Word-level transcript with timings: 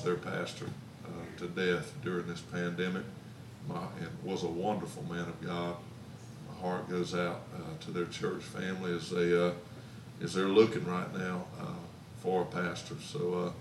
their 0.00 0.16
pastor 0.16 0.66
uh, 1.04 1.38
to 1.38 1.46
death 1.48 1.92
during 2.02 2.26
this 2.26 2.40
pandemic. 2.40 3.04
My, 3.68 3.82
and 4.00 4.08
was 4.24 4.44
a 4.44 4.48
wonderful 4.48 5.02
man 5.04 5.28
of 5.28 5.40
God. 5.44 5.76
My 6.48 6.60
heart 6.60 6.88
goes 6.88 7.14
out 7.14 7.42
uh, 7.54 7.84
to 7.84 7.90
their 7.90 8.06
church 8.06 8.42
family 8.42 8.94
as 8.94 9.10
they 9.10 9.38
uh, 9.38 9.52
as 10.22 10.34
they're 10.34 10.48
looking 10.48 10.84
right 10.84 11.12
now 11.16 11.44
uh, 11.60 11.74
for 12.22 12.42
a 12.42 12.46
pastor. 12.46 12.96
So 13.04 13.34
uh, 13.34 13.52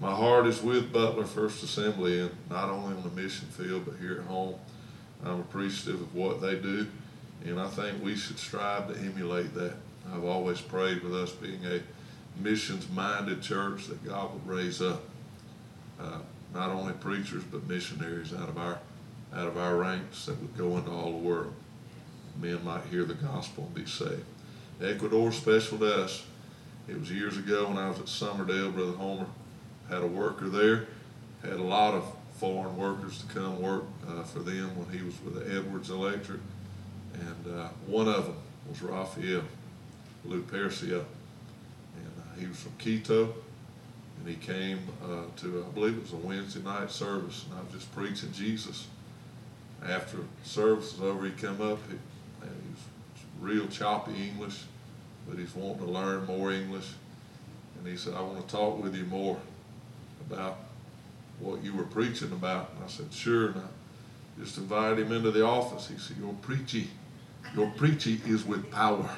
my 0.00 0.14
heart 0.14 0.46
is 0.46 0.60
with 0.62 0.92
Butler 0.92 1.24
First 1.24 1.62
Assembly, 1.62 2.20
and 2.20 2.30
not 2.50 2.68
only 2.68 2.96
on 2.96 3.02
the 3.02 3.20
mission 3.20 3.48
field 3.48 3.84
but 3.84 3.94
here 4.00 4.20
at 4.20 4.26
home. 4.26 4.56
I'm 5.24 5.40
appreciative 5.40 6.00
of 6.00 6.14
what 6.14 6.40
they 6.40 6.54
do, 6.54 6.86
and 7.44 7.60
I 7.60 7.68
think 7.68 8.02
we 8.02 8.14
should 8.14 8.38
strive 8.38 8.92
to 8.92 9.00
emulate 9.00 9.52
that. 9.54 9.74
I've 10.12 10.24
always 10.24 10.60
prayed 10.60 11.02
with 11.02 11.14
us 11.14 11.32
being 11.32 11.64
a 11.66 11.80
missions-minded 12.40 13.42
church 13.42 13.88
that 13.88 14.04
God 14.04 14.32
would 14.32 14.46
raise 14.46 14.80
up 14.80 15.02
uh, 16.00 16.18
not 16.54 16.70
only 16.70 16.92
preachers 16.94 17.44
but 17.44 17.66
missionaries 17.68 18.32
out 18.32 18.48
of 18.48 18.58
our 18.58 18.78
out 19.34 19.46
of 19.46 19.58
our 19.58 19.76
ranks 19.76 20.26
that 20.26 20.40
would 20.40 20.56
go 20.56 20.78
into 20.78 20.90
all 20.90 21.12
the 21.12 21.18
world. 21.18 21.52
Men 22.40 22.64
might 22.64 22.84
hear 22.84 23.04
the 23.04 23.14
gospel 23.14 23.64
and 23.64 23.74
be 23.74 23.84
saved. 23.84 24.24
Ecuador 24.80 25.32
special 25.32 25.78
to 25.78 26.04
us. 26.04 26.24
It 26.88 26.98
was 26.98 27.10
years 27.10 27.36
ago 27.36 27.68
when 27.68 27.76
I 27.76 27.90
was 27.90 27.98
at 27.98 28.06
Summerdale, 28.06 28.72
Brother 28.72 28.92
Homer 28.92 29.26
had 29.90 30.02
a 30.02 30.06
worker 30.06 30.48
there, 30.48 30.86
had 31.42 31.58
a 31.58 31.62
lot 31.62 31.94
of 31.94 32.04
foreign 32.36 32.76
workers 32.76 33.22
to 33.22 33.34
come 33.34 33.60
work 33.60 33.84
uh, 34.08 34.22
for 34.22 34.38
them 34.38 34.70
when 34.76 34.96
he 34.96 35.04
was 35.04 35.20
with 35.22 35.34
the 35.34 35.58
Edwards 35.58 35.90
Electric. 35.90 36.40
And 37.14 37.54
uh, 37.54 37.68
one 37.86 38.08
of 38.08 38.26
them 38.26 38.36
was 38.68 38.80
Raphael 38.80 39.42
Lupercio. 40.26 41.04
And 41.96 42.12
uh, 42.18 42.40
he 42.40 42.46
was 42.46 42.58
from 42.60 42.72
Quito 42.78 43.34
and 44.28 44.36
he 44.36 44.46
came 44.46 44.80
uh, 45.02 45.22
to, 45.36 45.64
I 45.66 45.72
believe 45.72 45.96
it 45.96 46.02
was 46.02 46.12
a 46.12 46.16
Wednesday 46.16 46.60
night 46.60 46.90
service, 46.90 47.46
and 47.48 47.58
I 47.58 47.62
was 47.62 47.72
just 47.72 47.94
preaching 47.94 48.30
Jesus. 48.32 48.86
After 49.86 50.18
service 50.42 50.92
was 50.92 51.00
over, 51.00 51.24
he 51.24 51.32
come 51.32 51.62
up. 51.62 51.78
He, 51.88 51.96
he 52.42 52.70
was 52.70 52.82
real 53.40 53.66
choppy 53.68 54.28
English, 54.28 54.64
but 55.26 55.38
he's 55.38 55.54
wanting 55.54 55.86
to 55.86 55.90
learn 55.90 56.26
more 56.26 56.52
English. 56.52 56.90
And 57.78 57.86
he 57.86 57.96
said, 57.96 58.14
I 58.14 58.20
want 58.20 58.46
to 58.46 58.54
talk 58.54 58.82
with 58.82 58.94
you 58.94 59.04
more 59.04 59.38
about 60.28 60.58
what 61.40 61.64
you 61.64 61.74
were 61.74 61.84
preaching 61.84 62.32
about. 62.32 62.70
And 62.74 62.84
I 62.84 62.88
said, 62.88 63.10
sure. 63.10 63.46
And 63.46 63.56
I 63.60 64.44
just 64.44 64.58
invited 64.58 64.98
him 64.98 65.12
into 65.12 65.30
the 65.30 65.44
office. 65.44 65.88
He 65.88 65.96
said, 65.96 66.18
your 66.18 66.34
preachy, 66.42 66.88
your 67.54 67.70
preachy 67.70 68.20
is 68.26 68.44
with 68.44 68.70
power. 68.70 69.08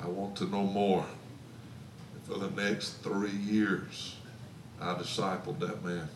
I 0.00 0.06
want 0.06 0.36
to 0.36 0.46
know 0.46 0.62
more 0.62 1.04
for 2.28 2.38
the 2.38 2.50
next 2.50 3.02
three 3.02 3.30
years, 3.30 4.16
I 4.80 4.94
discipled 4.94 5.58
that 5.60 5.82
man 5.84 6.08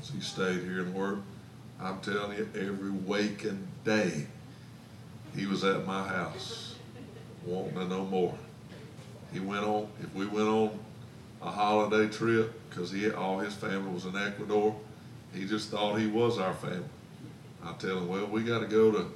as 0.00 0.10
he 0.10 0.20
stayed 0.20 0.62
here 0.62 0.80
and 0.80 0.94
worked. 0.94 1.22
I'm 1.80 2.00
telling 2.00 2.36
you, 2.36 2.48
every 2.54 2.90
waking 2.90 3.68
day, 3.84 4.26
he 5.36 5.46
was 5.46 5.64
at 5.64 5.86
my 5.86 6.06
house 6.06 6.74
wanting 7.44 7.74
to 7.74 7.86
know 7.86 8.04
more. 8.04 8.34
He 9.32 9.40
went 9.40 9.64
on, 9.64 9.88
if 10.02 10.14
we 10.14 10.26
went 10.26 10.48
on 10.48 10.78
a 11.42 11.50
holiday 11.50 12.08
trip, 12.08 12.52
because 12.68 12.90
he 12.90 13.10
all 13.10 13.38
his 13.38 13.54
family 13.54 13.92
was 13.92 14.06
in 14.06 14.16
Ecuador, 14.16 14.76
he 15.32 15.46
just 15.46 15.70
thought 15.70 15.96
he 15.96 16.06
was 16.06 16.38
our 16.38 16.54
family. 16.54 16.84
I 17.64 17.72
tell 17.74 17.98
him, 17.98 18.08
well, 18.08 18.26
we 18.26 18.42
got 18.42 18.60
to 18.60 18.66
go 18.66 18.92
to 18.92 19.06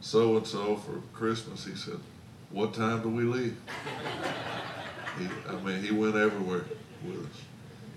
so 0.00 0.36
and 0.36 0.46
so 0.46 0.76
for 0.76 1.00
Christmas. 1.12 1.64
He 1.64 1.74
said, 1.74 1.98
what 2.50 2.74
time 2.74 3.02
do 3.02 3.08
we 3.08 3.24
leave? 3.24 3.56
He, 5.18 5.28
I 5.48 5.60
mean, 5.60 5.82
he 5.82 5.92
went 5.92 6.16
everywhere 6.16 6.64
with 7.04 7.26
us. 7.26 7.42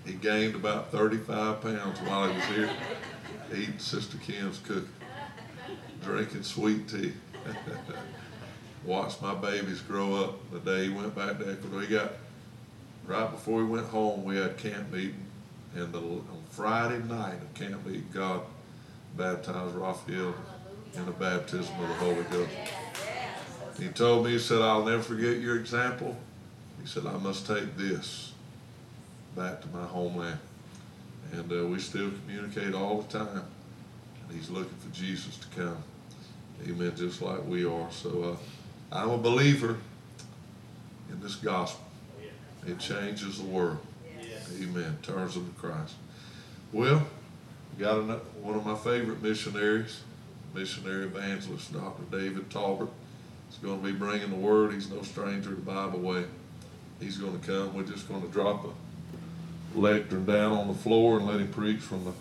He 0.06 0.14
gained 0.14 0.54
about 0.54 0.92
35 0.92 1.60
pounds 1.60 1.98
while 2.00 2.28
he 2.28 2.36
was 2.36 2.44
here, 2.46 2.70
eating 3.52 3.78
Sister 3.78 4.16
Kim's 4.18 4.58
cooking, 4.58 4.88
drinking 6.02 6.44
sweet 6.44 6.88
tea. 6.88 7.12
Watched 8.84 9.20
my 9.20 9.34
babies 9.34 9.80
grow 9.80 10.14
up 10.14 10.50
the 10.52 10.60
day 10.60 10.84
he 10.84 10.90
went 10.90 11.14
back 11.14 11.38
to 11.38 11.50
Ecuador. 11.50 11.80
He 11.80 11.88
got, 11.88 12.12
right 13.06 13.30
before 13.30 13.60
he 13.60 13.66
went 13.66 13.88
home, 13.88 14.24
we 14.24 14.36
had 14.36 14.56
camp 14.56 14.92
meeting. 14.92 15.26
And 15.74 15.92
the, 15.92 15.98
on 15.98 16.42
Friday 16.50 17.02
night 17.04 17.42
of 17.42 17.52
camp 17.54 17.84
meeting, 17.84 18.08
God 18.14 18.42
baptized 19.16 19.74
Raphael 19.74 20.34
in 20.94 21.04
the 21.04 21.12
baptism 21.12 21.74
of 21.80 21.88
the 21.88 21.94
Holy 21.94 22.22
Ghost. 22.30 22.50
He 23.78 23.88
told 23.88 24.24
me, 24.24 24.32
he 24.32 24.38
said, 24.38 24.62
I'll 24.62 24.84
never 24.84 25.02
forget 25.02 25.38
your 25.38 25.56
example 25.58 26.16
said, 26.88 27.04
I 27.04 27.18
must 27.18 27.46
take 27.46 27.76
this 27.76 28.32
back 29.36 29.60
to 29.60 29.68
my 29.68 29.84
homeland. 29.84 30.38
And 31.32 31.52
uh, 31.52 31.66
we 31.66 31.78
still 31.80 32.10
communicate 32.10 32.74
all 32.74 33.02
the 33.02 33.18
time. 33.18 33.42
And 34.26 34.36
he's 34.36 34.48
looking 34.48 34.76
for 34.78 34.88
Jesus 34.94 35.36
to 35.36 35.46
come. 35.48 35.76
Amen, 36.66 36.94
just 36.96 37.20
like 37.20 37.44
we 37.46 37.66
are. 37.66 37.90
So 37.90 38.22
uh, 38.22 38.96
I'm 38.96 39.10
a 39.10 39.18
believer 39.18 39.76
in 41.10 41.20
this 41.20 41.34
gospel. 41.36 41.84
It 42.66 42.78
changes 42.78 43.38
the 43.38 43.44
world. 43.44 43.78
Amen. 44.60 44.96
Turns 45.02 45.34
them 45.34 45.52
to 45.52 45.60
Christ. 45.60 45.94
Well, 46.72 47.06
got 47.78 47.98
another, 47.98 48.20
one 48.40 48.54
of 48.54 48.64
my 48.64 48.74
favorite 48.74 49.22
missionaries, 49.22 50.00
missionary 50.54 51.04
evangelist, 51.04 51.70
Dr. 51.70 52.02
David 52.10 52.48
Tolbert. 52.48 52.88
He's 53.50 53.58
going 53.58 53.80
to 53.80 53.86
be 53.86 53.92
bringing 53.92 54.30
the 54.30 54.36
word. 54.36 54.72
He's 54.72 54.90
no 54.90 55.02
stranger 55.02 55.50
to 55.50 55.56
Bible 55.56 55.98
way 55.98 56.24
he's 57.00 57.18
going 57.18 57.38
to 57.38 57.46
come. 57.46 57.74
We're 57.74 57.82
just 57.82 58.08
going 58.08 58.22
to 58.22 58.28
drop 58.28 58.64
a 58.64 59.78
lectern 59.78 60.24
down 60.24 60.52
on 60.52 60.68
the 60.68 60.74
floor 60.74 61.18
and 61.18 61.26
let 61.26 61.40
him 61.40 61.48
preach 61.48 61.80
from 61.80 62.04
the 62.04 62.12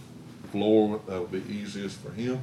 floor. 0.52 1.02
That'll 1.08 1.26
be 1.26 1.44
easiest 1.50 2.00
for 2.00 2.12
him. 2.12 2.42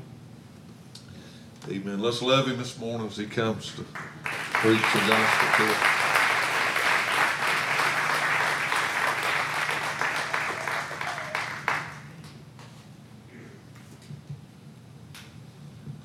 Amen. 1.69 2.01
Let's 2.01 2.21
love 2.21 2.47
him 2.47 2.59
this 2.59 2.79
morning 2.79 3.07
as 3.07 3.17
he 3.17 3.27
comes 3.27 3.73
to 3.75 3.85
preach 4.25 4.81
the 4.81 4.99
gospel 5.09 5.49
to 5.57 5.73
us. 5.73 6.01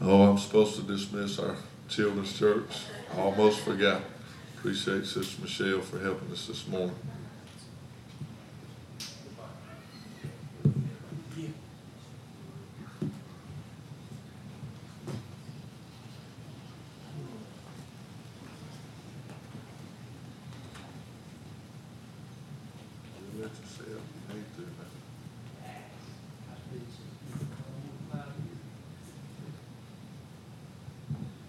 Oh, 0.02 0.32
I'm 0.32 0.38
supposed 0.38 0.76
to 0.78 0.82
dismiss 0.82 1.40
our 1.40 1.58
children's 1.90 2.38
church. 2.38 2.86
I 3.14 3.20
almost 3.20 3.60
forgot. 3.60 4.02
Appreciate 4.60 5.06
Sister 5.06 5.42
Michelle 5.42 5.80
for 5.80 6.00
helping 6.00 6.30
us 6.34 6.48
this 6.48 6.68
morning. 6.68 6.94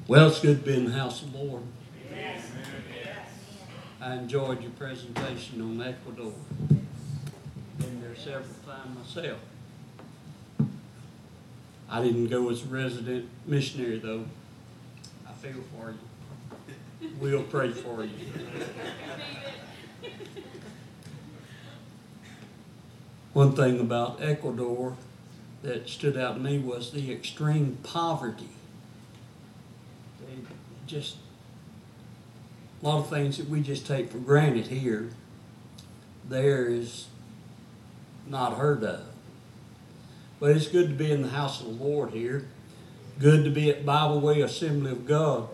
Well, 0.06 0.28
it's 0.28 0.41
good 0.41 0.65
to 0.65 0.65
be 0.65 0.76
in 0.76 0.84
the 0.84 0.93
house 0.93 1.22
of 1.22 1.32
the 1.32 1.38
Lord. 1.38 1.62
I 4.03 4.15
enjoyed 4.15 4.62
your 4.62 4.71
presentation 4.72 5.61
on 5.61 5.83
Ecuador. 5.83 6.33
Been 7.78 8.00
there 8.00 8.16
several 8.16 8.47
times 8.65 8.97
myself. 8.97 9.38
I 11.91 12.03
didn't 12.03 12.28
go 12.28 12.49
as 12.49 12.62
a 12.62 12.66
resident 12.66 13.28
missionary 13.47 13.99
though. 13.99 14.25
I 15.28 15.33
feel 15.33 15.62
for 15.77 15.91
you. 15.91 17.11
We'll 17.21 17.43
pray 17.43 17.72
for 17.72 18.05
you. 18.05 18.15
One 23.35 23.55
thing 23.55 23.81
about 23.81 24.23
Ecuador 24.23 24.97
that 25.62 25.91
stood 25.91 26.17
out 26.17 26.37
to 26.37 26.41
me 26.41 26.58
was 26.58 26.91
the 26.93 27.12
extreme 27.12 27.76
poverty. 27.82 28.49
They 30.20 30.37
just 30.87 31.17
a 32.82 32.87
lot 32.87 33.00
of 33.00 33.11
things 33.11 33.37
that 33.37 33.49
we 33.49 33.61
just 33.61 33.87
take 33.87 34.11
for 34.11 34.19
granted 34.19 34.69
here, 34.69 35.11
there 36.29 36.67
is 36.67 37.09
not 38.27 38.56
heard 38.56 38.82
of. 38.82 39.03
But 40.38 40.53
it's 40.53 40.69
good 40.69 40.88
to 40.88 40.94
be 40.94 41.12
in 41.12 41.23
the 41.23 41.29
house 41.29 41.61
of 41.61 41.67
the 41.67 41.85
Lord 41.85 42.11
here. 42.11 42.47
Good 43.19 43.44
to 43.44 43.50
be 43.50 43.69
at 43.69 43.85
Bible 43.85 44.21
Way 44.21 44.41
Assembly 44.41 44.93
of 44.93 45.06
God. 45.06 45.49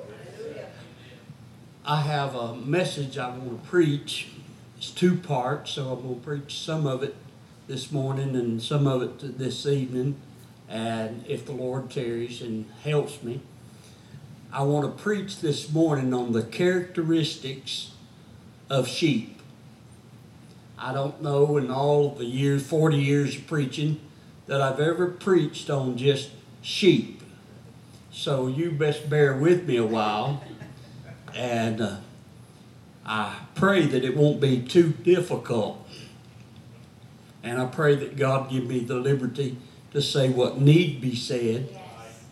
I 1.85 2.03
have 2.03 2.35
a 2.35 2.55
message 2.55 3.19
I 3.19 3.31
want 3.31 3.63
to 3.63 3.69
preach. 3.69 4.29
It's 4.77 4.91
two 4.91 5.17
parts, 5.17 5.73
so 5.73 5.93
I'm 5.93 6.03
going 6.03 6.21
to 6.21 6.25
preach 6.25 6.59
some 6.59 6.87
of 6.87 7.03
it 7.03 7.17
this 7.67 7.91
morning 7.91 8.37
and 8.37 8.63
some 8.63 8.87
of 8.87 9.03
it 9.03 9.39
this 9.39 9.67
evening. 9.67 10.17
And 10.69 11.25
if 11.27 11.45
the 11.47 11.53
Lord 11.53 11.91
tarries 11.91 12.43
and 12.43 12.67
helps 12.85 13.23
me, 13.23 13.41
I 14.57 14.63
want 14.63 14.87
to 14.87 15.03
preach 15.03 15.41
this 15.41 15.71
morning 15.71 16.15
on 16.15 16.33
the 16.33 16.43
characteristics 16.43 17.91
of 18.71 18.89
sheep. 18.89 19.43
I 20.79 20.95
don't 20.95 21.21
know 21.21 21.59
in 21.59 21.71
all 21.71 22.15
the 22.15 22.25
years, 22.25 22.67
40 22.67 22.97
years 22.97 23.37
of 23.37 23.47
preaching, 23.47 24.01
that 24.47 24.63
I've 24.63 24.81
ever 24.81 25.09
preached 25.09 25.69
on 25.69 25.99
just 25.99 26.31
sheep. 26.63 27.23
So 28.11 28.47
you 28.47 28.71
best 28.71 29.11
bear 29.11 29.37
with 29.37 29.69
me 29.69 29.77
a 29.77 29.85
while. 29.85 30.43
And 31.35 31.83
uh, 31.83 31.97
I 33.05 33.41
pray 33.57 33.85
that 33.85 34.05
it 34.05 34.17
won't 34.17 34.41
be 34.41 34.63
too 34.63 34.95
difficult. 35.03 35.87
And 37.43 37.61
I 37.61 37.67
pray 37.67 37.95
that 37.97 38.17
God 38.17 38.51
give 38.51 38.65
me 38.65 38.79
the 38.79 38.97
liberty 38.97 39.59
to 39.93 40.01
say 40.01 40.31
what 40.31 40.59
need 40.59 41.03
be 41.03 41.15
said 41.15 41.69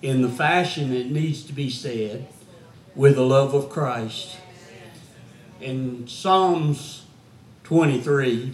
in 0.04 0.20
the 0.20 0.28
fashion 0.28 0.92
it 0.92 1.10
needs 1.10 1.42
to 1.42 1.52
be 1.54 1.70
said 1.70 2.26
with 2.94 3.14
the 3.14 3.24
love 3.24 3.54
of 3.54 3.70
Christ. 3.70 4.36
In 5.62 6.06
Psalms 6.06 7.06
23, 7.62 8.52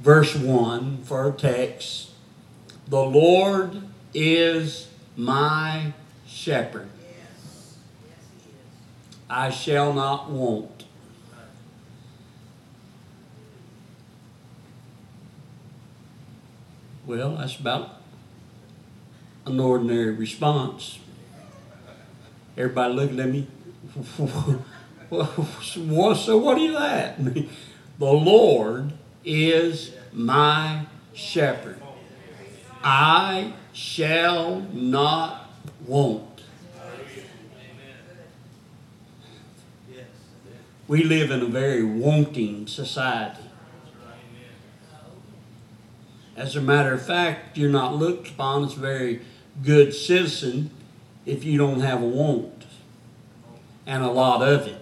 verse 0.00 0.34
1, 0.34 1.02
for 1.04 1.20
our 1.20 1.32
text, 1.32 2.12
the 2.88 3.02
Lord 3.02 3.82
is 4.14 4.88
my 5.18 5.92
shepherd. 6.26 6.88
I 9.28 9.50
shall 9.50 9.92
not 9.92 10.30
want. 10.30 10.84
Well, 17.04 17.36
that's 17.36 17.60
about 17.60 17.95
an 19.46 19.60
ordinary 19.60 20.10
response. 20.10 20.98
Everybody 22.56 22.94
looking 22.94 23.20
at 23.20 23.28
me. 23.28 23.46
so 25.64 26.38
what 26.38 26.58
is 26.58 26.74
that? 26.74 27.24
the 27.24 27.46
Lord 27.98 28.92
is 29.24 29.92
my 30.12 30.86
shepherd. 31.14 31.80
I 32.82 33.54
shall 33.72 34.60
not 34.72 35.50
want. 35.86 36.22
We 40.88 41.02
live 41.02 41.30
in 41.32 41.42
a 41.42 41.46
very 41.46 41.82
wanting 41.82 42.68
society. 42.68 43.42
As 46.36 46.54
a 46.54 46.60
matter 46.60 46.92
of 46.92 47.04
fact, 47.04 47.56
you're 47.56 47.70
not 47.70 47.96
looked 47.96 48.28
upon 48.28 48.64
as 48.64 48.74
very 48.74 49.22
good 49.62 49.94
citizen 49.94 50.70
if 51.24 51.44
you 51.44 51.58
don't 51.58 51.80
have 51.80 52.02
a 52.02 52.06
want 52.06 52.64
and 53.86 54.02
a 54.02 54.10
lot 54.10 54.42
of 54.42 54.66
it. 54.66 54.80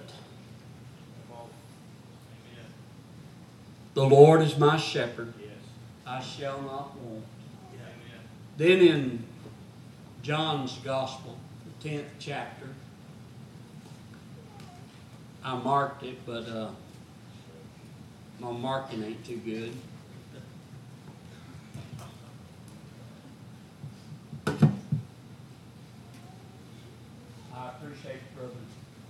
The 3.94 4.04
Lord 4.04 4.42
is 4.42 4.58
my 4.58 4.76
shepherd, 4.76 5.32
I 6.06 6.20
shall 6.20 6.60
not 6.62 6.98
want. 6.98 7.24
Then 8.56 8.80
in 8.80 9.24
John's 10.22 10.78
Gospel, 10.84 11.36
the 11.80 11.88
10th 11.88 12.04
chapter, 12.18 12.66
I 15.44 15.56
marked 15.56 16.02
it, 16.02 16.24
but 16.24 16.48
uh, 16.48 16.70
my 18.40 18.50
marking 18.50 19.02
ain't 19.04 19.24
too 19.24 19.36
good. 19.36 19.72
Appreciate 28.04 28.36
brother 28.36 28.52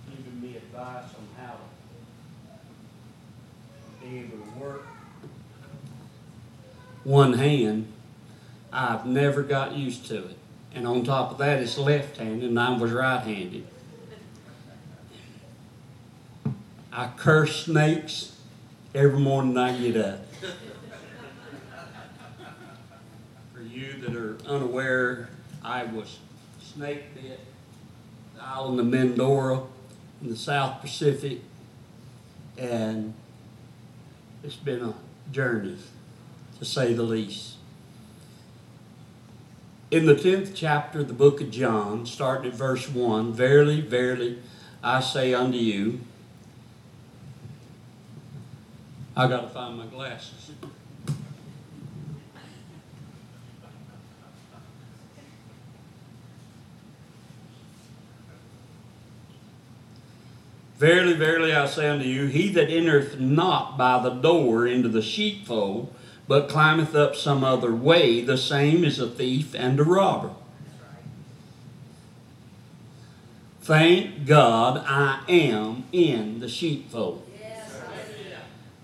giving 0.09 0.41
me 0.41 0.55
advice 0.55 1.09
on 1.17 1.27
how 1.37 1.57
to 3.99 4.05
be 4.05 4.19
able 4.19 4.37
to 4.37 4.51
work 4.57 4.85
one 7.03 7.33
hand. 7.33 7.91
I've 8.71 9.05
never 9.05 9.43
got 9.43 9.73
used 9.73 10.05
to 10.07 10.27
it. 10.27 10.37
And 10.73 10.87
on 10.87 11.03
top 11.03 11.31
of 11.31 11.37
that, 11.39 11.59
it's 11.61 11.77
left-handed, 11.77 12.49
and 12.49 12.57
I 12.57 12.77
was 12.77 12.91
right-handed. 12.91 13.67
I 16.93 17.09
curse 17.17 17.65
snakes 17.65 18.37
every 18.93 19.19
morning 19.19 19.57
I 19.57 19.77
get 19.77 19.97
up. 19.97 20.19
For 23.53 23.61
you 23.61 23.93
that 24.01 24.15
are 24.15 24.37
unaware, 24.47 25.27
I 25.63 25.83
was 25.83 26.19
snake 26.61 27.13
bit 27.13 27.41
the 28.35 28.43
island 28.43 28.79
of 28.79 28.85
Mindoro 28.85 29.67
in 30.21 30.29
the 30.29 30.35
South 30.35 30.81
Pacific, 30.81 31.41
and 32.57 33.13
it's 34.43 34.55
been 34.55 34.81
a 34.81 34.93
journey, 35.31 35.77
to 36.59 36.65
say 36.65 36.93
the 36.93 37.03
least. 37.03 37.55
In 39.91 40.05
the 40.05 40.15
10th 40.15 40.51
chapter 40.55 40.99
of 40.99 41.07
the 41.07 41.13
book 41.13 41.41
of 41.41 41.51
John, 41.51 42.05
starting 42.05 42.51
at 42.51 42.57
verse 42.57 42.89
1, 42.89 43.33
Verily, 43.33 43.81
verily, 43.81 44.39
I 44.83 44.99
say 44.99 45.33
unto 45.33 45.57
you, 45.57 46.01
I 49.15 49.27
got 49.27 49.41
to 49.41 49.49
find 49.49 49.77
my 49.77 49.85
glasses. 49.85 50.51
Verily, 60.77 61.13
verily, 61.13 61.53
I 61.53 61.67
say 61.67 61.87
unto 61.87 62.05
you, 62.05 62.25
he 62.25 62.49
that 62.49 62.69
entereth 62.69 63.17
not 63.19 63.77
by 63.77 64.01
the 64.03 64.09
door 64.09 64.67
into 64.67 64.89
the 64.89 65.01
sheepfold, 65.01 65.93
but 66.27 66.49
climbeth 66.49 66.93
up 66.93 67.15
some 67.15 67.43
other 67.43 67.73
way, 67.73 68.21
the 68.21 68.37
same 68.37 68.83
is 68.83 68.99
a 68.99 69.07
thief 69.07 69.55
and 69.55 69.79
a 69.79 69.83
robber. 69.83 70.31
Thank 73.61 74.25
God 74.25 74.83
I 74.85 75.21
am 75.29 75.85
in 75.91 76.39
the 76.39 76.49
sheepfold. 76.49 77.25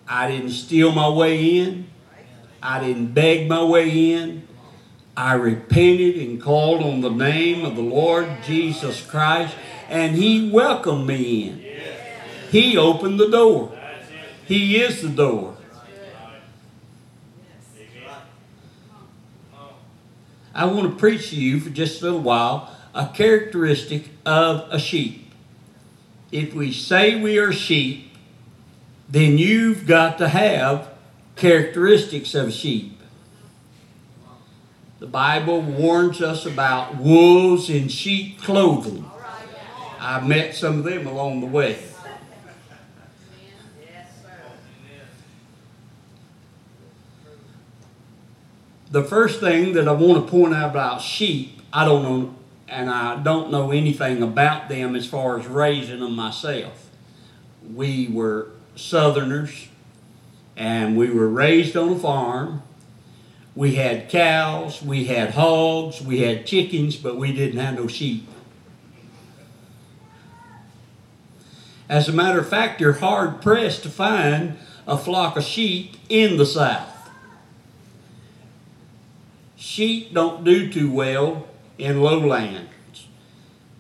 I 0.08 0.30
didn't 0.30 0.52
steal 0.52 0.92
my 0.92 1.10
way 1.10 1.58
in. 1.60 1.88
I 2.64 2.80
didn't 2.80 3.14
beg 3.14 3.48
my 3.48 3.64
way 3.64 4.14
in. 4.14 4.48
I 5.16 5.34
repented 5.34 6.16
and 6.16 6.42
called 6.42 6.82
on 6.84 7.02
the 7.02 7.10
name 7.10 7.66
of 7.66 7.76
the 7.76 7.82
Lord 7.82 8.28
Jesus 8.44 9.06
Christ, 9.06 9.56
and 9.90 10.16
He 10.16 10.50
welcomed 10.50 11.06
me 11.06 11.50
in. 11.50 11.71
He 12.52 12.76
opened 12.76 13.18
the 13.18 13.30
door. 13.30 13.72
He 14.46 14.82
is 14.82 15.02
the 15.02 15.08
door. 15.08 15.56
I 20.54 20.66
want 20.66 20.92
to 20.92 21.00
preach 21.00 21.30
to 21.30 21.38
you 21.38 21.62
for 21.62 21.70
just 21.70 22.02
a 22.02 22.04
little 22.04 22.20
while 22.20 22.70
a 22.94 23.08
characteristic 23.08 24.10
of 24.26 24.68
a 24.70 24.78
sheep. 24.78 25.32
If 26.30 26.54
we 26.54 26.74
say 26.74 27.22
we 27.22 27.38
are 27.38 27.54
sheep, 27.54 28.12
then 29.08 29.38
you've 29.38 29.88
got 29.88 30.18
to 30.18 30.28
have 30.28 30.90
characteristics 31.38 32.36
of 32.36 32.52
sheep. 32.52 33.00
The 35.00 35.08
Bible 35.08 35.62
warns 35.62 36.22
us 36.22 36.46
about 36.46 36.98
wolves 36.98 37.70
in 37.70 37.88
sheep 37.88 38.42
clothing. 38.42 39.10
I 40.02 40.20
met 40.20 40.54
some 40.54 40.80
of 40.80 40.84
them 40.84 41.08
along 41.08 41.40
the 41.40 41.48
way. 41.48 41.91
The 48.92 49.04
first 49.04 49.40
thing 49.40 49.74
that 49.74 49.88
I 49.88 49.94
want 49.94 50.26
to 50.26 50.30
point 50.30 50.54
out 50.54 50.72
about 50.72 51.02
sheep, 51.02 51.62
I 51.72 51.86
don't 51.86 52.04
know, 52.04 52.36
and 52.68 52.90
I 52.90 53.16
don't 53.16 53.50
know 53.50 53.72
anything 53.72 54.22
about 54.22 54.68
them 54.68 54.96
as 54.96 55.08
far 55.08 55.40
as 55.40 55.48
raising 55.48 56.02
them 56.02 56.14
myself. 56.14 56.90
We 57.74 58.10
were 58.10 58.50
Southerners, 58.76 59.70
and 60.58 60.98
we 60.98 61.10
were 61.10 61.30
raised 61.30 61.78
on 61.78 61.94
a 61.94 62.00
farm. 62.00 62.64
We 63.56 63.76
had 63.76 64.10
cows, 64.10 64.82
we 64.82 65.06
had 65.06 65.32
hogs, 65.32 66.02
we 66.02 66.20
had 66.20 66.46
chickens, 66.46 66.98
but 66.98 67.18
we 67.18 67.34
didn't 67.34 67.60
have 67.60 67.76
no 67.76 67.88
sheep. 67.88 68.28
As 71.88 72.08
a 72.08 72.14
matter 72.14 72.40
of 72.40 72.48
fact, 72.48 72.80
you're 72.80 72.94
hard 72.94 73.42
pressed 73.42 73.84
to 73.84 73.90
find 73.90 74.58
a 74.88 74.98
flock 74.98 75.38
of 75.38 75.44
sheep 75.44 75.96
in 76.10 76.38
the 76.38 76.46
South 76.46 76.91
sheep 79.62 80.12
don't 80.12 80.44
do 80.44 80.72
too 80.72 80.92
well 80.92 81.48
in 81.78 82.02
lowlands. 82.02 82.68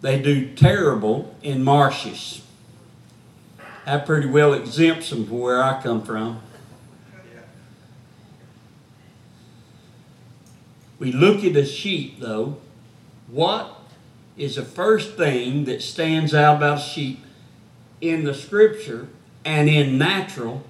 They 0.02 0.22
do 0.22 0.54
terrible 0.54 1.36
in 1.42 1.64
marshes. 1.64 2.44
That 3.86 4.06
pretty 4.06 4.28
well 4.28 4.54
exempts 4.54 5.10
them 5.10 5.26
from 5.26 5.40
where 5.40 5.64
I 5.64 5.82
come 5.82 6.04
from. 6.04 6.42
We 11.00 11.12
look 11.12 11.44
at 11.44 11.56
a 11.56 11.66
sheep, 11.66 12.20
though. 12.20 12.58
What 13.28 13.76
is 14.38 14.58
the 14.58 14.64
first 14.64 15.18
thing 15.18 15.66
that 15.66 15.82
stands 15.82 16.34
out 16.36 16.58
about 16.58 16.80
sheep 16.80 17.26
in 18.00 18.24
the 18.24 18.36
scripture 18.36 19.08
and 19.44 19.68
in 19.68 19.98
natural 19.98 20.64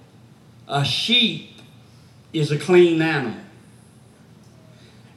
a 0.70 0.86
sheep 0.86 1.60
is 2.32 2.50
a 2.50 2.58
clean 2.58 3.02
animal. 3.02 3.42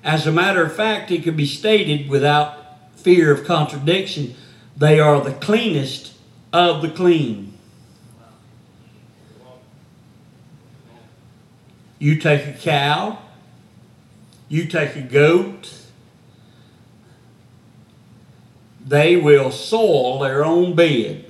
As 0.04 0.26
a 0.26 0.32
matter 0.32 0.62
of 0.62 0.76
fact, 0.76 1.10
it 1.10 1.24
could 1.24 1.36
be 1.36 1.46
stated 1.46 2.10
without 2.10 2.58
fear 2.94 3.32
of 3.32 3.44
contradiction 3.44 4.34
they 4.76 4.98
are 4.98 5.20
the 5.20 5.32
cleanest 5.32 6.14
of 6.52 6.82
the 6.82 6.88
clean. 6.88 7.56
You 11.98 12.18
take 12.18 12.46
a 12.46 12.52
cow, 12.52 13.18
you 14.48 14.66
take 14.66 14.96
a 14.96 15.00
goat, 15.00 15.72
they 18.84 19.16
will 19.16 19.50
soil 19.50 20.18
their 20.18 20.44
own 20.44 20.74
bed. 20.74 21.24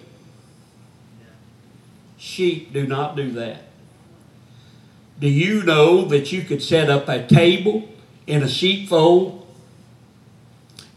Sheep 2.16 2.72
do 2.72 2.86
not 2.86 3.14
do 3.14 3.30
that. 3.32 3.64
Do 5.20 5.28
you 5.28 5.62
know 5.62 6.06
that 6.06 6.32
you 6.32 6.42
could 6.42 6.62
set 6.62 6.90
up 6.90 7.08
a 7.08 7.24
table 7.26 7.88
in 8.26 8.42
a 8.42 8.48
sheepfold 8.48 9.46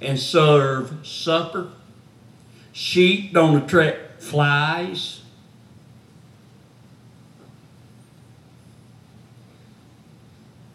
and 0.02 0.20
serve 0.20 1.06
supper? 1.06 1.70
Sheep 2.72 3.34
don't 3.34 3.64
attract 3.64 4.22
flies. 4.22 5.22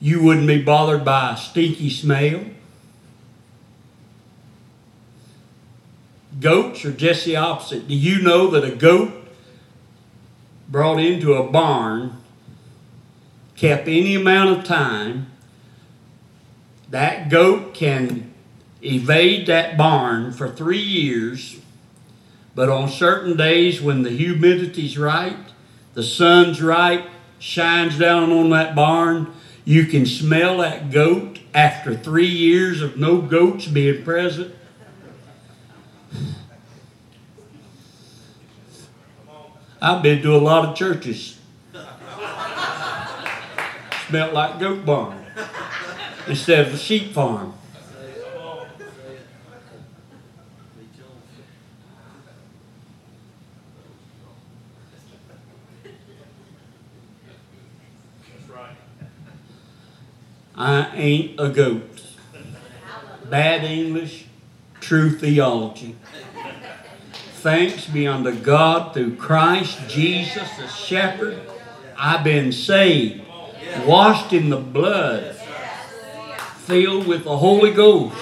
You 0.00 0.22
wouldn't 0.22 0.48
be 0.48 0.60
bothered 0.60 1.04
by 1.04 1.34
a 1.34 1.36
stinky 1.36 1.88
smell. 1.88 2.40
Goats 6.40 6.84
are 6.84 6.92
just 6.92 7.24
the 7.24 7.36
opposite. 7.36 7.86
Do 7.86 7.94
you 7.94 8.20
know 8.20 8.50
that 8.50 8.64
a 8.64 8.74
goat 8.74 9.12
brought 10.68 10.98
into 10.98 11.34
a 11.34 11.48
barn, 11.48 12.16
kept 13.54 13.86
any 13.86 14.16
amount 14.16 14.58
of 14.58 14.64
time, 14.64 15.31
that 16.92 17.30
goat 17.30 17.72
can 17.72 18.30
evade 18.82 19.46
that 19.46 19.78
barn 19.78 20.30
for 20.30 20.50
three 20.50 20.76
years, 20.76 21.58
but 22.54 22.68
on 22.68 22.86
certain 22.86 23.34
days 23.34 23.80
when 23.80 24.02
the 24.02 24.10
humidity's 24.10 24.98
right, 24.98 25.38
the 25.94 26.02
sun's 26.02 26.60
right, 26.60 27.06
shines 27.38 27.98
down 27.98 28.30
on 28.30 28.50
that 28.50 28.74
barn, 28.74 29.32
you 29.64 29.86
can 29.86 30.04
smell 30.04 30.58
that 30.58 30.90
goat 30.90 31.38
after 31.54 31.96
three 31.96 32.26
years 32.26 32.82
of 32.82 32.98
no 32.98 33.22
goats 33.22 33.66
being 33.66 34.04
present. 34.04 34.54
I've 39.80 40.02
been 40.02 40.20
to 40.22 40.36
a 40.36 40.36
lot 40.36 40.68
of 40.68 40.76
churches. 40.76 41.38
Smelled 44.08 44.34
like 44.34 44.60
goat 44.60 44.84
barn 44.84 45.21
instead 46.28 46.66
of 46.66 46.74
a 46.74 46.78
sheep 46.78 47.12
farm. 47.12 47.54
I 60.54 60.94
ain't 60.94 61.40
a 61.40 61.48
goat. 61.48 62.02
Bad 63.28 63.64
English, 63.64 64.26
true 64.78 65.10
theology. 65.10 65.96
Thanks 67.36 67.86
be 67.86 68.06
unto 68.06 68.32
God 68.32 68.94
through 68.94 69.16
Christ 69.16 69.88
Jesus 69.88 70.48
the 70.56 70.68
shepherd. 70.68 71.40
I've 71.98 72.22
been 72.22 72.52
saved, 72.52 73.22
washed 73.84 74.32
in 74.32 74.50
the 74.50 74.58
blood, 74.58 75.41
filled 76.72 77.06
with 77.06 77.24
the 77.24 77.36
Holy 77.36 77.70
Ghost. 77.70 78.16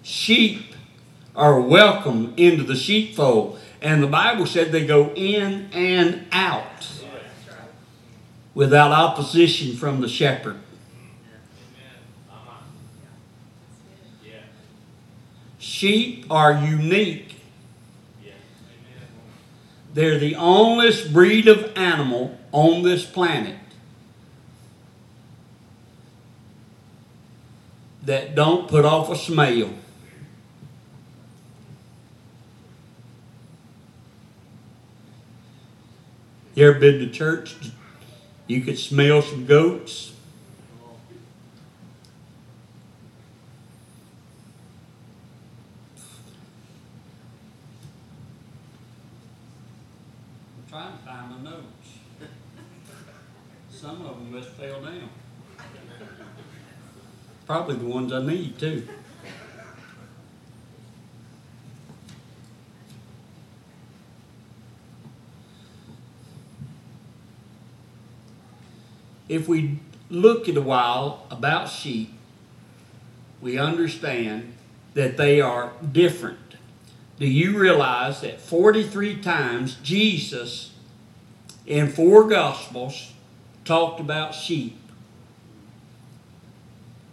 Sheep 0.00 0.74
are 1.36 1.60
welcome 1.60 2.32
into 2.38 2.64
the 2.64 2.74
sheepfold. 2.74 3.60
And 3.82 4.02
the 4.02 4.06
Bible 4.06 4.46
said 4.46 4.72
they 4.72 4.86
go 4.86 5.12
in 5.14 5.68
and 5.74 6.24
out 6.32 6.90
without 8.54 8.92
opposition 8.92 9.76
from 9.76 10.00
the 10.00 10.08
shepherd. 10.08 10.56
Sheep 15.58 16.24
are 16.30 16.54
unique. 16.54 17.42
They're 19.92 20.18
the 20.18 20.36
only 20.36 20.92
breed 21.12 21.46
of 21.46 21.76
animal 21.76 22.38
on 22.52 22.84
this 22.84 23.04
planet 23.04 23.56
that 28.04 28.34
don't 28.34 28.68
put 28.68 28.84
off 28.84 29.10
a 29.10 29.16
smell. 29.16 29.70
You 36.54 36.68
ever 36.68 36.78
been 36.78 36.98
to 36.98 37.10
church? 37.10 37.56
You 38.46 38.60
could 38.62 38.78
smell 38.78 39.22
some 39.22 39.46
goats. 39.46 40.12
I'm 50.56 50.68
trying 50.68 50.98
to 50.98 51.04
find 51.04 51.30
my 51.30 51.50
notes. 51.50 51.66
Some 53.70 54.02
of 54.02 54.18
them 54.18 54.42
just 54.42 54.56
fell 54.56 54.82
down. 54.82 55.08
Probably 57.50 57.74
the 57.74 57.86
ones 57.86 58.12
I 58.12 58.22
need 58.22 58.60
too. 58.60 58.86
If 69.28 69.48
we 69.48 69.80
look 70.08 70.48
at 70.48 70.56
a 70.56 70.60
while 70.60 71.26
about 71.28 71.68
sheep, 71.68 72.12
we 73.40 73.58
understand 73.58 74.52
that 74.94 75.16
they 75.16 75.40
are 75.40 75.72
different. 75.90 76.54
Do 77.18 77.26
you 77.26 77.58
realize 77.58 78.20
that 78.20 78.40
43 78.40 79.20
times 79.22 79.74
Jesus 79.82 80.72
in 81.66 81.88
four 81.88 82.28
Gospels 82.28 83.12
talked 83.64 83.98
about 83.98 84.36
sheep? 84.36 84.79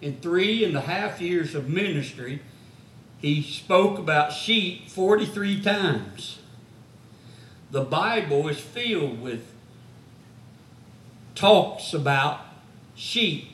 In 0.02 0.18
three 0.18 0.64
and 0.64 0.76
a 0.76 0.82
half 0.82 1.20
years 1.20 1.56
of 1.56 1.70
ministry, 1.70 2.42
he 3.20 3.42
spoke 3.42 3.98
about 3.98 4.32
sheep 4.32 4.90
43 4.90 5.62
times. 5.62 6.40
The 7.72 7.82
Bible 7.82 8.48
is 8.48 8.60
filled 8.60 9.22
with 9.22 9.54
talks 11.34 11.94
about 11.94 12.42
sheep, 12.96 13.52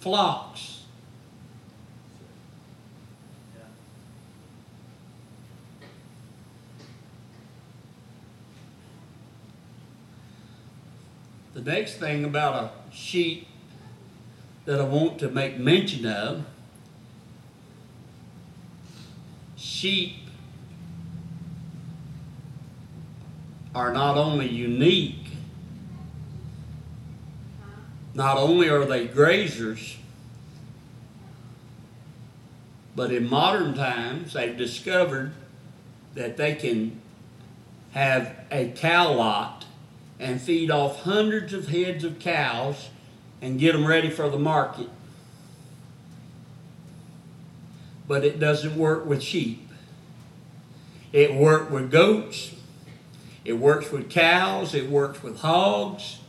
flocks. 0.00 0.84
The 11.54 11.60
next 11.60 11.98
thing 11.98 12.24
about 12.24 12.54
a 12.54 12.94
sheep 12.94 13.46
that 14.64 14.80
I 14.80 14.84
want 14.84 15.18
to 15.20 15.28
make 15.28 15.58
mention 15.58 16.06
of 16.06 16.44
sheep 19.56 20.16
are 23.74 23.92
not 23.92 24.16
only 24.16 24.48
unique, 24.48 25.26
not 28.14 28.36
only 28.36 28.68
are 28.68 28.84
they 28.84 29.08
grazers, 29.08 29.96
but 32.94 33.10
in 33.10 33.28
modern 33.28 33.74
times 33.74 34.34
they've 34.34 34.56
discovered 34.56 35.32
that 36.14 36.36
they 36.36 36.54
can 36.54 37.00
have 37.92 38.36
a 38.50 38.68
cow 38.76 39.12
lot 39.12 39.64
and 40.20 40.40
feed 40.40 40.70
off 40.70 41.02
hundreds 41.02 41.52
of 41.52 41.68
heads 41.68 42.04
of 42.04 42.18
cows 42.18 42.90
and 43.42 43.58
get 43.58 43.72
them 43.72 43.84
ready 43.84 44.08
for 44.08 44.30
the 44.30 44.38
market. 44.38 44.88
But 48.06 48.24
it 48.24 48.38
doesn't 48.38 48.76
work 48.76 49.04
with 49.04 49.22
sheep. 49.22 49.68
It 51.12 51.34
works 51.34 51.70
with 51.70 51.90
goats. 51.90 52.54
It 53.44 53.54
works 53.54 53.90
with 53.90 54.08
cows. 54.08 54.74
It 54.74 54.88
works 54.88 55.22
with 55.22 55.40
hogs. 55.40 56.20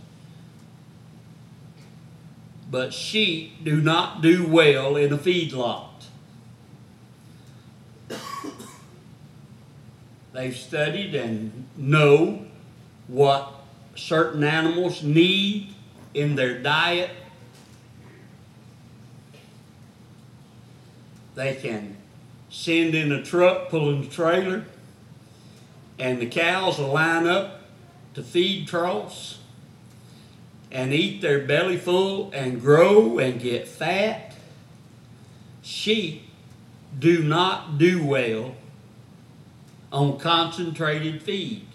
But 2.70 2.94
sheep 2.94 3.64
do 3.64 3.80
not 3.80 4.22
do 4.22 4.48
well 4.48 4.96
in 4.96 5.14
a 5.14 5.18
feedlot. 5.18 5.90
They've 10.34 10.56
studied 10.56 11.14
and 11.14 11.68
know 11.78 12.48
what 13.08 13.54
certain 13.96 14.44
animals 14.44 15.04
need 15.04 15.73
in 16.14 16.36
their 16.36 16.58
diet. 16.60 17.10
They 21.36 21.56
can 21.56 21.98
send 22.50 22.94
in 22.94 23.12
a 23.12 23.24
truck 23.24 23.70
pulling 23.70 24.02
the 24.02 24.08
trailer, 24.08 24.66
and 25.98 26.20
the 26.20 26.28
cows 26.28 26.78
will 26.78 26.94
line 26.94 27.28
up 27.28 27.62
to 28.14 28.22
feed 28.22 28.68
troughs 28.68 29.40
and 30.72 30.94
eat 30.94 31.22
their 31.22 31.40
belly 31.40 31.78
full 31.78 32.32
and 32.32 32.62
grow 32.62 33.20
and 33.20 33.40
get 33.40 33.68
fat. 33.68 34.34
Sheep 35.62 36.30
do 36.98 37.24
not 37.24 37.78
do 37.78 38.06
well 38.06 38.56
on 39.92 40.20
concentrated 40.20 41.22
feed. 41.22 41.68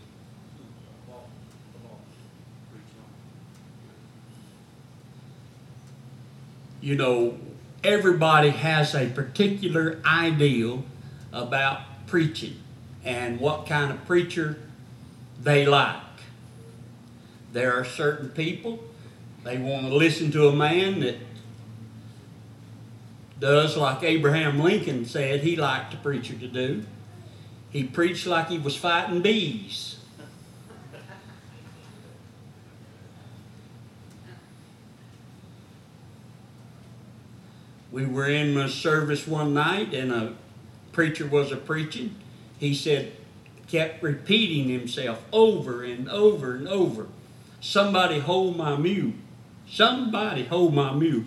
You 6.88 6.96
know, 6.96 7.38
everybody 7.84 8.48
has 8.48 8.94
a 8.94 9.10
particular 9.10 10.00
ideal 10.06 10.86
about 11.34 11.82
preaching 12.06 12.56
and 13.04 13.38
what 13.38 13.66
kind 13.66 13.90
of 13.90 14.06
preacher 14.06 14.56
they 15.38 15.66
like. 15.66 16.00
There 17.52 17.78
are 17.78 17.84
certain 17.84 18.30
people, 18.30 18.82
they 19.44 19.58
want 19.58 19.88
to 19.88 19.94
listen 19.94 20.30
to 20.30 20.48
a 20.48 20.52
man 20.54 21.00
that 21.00 21.16
does 23.38 23.76
like 23.76 24.02
Abraham 24.02 24.58
Lincoln 24.58 25.04
said 25.04 25.42
he 25.42 25.56
liked 25.56 25.92
a 25.92 25.98
preacher 25.98 26.36
to 26.36 26.48
do. 26.48 26.84
He 27.68 27.84
preached 27.84 28.26
like 28.26 28.48
he 28.48 28.58
was 28.58 28.76
fighting 28.76 29.20
bees. 29.20 29.97
We 37.98 38.06
were 38.06 38.28
in 38.28 38.56
a 38.56 38.68
service 38.68 39.26
one 39.26 39.54
night 39.54 39.92
and 39.92 40.12
a 40.12 40.34
preacher 40.92 41.26
was 41.26 41.50
a 41.50 41.56
preaching. 41.56 42.14
He 42.56 42.72
said, 42.72 43.10
kept 43.66 44.04
repeating 44.04 44.68
himself 44.68 45.24
over 45.32 45.82
and 45.82 46.08
over 46.08 46.54
and 46.54 46.68
over. 46.68 47.08
Somebody 47.60 48.20
hold 48.20 48.56
my 48.56 48.76
mule. 48.76 49.14
Somebody 49.68 50.44
hold 50.44 50.74
my 50.74 50.92
mule. 50.92 51.24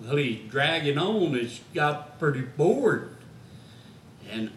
Well, 0.00 0.14
he's 0.18 0.48
dragging 0.48 0.98
on. 0.98 1.34
It's 1.34 1.58
got 1.74 2.20
pretty 2.20 2.42
bored. 2.42 3.16
And 4.30 4.52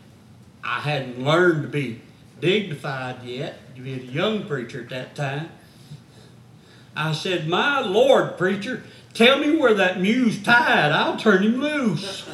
I 0.63 0.81
hadn't 0.81 1.23
learned 1.23 1.63
to 1.63 1.69
be 1.69 2.01
dignified 2.39 3.23
yet, 3.23 3.75
to 3.75 3.81
be 3.81 3.93
a 3.93 3.97
young 3.97 4.45
preacher 4.45 4.81
at 4.81 4.89
that 4.89 5.15
time. 5.15 5.49
I 6.95 7.13
said, 7.13 7.47
My 7.47 7.79
Lord, 7.79 8.37
preacher, 8.37 8.83
tell 9.13 9.39
me 9.39 9.55
where 9.55 9.73
that 9.73 9.99
mule's 9.99 10.41
tied. 10.41 10.91
I'll 10.91 11.17
turn 11.17 11.43
him 11.43 11.61
loose. 11.61 12.27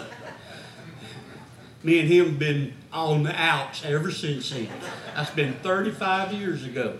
me 1.84 2.00
and 2.00 2.10
him 2.10 2.38
been 2.38 2.74
on 2.92 3.24
the 3.24 3.36
outs 3.40 3.84
ever 3.86 4.12
since 4.12 4.50
then. 4.50 4.70
That's 5.16 5.32
been 5.32 5.54
35 5.54 6.34
years 6.34 6.64
ago. 6.64 6.98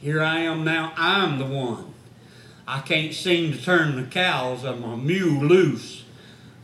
Here 0.00 0.22
I 0.22 0.40
am 0.40 0.64
now, 0.64 0.92
I'm 0.96 1.38
the 1.38 1.44
one. 1.44 1.92
I 2.66 2.80
can't 2.80 3.12
seem 3.12 3.52
to 3.52 3.62
turn 3.62 3.96
the 3.96 4.08
cows 4.08 4.64
of 4.64 4.80
my 4.80 4.94
mule 4.94 5.44
loose. 5.44 6.04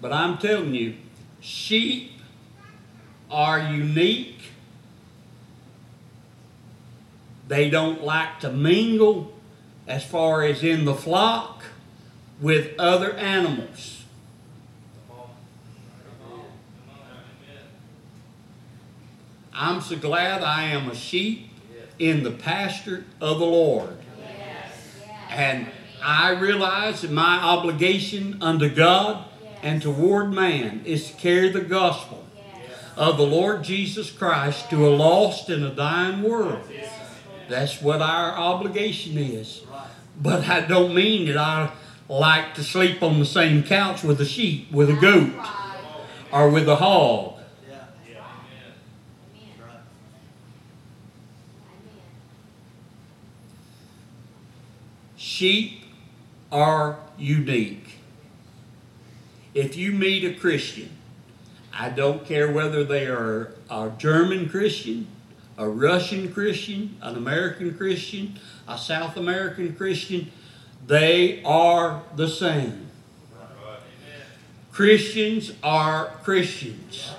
But 0.01 0.13
I'm 0.13 0.39
telling 0.39 0.75
you, 0.75 0.95
sheep 1.41 2.13
are 3.31 3.59
unique. 3.59 4.41
They 7.49 7.71
don't 7.71 8.05
like 8.05 8.41
to 8.41 8.51
mingle 8.51 9.36
as 9.87 10.05
far 10.05 10.43
as 10.43 10.63
in 10.63 10.85
the 10.85 10.95
flock 10.95 11.65
with 12.41 12.79
other 12.79 13.13
animals. 13.15 14.05
I'm 19.53 19.81
so 19.81 19.97
glad 19.97 20.43
I 20.43 20.65
am 20.65 20.91
a 20.91 20.95
sheep 20.95 21.51
in 21.99 22.23
the 22.23 22.31
pasture 22.31 23.05
of 23.21 23.39
the 23.39 23.47
Lord. 23.47 23.97
And 25.31 25.67
I 26.03 26.31
realize 26.31 27.03
that 27.03 27.11
my 27.11 27.39
obligation 27.43 28.43
unto 28.43 28.69
God 28.69 29.25
and 29.63 29.81
toward 29.81 30.33
man 30.33 30.83
is 30.85 31.11
to 31.11 31.15
carry 31.15 31.49
the 31.49 31.63
gospel 31.63 32.25
of 32.97 33.17
the 33.17 33.27
Lord 33.27 33.65
Jesus 33.65 34.11
Christ 34.11 34.71
to 34.71 34.87
a 34.87 34.91
lost 34.91 35.49
and 35.49 35.65
a 35.65 35.71
dying 35.71 36.23
world. 36.23 36.61
That's 37.49 37.81
what 37.81 38.03
our 38.03 38.33
obligation 38.33 39.17
is. 39.17 39.63
But 40.21 40.49
I 40.49 40.61
don't 40.61 40.95
mean 40.95 41.27
that 41.27 41.37
I 41.37 41.73
like 42.09 42.55
to 42.55 42.65
sleep 42.65 43.03
on 43.03 43.19
the 43.19 43.27
same 43.27 43.63
couch 43.63 44.03
with 44.03 44.21
a 44.21 44.25
sheep, 44.25 44.71
with 44.73 44.91
a 44.91 44.95
goat, 44.95 45.33
or 46.33 46.49
with 46.51 46.69
a 46.69 46.77
hog. 46.77 47.35
Sheep 55.17 55.83
are 56.51 56.99
unique. 57.19 57.99
If 59.53 59.77
you 59.77 59.93
meet 59.93 60.25
a 60.25 60.33
Christian, 60.33 60.91
I 61.73 61.91
don't 61.91 62.25
care 62.25 62.51
whether 62.51 62.85
they 62.85 63.07
are 63.07 63.53
a 63.69 63.91
German 63.99 64.49
Christian, 64.49 65.09
a 65.59 65.69
Russian 65.69 66.33
Christian, 66.33 66.97
an 67.03 67.17
American 67.17 67.77
Christian, 67.77 68.39
a 68.69 68.77
South 68.77 69.17
American 69.17 69.75
Christian, 69.75 70.31
they 70.87 71.43
are 71.45 72.03
the 72.15 72.29
same. 72.29 72.87
Christians 74.73 75.53
are 75.63 76.07
Christians. 76.23 77.11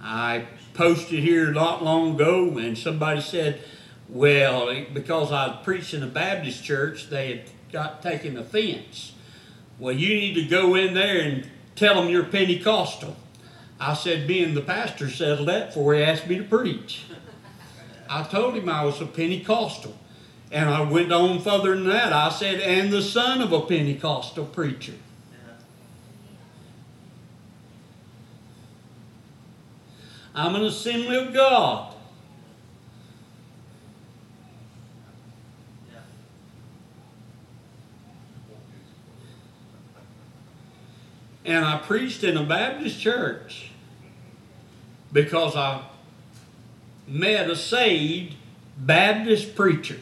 I 0.00 0.46
posted 0.74 1.20
here 1.20 1.50
not 1.50 1.82
long 1.82 2.14
ago, 2.14 2.58
and 2.58 2.78
somebody 2.78 3.20
said, 3.20 3.62
well, 4.08 4.84
because 4.92 5.32
I 5.32 5.60
preached 5.64 5.94
in 5.94 6.02
a 6.02 6.06
Baptist 6.06 6.62
church, 6.62 7.08
they 7.08 7.28
had 7.28 7.42
got 7.72 8.02
taken 8.02 8.36
offense. 8.38 9.12
Well, 9.78 9.94
you 9.94 10.14
need 10.14 10.34
to 10.34 10.44
go 10.44 10.74
in 10.74 10.94
there 10.94 11.20
and 11.20 11.48
tell 11.74 12.00
them 12.00 12.08
you're 12.08 12.24
Pentecostal. 12.24 13.16
I 13.84 13.94
said, 13.94 14.28
being 14.28 14.54
the 14.54 14.60
pastor 14.60 15.10
settled 15.10 15.48
that 15.48 15.70
before 15.70 15.94
he 15.94 16.04
asked 16.04 16.28
me 16.28 16.38
to 16.38 16.44
preach. 16.44 17.02
I 18.08 18.22
told 18.22 18.54
him 18.54 18.68
I 18.68 18.84
was 18.84 19.00
a 19.00 19.06
Pentecostal. 19.06 19.98
And 20.52 20.70
I 20.70 20.82
went 20.82 21.12
on 21.12 21.40
further 21.40 21.74
than 21.74 21.88
that. 21.88 22.12
I 22.12 22.28
said, 22.28 22.60
and 22.60 22.92
the 22.92 23.02
son 23.02 23.42
of 23.42 23.52
a 23.52 23.60
Pentecostal 23.62 24.44
preacher. 24.44 24.92
I'm 30.32 30.54
an 30.54 30.62
assembly 30.62 31.16
of 31.16 31.34
God. 31.34 31.92
And 41.44 41.64
I 41.64 41.78
preached 41.78 42.22
in 42.22 42.36
a 42.36 42.44
Baptist 42.44 43.00
church 43.00 43.71
because 45.12 45.56
I 45.56 45.82
met 47.06 47.50
a 47.50 47.56
saved 47.56 48.34
Baptist 48.76 49.54
preacher 49.54 49.98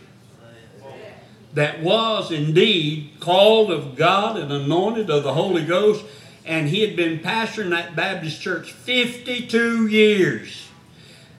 that 1.54 1.80
was 1.82 2.30
indeed 2.30 3.10
called 3.18 3.72
of 3.72 3.96
God 3.96 4.36
and 4.36 4.52
anointed 4.52 5.10
of 5.10 5.24
the 5.24 5.34
Holy 5.34 5.64
Ghost, 5.64 6.04
and 6.44 6.68
he 6.68 6.80
had 6.80 6.96
been 6.96 7.18
pastoring 7.18 7.70
that 7.70 7.96
Baptist 7.96 8.40
church 8.40 8.72
52 8.72 9.88
years. 9.88 10.68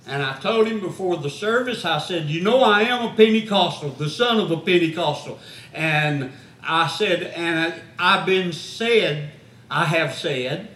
And 0.06 0.22
I 0.22 0.38
told 0.40 0.68
him 0.68 0.82
before 0.82 1.18
the 1.18 1.30
service, 1.30 1.86
I 1.86 2.00
said, 2.00 2.30
You 2.30 2.42
know, 2.42 2.62
I 2.62 2.82
am 2.82 3.06
a 3.06 3.16
Pentecostal, 3.16 3.92
the 3.92 4.10
son 4.10 4.40
of 4.40 4.52
a 4.52 4.58
Pentecostal. 4.58 5.40
And 5.74 6.32
I 6.62 6.88
said, 6.88 7.24
And 7.24 7.74
I, 7.74 8.20
I've 8.20 8.26
been 8.26 8.52
said, 8.52 9.32
I 9.70 9.86
have 9.86 10.14
said 10.14 10.70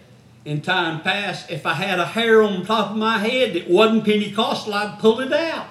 in 0.46 0.62
time 0.62 1.00
past, 1.00 1.50
if 1.50 1.66
I 1.66 1.74
had 1.74 1.98
a 1.98 2.06
hair 2.06 2.40
on 2.40 2.60
the 2.60 2.64
top 2.64 2.92
of 2.92 2.96
my 2.96 3.18
head 3.18 3.54
that 3.54 3.68
wasn't 3.68 4.04
Pentecostal, 4.04 4.72
I'd 4.74 5.00
pull 5.00 5.18
it 5.18 5.32
out. 5.32 5.66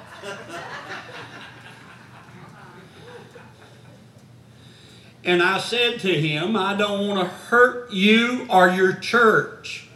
and 5.23 5.41
I 5.41 5.59
said 5.59 6.01
to 6.01 6.13
him, 6.13 6.57
I 6.57 6.75
don't 6.75 7.07
want 7.07 7.21
to 7.21 7.33
hurt 7.33 7.89
you 7.93 8.45
or 8.49 8.67
your 8.67 8.91
church. 8.91 9.87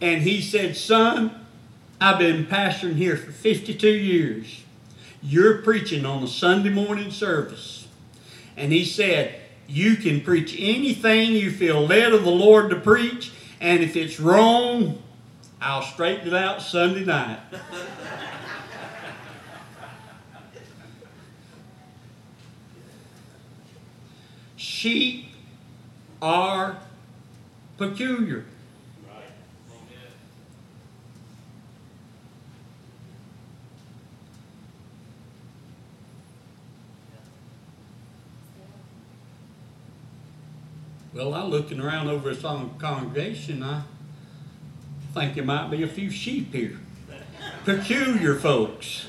And 0.00 0.22
he 0.22 0.40
said, 0.40 0.74
Son, 0.74 1.46
I've 2.00 2.18
been 2.18 2.46
pastoring 2.46 2.96
here 2.96 3.18
for 3.18 3.30
52 3.30 3.86
years. 3.86 4.62
You're 5.22 5.58
preaching 5.58 6.06
on 6.06 6.22
a 6.22 6.28
Sunday 6.28 6.70
morning 6.70 7.10
service. 7.10 7.88
And 8.56 8.72
he 8.72 8.86
said, 8.86 9.38
you 9.66 9.96
can 9.96 10.20
preach 10.20 10.54
anything 10.58 11.32
you 11.32 11.50
feel 11.50 11.86
led 11.86 12.12
of 12.12 12.24
the 12.24 12.30
Lord 12.30 12.70
to 12.70 12.76
preach, 12.76 13.32
and 13.60 13.82
if 13.82 13.96
it's 13.96 14.20
wrong, 14.20 15.02
I'll 15.60 15.82
straighten 15.82 16.28
it 16.28 16.34
out 16.34 16.62
Sunday 16.62 17.04
night. 17.04 17.40
Sheep 24.56 25.26
are 26.20 26.78
peculiar. 27.78 28.44
Well, 41.14 41.32
I'm 41.32 41.48
looking 41.48 41.78
around 41.80 42.08
over 42.08 42.34
this 42.34 42.42
on- 42.42 42.76
congregation, 42.78 43.62
I 43.62 43.82
think 45.14 45.36
there 45.36 45.44
might 45.44 45.70
be 45.70 45.84
a 45.84 45.88
few 45.88 46.10
sheep 46.10 46.52
here. 46.52 46.80
Peculiar 47.64 48.34
folks. 48.34 49.06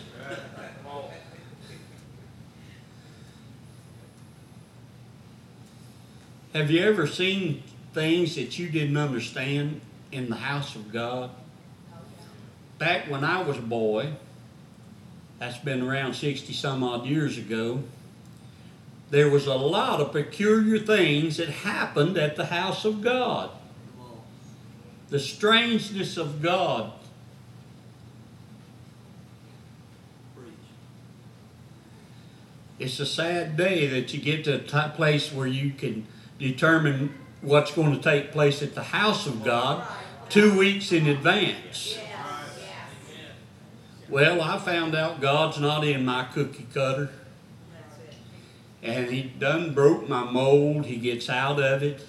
Have 6.53 6.69
you 6.69 6.81
ever 6.83 7.07
seen 7.07 7.63
things 7.93 8.35
that 8.35 8.59
you 8.59 8.69
didn't 8.69 8.95
understand 8.95 9.81
in 10.11 10.29
the 10.29 10.35
house 10.35 10.75
of 10.75 10.93
God? 10.93 11.31
Back 12.77 13.09
when 13.09 13.23
I 13.23 13.41
was 13.41 13.57
a 13.57 13.61
boy, 13.61 14.13
that's 15.39 15.57
been 15.57 15.81
around 15.81 16.13
60 16.13 16.53
some 16.53 16.83
odd 16.83 17.05
years 17.05 17.37
ago, 17.37 17.83
there 19.15 19.29
was 19.29 19.47
a 19.47 19.55
lot 19.55 20.01
of 20.01 20.11
peculiar 20.11 20.77
things 20.77 21.37
that 21.37 21.47
happened 21.47 22.17
at 22.17 22.35
the 22.35 22.47
house 22.47 22.83
of 22.83 23.01
God. 23.01 23.49
The 25.07 25.21
strangeness 25.21 26.17
of 26.17 26.41
God. 26.41 26.91
It's 32.77 32.99
a 32.99 33.05
sad 33.05 33.55
day 33.55 33.87
that 33.87 34.13
you 34.13 34.19
get 34.19 34.43
to 34.43 34.85
a 34.85 34.89
place 34.89 35.31
where 35.31 35.47
you 35.47 35.71
can 35.71 36.05
determine 36.37 37.15
what's 37.39 37.71
going 37.71 37.95
to 37.95 38.01
take 38.01 38.33
place 38.33 38.61
at 38.61 38.75
the 38.75 38.83
house 38.83 39.25
of 39.25 39.45
God 39.45 39.87
two 40.27 40.57
weeks 40.57 40.91
in 40.91 41.07
advance. 41.07 41.97
Well, 44.09 44.41
I 44.41 44.59
found 44.59 44.93
out 44.93 45.21
God's 45.21 45.57
not 45.57 45.85
in 45.85 46.03
my 46.03 46.25
cookie 46.25 46.67
cutter. 46.73 47.11
And 48.85 49.09
he 49.09 49.23
done 49.23 49.73
broke 49.73 50.07
my 50.07 50.23
mold. 50.23 50.85
He 50.85 50.97
gets 50.97 51.27
out 51.27 51.59
of 51.59 51.81
it. 51.81 52.05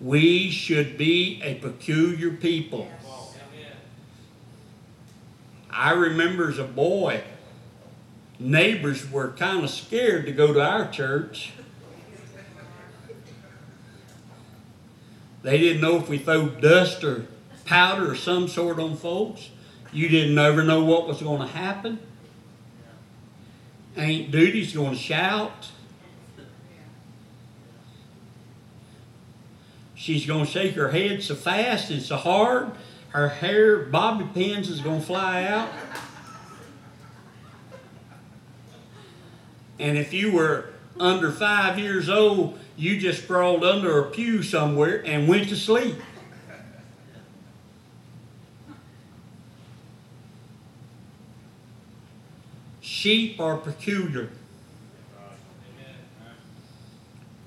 We 0.00 0.50
should 0.52 0.96
be 0.96 1.42
a 1.42 1.54
peculiar 1.54 2.30
people. 2.30 2.88
I 5.68 5.90
remember 5.90 6.48
as 6.48 6.58
a 6.58 6.64
boy, 6.64 7.24
neighbors 8.38 9.10
were 9.10 9.32
kind 9.32 9.64
of 9.64 9.70
scared 9.70 10.26
to 10.26 10.32
go 10.32 10.54
to 10.54 10.62
our 10.62 10.88
church. 10.88 11.52
They 15.42 15.58
didn't 15.58 15.82
know 15.82 15.96
if 15.96 16.08
we 16.08 16.18
throw 16.18 16.48
dust 16.48 17.02
or 17.02 17.26
powder 17.64 18.12
or 18.12 18.14
some 18.14 18.46
sort 18.46 18.78
on 18.78 18.96
folks. 18.96 19.50
You 19.92 20.08
didn't 20.08 20.38
ever 20.38 20.62
know 20.62 20.84
what 20.84 21.08
was 21.08 21.20
going 21.20 21.40
to 21.40 21.48
happen. 21.48 21.98
Aunt 23.96 24.30
Duty's 24.30 24.74
going 24.74 24.92
to 24.92 24.96
shout. 24.96 25.70
She's 29.94 30.26
going 30.26 30.44
to 30.44 30.50
shake 30.50 30.74
her 30.74 30.90
head 30.90 31.22
so 31.22 31.34
fast 31.34 31.90
and 31.90 32.02
so 32.02 32.16
hard, 32.16 32.70
her 33.08 33.28
hair, 33.28 33.78
bobby 33.78 34.26
pins 34.34 34.68
is 34.68 34.80
going 34.80 35.00
to 35.00 35.06
fly 35.06 35.44
out. 35.44 35.70
And 39.78 39.98
if 39.98 40.12
you 40.12 40.32
were 40.32 40.70
under 40.98 41.32
five 41.32 41.78
years 41.78 42.08
old, 42.08 42.58
you 42.76 42.98
just 43.00 43.24
sprawled 43.24 43.64
under 43.64 43.98
a 43.98 44.10
pew 44.10 44.42
somewhere 44.42 45.02
and 45.04 45.28
went 45.28 45.48
to 45.48 45.56
sleep. 45.56 45.96
Sheep 52.96 53.38
are 53.38 53.58
peculiar. 53.58 54.30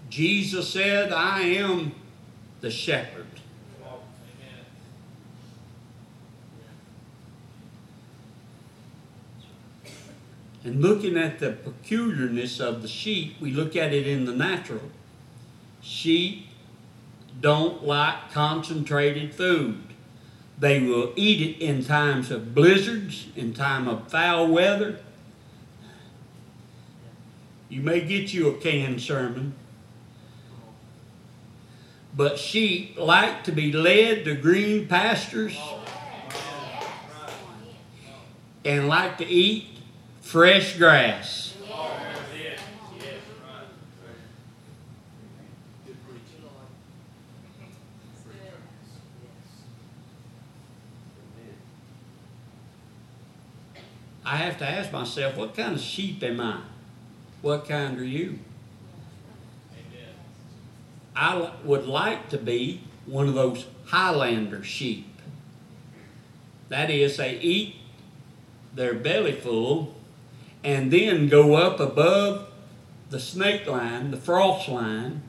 Jesus 0.07 0.71
said, 0.71 1.11
I 1.11 1.41
am 1.41 1.93
the 2.61 2.69
shepherd. 2.69 3.25
And 10.63 10.83
looking 10.83 11.17
at 11.17 11.39
the 11.39 11.53
peculiarness 11.53 12.59
of 12.59 12.83
the 12.83 12.87
sheep, 12.87 13.41
we 13.41 13.49
look 13.49 13.75
at 13.75 13.91
it 13.91 14.05
in 14.05 14.25
the 14.25 14.33
natural. 14.33 14.91
Sheep 15.81 16.45
don't 17.41 17.83
like 17.83 18.31
concentrated 18.31 19.33
food. 19.33 19.81
They 20.59 20.79
will 20.79 21.11
eat 21.15 21.41
it 21.41 21.59
in 21.59 21.83
times 21.83 22.29
of 22.29 22.53
blizzards, 22.53 23.29
in 23.35 23.55
time 23.55 23.87
of 23.87 24.11
foul 24.11 24.47
weather. 24.47 24.99
You 27.69 27.81
may 27.81 28.01
get 28.01 28.33
you 28.33 28.49
a 28.49 28.53
canned 28.57 28.99
sermon. 28.99 29.53
But 32.15 32.39
sheep 32.39 32.97
like 32.97 33.43
to 33.43 33.51
be 33.51 33.71
led 33.71 34.25
to 34.25 34.33
green 34.33 34.87
pastures 34.87 35.57
and 38.65 38.87
like 38.87 39.19
to 39.19 39.25
eat 39.25 39.67
fresh 40.21 40.77
grass. 40.77 41.53
I 54.25 54.35
have 54.35 54.57
to 54.59 54.67
ask 54.67 54.91
myself, 54.91 55.37
what 55.37 55.55
kind 55.55 55.75
of 55.75 55.81
sheep 55.81 56.21
am 56.23 56.39
I? 56.39 56.61
What 57.41 57.67
kind 57.67 57.99
are 57.99 58.03
you? 58.03 58.39
I 61.15 61.51
would 61.65 61.85
like 61.85 62.29
to 62.29 62.37
be 62.37 62.81
one 63.05 63.27
of 63.27 63.33
those 63.33 63.65
Highlander 63.87 64.63
sheep. 64.63 65.05
That 66.69 66.89
is, 66.89 67.17
they 67.17 67.37
eat 67.39 67.75
their 68.73 68.93
belly 68.93 69.33
full 69.33 69.95
and 70.63 70.91
then 70.91 71.27
go 71.27 71.55
up 71.55 71.79
above 71.79 72.47
the 73.09 73.19
snake 73.19 73.67
line, 73.67 74.11
the 74.11 74.17
frost 74.17 74.69
line, 74.69 75.23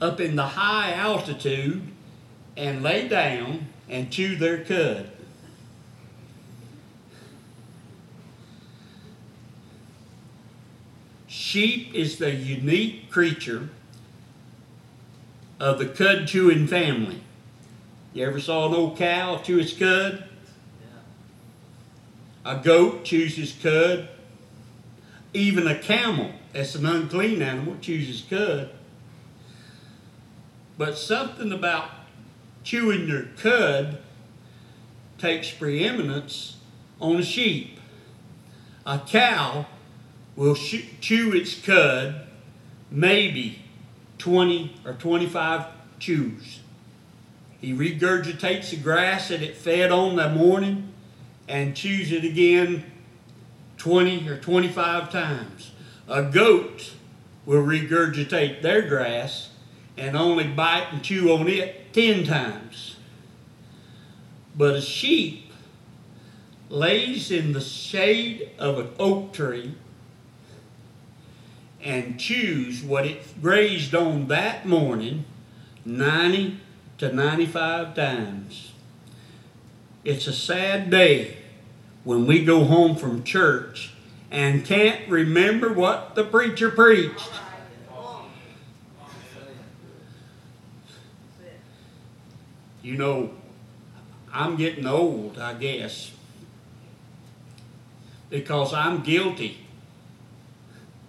up 0.00 0.20
in 0.20 0.36
the 0.36 0.48
high 0.48 0.92
altitude 0.92 1.82
and 2.56 2.82
lay 2.82 3.08
down 3.08 3.68
and 3.88 4.10
chew 4.10 4.36
their 4.36 4.64
cud. 4.64 5.10
Sheep 11.54 11.94
is 11.94 12.18
the 12.18 12.32
unique 12.32 13.12
creature 13.12 13.68
of 15.60 15.78
the 15.78 15.86
cud 15.86 16.26
chewing 16.26 16.66
family. 16.66 17.20
You 18.12 18.26
ever 18.26 18.40
saw 18.40 18.66
an 18.66 18.74
old 18.74 18.98
cow 18.98 19.38
chew 19.38 19.60
its 19.60 19.72
cud? 19.72 20.24
A 22.44 22.56
goat 22.56 23.04
chews 23.04 23.36
his 23.36 23.52
cud. 23.52 24.08
Even 25.32 25.68
a 25.68 25.78
camel, 25.78 26.32
that's 26.52 26.74
an 26.74 26.86
unclean 26.86 27.40
animal, 27.40 27.76
chews 27.80 28.08
his 28.08 28.22
cud. 28.22 28.70
But 30.76 30.98
something 30.98 31.52
about 31.52 31.88
chewing 32.64 33.06
your 33.06 33.26
cud 33.36 33.98
takes 35.18 35.52
preeminence 35.52 36.56
on 37.00 37.14
a 37.14 37.22
sheep. 37.22 37.78
A 38.84 38.98
cow 38.98 39.66
will 40.36 40.54
chew 40.54 41.32
its 41.32 41.60
cud 41.60 42.26
maybe 42.90 43.62
20 44.18 44.76
or 44.84 44.94
25 44.94 45.66
chews. 45.98 46.60
He 47.60 47.72
regurgitates 47.72 48.70
the 48.70 48.76
grass 48.76 49.28
that 49.28 49.42
it 49.42 49.56
fed 49.56 49.90
on 49.90 50.16
that 50.16 50.34
morning 50.34 50.92
and 51.48 51.76
chews 51.76 52.12
it 52.12 52.24
again 52.24 52.84
20 53.78 54.28
or 54.28 54.38
25 54.38 55.10
times. 55.10 55.72
A 56.08 56.22
goat 56.22 56.94
will 57.46 57.62
regurgitate 57.62 58.62
their 58.62 58.82
grass 58.82 59.50
and 59.96 60.16
only 60.16 60.44
bite 60.44 60.88
and 60.92 61.02
chew 61.02 61.32
on 61.32 61.48
it 61.48 61.92
10 61.92 62.24
times. 62.24 62.96
But 64.56 64.74
a 64.74 64.80
sheep 64.80 65.52
lays 66.68 67.30
in 67.30 67.52
the 67.52 67.60
shade 67.60 68.50
of 68.58 68.78
an 68.78 68.88
oak 68.98 69.32
tree 69.32 69.74
and 71.84 72.18
chews 72.18 72.82
what 72.82 73.04
it 73.04 73.40
grazed 73.42 73.94
on 73.94 74.26
that 74.28 74.66
morning 74.66 75.26
90 75.84 76.58
to 76.96 77.12
95 77.12 77.94
times. 77.94 78.72
It's 80.02 80.26
a 80.26 80.32
sad 80.32 80.90
day 80.90 81.36
when 82.02 82.26
we 82.26 82.42
go 82.42 82.64
home 82.64 82.96
from 82.96 83.22
church 83.22 83.92
and 84.30 84.64
can't 84.64 85.08
remember 85.08 85.72
what 85.72 86.14
the 86.14 86.24
preacher 86.24 86.70
preached. 86.70 87.30
You 92.82 92.96
know, 92.96 93.30
I'm 94.32 94.56
getting 94.56 94.86
old, 94.86 95.38
I 95.38 95.54
guess, 95.54 96.12
because 98.28 98.74
I'm 98.74 99.02
guilty 99.02 99.63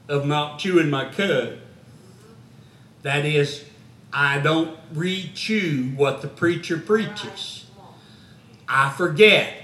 of 0.07 0.25
not 0.25 0.59
chewing 0.59 0.89
my 0.89 1.11
cud. 1.11 1.59
That 3.01 3.25
is, 3.25 3.65
I 4.11 4.39
don't 4.39 4.77
re-chew 4.93 5.93
what 5.95 6.21
the 6.21 6.27
preacher 6.27 6.77
preaches. 6.77 7.65
I 8.67 8.89
forget. 8.89 9.61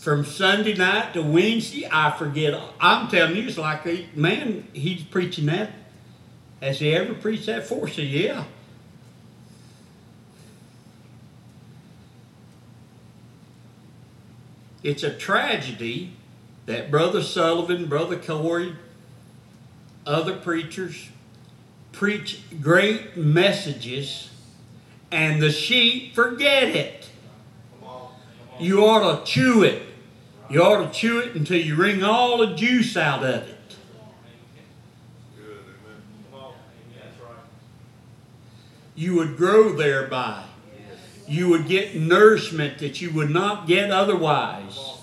From 0.00 0.24
Sunday 0.24 0.74
night 0.74 1.14
to 1.14 1.22
Wednesday, 1.22 1.88
I 1.90 2.10
forget. 2.10 2.60
I'm 2.78 3.08
telling 3.08 3.36
you, 3.36 3.46
it's 3.48 3.56
like, 3.56 3.86
a, 3.86 4.06
man, 4.14 4.68
he's 4.74 5.02
preaching 5.02 5.46
that. 5.46 5.70
Has 6.60 6.80
he 6.80 6.94
ever 6.94 7.14
preached 7.14 7.46
that 7.46 7.66
for? 7.66 7.88
So 7.88 8.02
yeah. 8.02 8.44
It's 14.82 15.02
a 15.02 15.14
tragedy 15.14 16.12
that 16.66 16.90
Brother 16.90 17.22
Sullivan, 17.22 17.86
Brother 17.86 18.16
Corey, 18.18 18.76
other 20.06 20.36
preachers 20.36 21.08
preach 21.92 22.42
great 22.60 23.16
messages 23.16 24.30
and 25.10 25.40
the 25.40 25.50
sheep 25.50 26.14
forget 26.14 26.64
it. 26.64 27.08
You 28.58 28.84
ought 28.84 29.24
to 29.24 29.30
chew 29.30 29.62
it. 29.62 29.82
You 30.50 30.62
ought 30.62 30.92
to 30.92 30.98
chew 30.98 31.20
it 31.20 31.34
until 31.34 31.60
you 31.60 31.76
wring 31.76 32.02
all 32.02 32.38
the 32.38 32.54
juice 32.54 32.96
out 32.96 33.24
of 33.24 33.48
it. 33.48 33.76
You 38.94 39.14
would 39.16 39.36
grow 39.36 39.72
thereby. 39.74 40.44
You 41.26 41.48
would 41.48 41.66
get 41.66 41.96
nourishment 41.96 42.78
that 42.78 43.00
you 43.00 43.10
would 43.12 43.30
not 43.30 43.66
get 43.66 43.90
otherwise. 43.90 44.93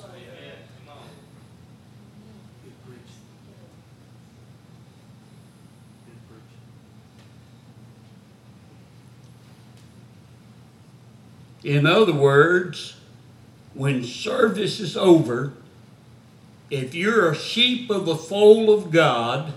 In 11.63 11.85
other 11.85 12.13
words, 12.13 12.95
when 13.73 14.03
service 14.03 14.79
is 14.79 14.97
over, 14.97 15.53
if 16.69 16.95
you're 16.95 17.29
a 17.29 17.35
sheep 17.35 17.89
of 17.89 18.05
the 18.05 18.15
fold 18.15 18.69
of 18.69 18.91
God, 18.91 19.53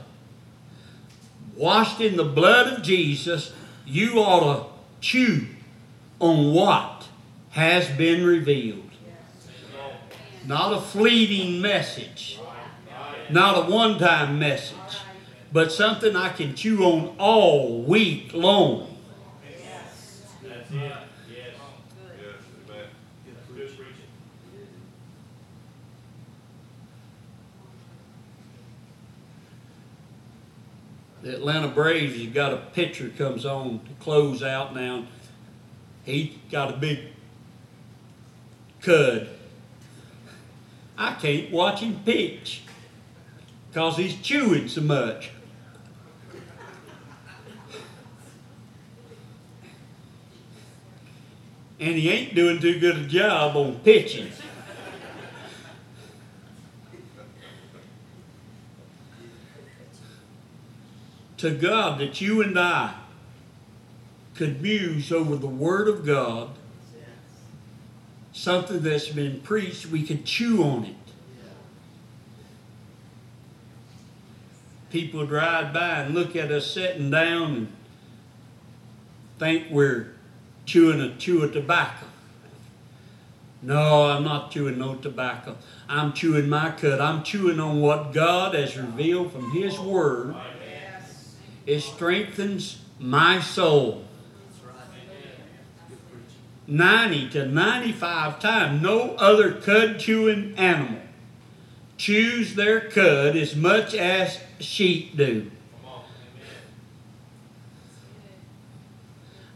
washed 1.57 2.01
in 2.01 2.17
the 2.17 2.25
blood 2.25 2.73
of 2.73 2.83
Jesus, 2.83 3.53
you 3.87 4.19
ought 4.19 4.41
to 4.41 4.67
chew 5.01 5.47
on 6.21 6.53
what 6.53 7.09
has 7.51 7.89
been 7.91 8.25
revealed. 8.25 8.91
Not 10.47 10.75
a 10.75 10.81
fleeting 10.81 11.61
message, 11.61 12.39
not 13.31 13.57
a 13.67 13.71
one 13.71 13.99
time 13.99 14.39
message, 14.39 14.77
but 15.53 15.73
something 15.73 16.17
I 16.17 16.31
can 16.31 16.55
chew 16.55 16.85
on 16.85 17.15
all 17.19 17.83
week 17.83 18.35
long. 18.35 18.99
That's 20.43 20.71
it. 20.71 20.75
Yes. 20.75 20.97
Yes, 21.31 22.37
amen. 22.69 22.89
Good 23.55 23.69
preaching. 23.77 24.11
The 31.25 31.37
Atlanta 31.37 31.69
Braves, 31.69 32.19
you 32.19 32.29
got 32.29 32.53
a 32.53 32.59
pitcher 32.59 33.09
comes 33.09 33.47
on 33.47 33.81
to 33.87 33.93
close 33.99 34.43
out 34.43 34.75
now. 34.75 35.07
He 36.05 36.39
got 36.51 36.75
a 36.75 36.77
big 36.77 36.99
cud. 38.83 39.31
I 40.99 41.15
can't 41.15 41.51
watch 41.51 41.81
him 41.81 42.01
pitch 42.05 42.65
because 43.71 43.97
he's 43.97 44.21
chewing 44.21 44.69
so 44.69 44.83
much. 44.83 45.31
And 51.81 51.95
he 51.95 52.11
ain't 52.11 52.35
doing 52.35 52.61
too 52.61 52.79
good 52.79 52.97
a 52.99 53.07
job 53.07 53.57
on 53.57 53.77
pitching. 53.77 54.29
To 61.45 61.51
God 61.51 62.01
that 62.01 62.23
you 62.23 62.41
and 62.41 62.59
I 62.59 62.95
could 64.35 64.63
muse 64.63 65.13
over 65.13 65.37
the 65.37 65.47
Word 65.47 65.89
of 65.89 66.07
God, 66.07 66.49
something 68.33 68.81
that's 68.81 69.09
been 69.09 69.41
preached, 69.41 69.85
we 69.85 70.05
could 70.05 70.25
chew 70.25 70.65
on 70.65 70.87
it. 70.87 70.95
People 74.89 75.27
ride 75.27 75.75
by 75.75 76.01
and 76.01 76.15
look 76.15 76.35
at 76.35 76.51
us 76.51 76.71
sitting 76.71 77.11
down 77.11 77.55
and 77.55 77.73
think 79.39 79.67
we're 79.71 80.15
chewing 80.65 81.03
a 81.03 81.15
chew 81.17 81.43
of 81.43 81.53
tobacco. 81.53 82.07
No, 83.61 84.05
I'm 84.05 84.25
not 84.25 84.51
chewing 84.51 84.79
no 84.79 84.95
tobacco. 84.95 85.57
I'm 85.91 86.15
chewing 86.15 86.49
my 86.49 86.71
cud. 86.71 87.01
I'm 87.01 87.23
chewing 87.23 87.61
on 87.61 87.83
what 87.83 88.15
God 88.15 88.55
has 88.55 88.79
revealed 88.79 89.31
from 89.33 89.51
His 89.51 89.79
Word. 89.79 90.35
It 91.67 91.81
strengthens 91.81 92.81
my 92.99 93.41
soul. 93.41 94.05
90 96.67 97.29
to 97.31 97.47
95 97.47 98.41
times, 98.41 98.81
no 98.81 99.11
other 99.17 99.53
cud 99.53 99.99
chewing 99.99 100.55
animal 100.57 101.01
chews 101.97 102.55
their 102.55 102.81
cud 102.81 103.37
as 103.37 103.55
much 103.55 103.95
as 103.95 104.41
sheep 104.61 105.17
do. 105.17 105.51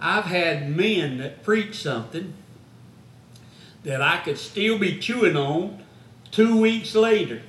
I've 0.01 0.27
had 0.27 0.75
men 0.75 1.19
that 1.19 1.43
preach 1.43 1.83
something 1.83 2.35
that 3.83 4.01
I 4.01 4.19
could 4.19 4.39
still 4.39 4.79
be 4.79 4.99
chewing 4.99 5.37
on 5.37 5.83
two 6.31 6.61
weeks 6.61 6.95
later. 6.95 7.43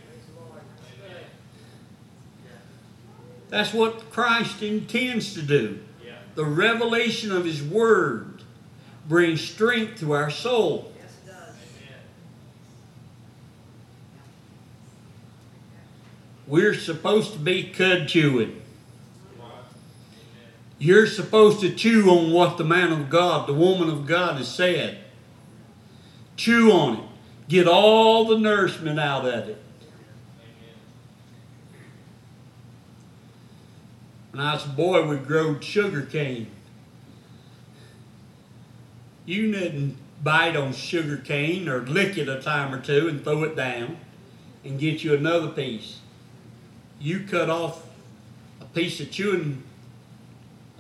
That's 3.50 3.74
what 3.74 4.12
Christ 4.12 4.62
intends 4.62 5.34
to 5.34 5.42
do. 5.42 5.80
Yeah. 6.06 6.14
The 6.36 6.46
revelation 6.46 7.32
of 7.32 7.46
His 7.46 7.64
Word 7.64 8.44
brings 9.08 9.42
strength 9.42 10.00
to 10.02 10.14
our 10.14 10.30
soul. 10.30 10.92
Yes, 10.96 11.12
it 11.12 11.28
does. 11.28 11.38
Amen. 11.38 12.00
We're 16.46 16.76
supposed 16.76 17.34
to 17.34 17.40
be 17.40 17.64
cud 17.64 18.08
chewing. 18.08 18.62
You're 20.82 21.08
supposed 21.08 21.60
to 21.60 21.76
chew 21.76 22.10
on 22.10 22.32
what 22.32 22.58
the 22.58 22.64
man 22.64 22.94
of 22.94 23.10
God, 23.10 23.48
the 23.48 23.54
woman 23.54 23.90
of 23.90 24.06
God 24.06 24.38
has 24.38 24.48
said. 24.48 25.00
Chew 26.38 26.72
on 26.72 26.98
it. 27.00 27.04
Get 27.50 27.68
all 27.68 28.26
the 28.26 28.38
nourishment 28.38 28.98
out 28.98 29.26
of 29.26 29.50
it. 29.50 29.62
When 34.40 34.48
I 34.48 34.54
was 34.54 34.64
a 34.64 34.70
boy, 34.70 35.06
we 35.06 35.18
growed 35.18 35.62
sugar 35.62 36.02
cane. 36.02 36.50
You 39.26 39.52
didn't 39.52 39.98
bite 40.24 40.56
on 40.56 40.72
sugar 40.72 41.18
cane 41.18 41.68
or 41.68 41.82
lick 41.82 42.18
it 42.18 42.30
a 42.30 42.42
time 42.42 42.74
or 42.74 42.80
two 42.80 43.10
and 43.10 43.22
throw 43.22 43.44
it 43.44 43.58
down 43.58 43.98
and 44.64 44.80
get 44.80 45.04
you 45.04 45.14
another 45.14 45.50
piece. 45.50 46.00
You 47.02 47.26
cut 47.30 47.50
off 47.50 47.86
a 48.62 48.66
piece 48.66 49.02
of 49.02 49.12
chewing 49.12 49.62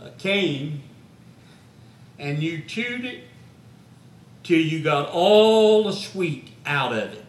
uh, 0.01 0.11
cane 0.17 0.81
and 2.17 2.41
you 2.41 2.61
chewed 2.61 3.03
it 3.03 3.25
till 4.41 4.61
you 4.61 4.81
got 4.81 5.09
all 5.09 5.83
the 5.83 5.91
sweet 5.91 6.47
out 6.65 6.93
of 6.93 7.11
it. 7.11 7.25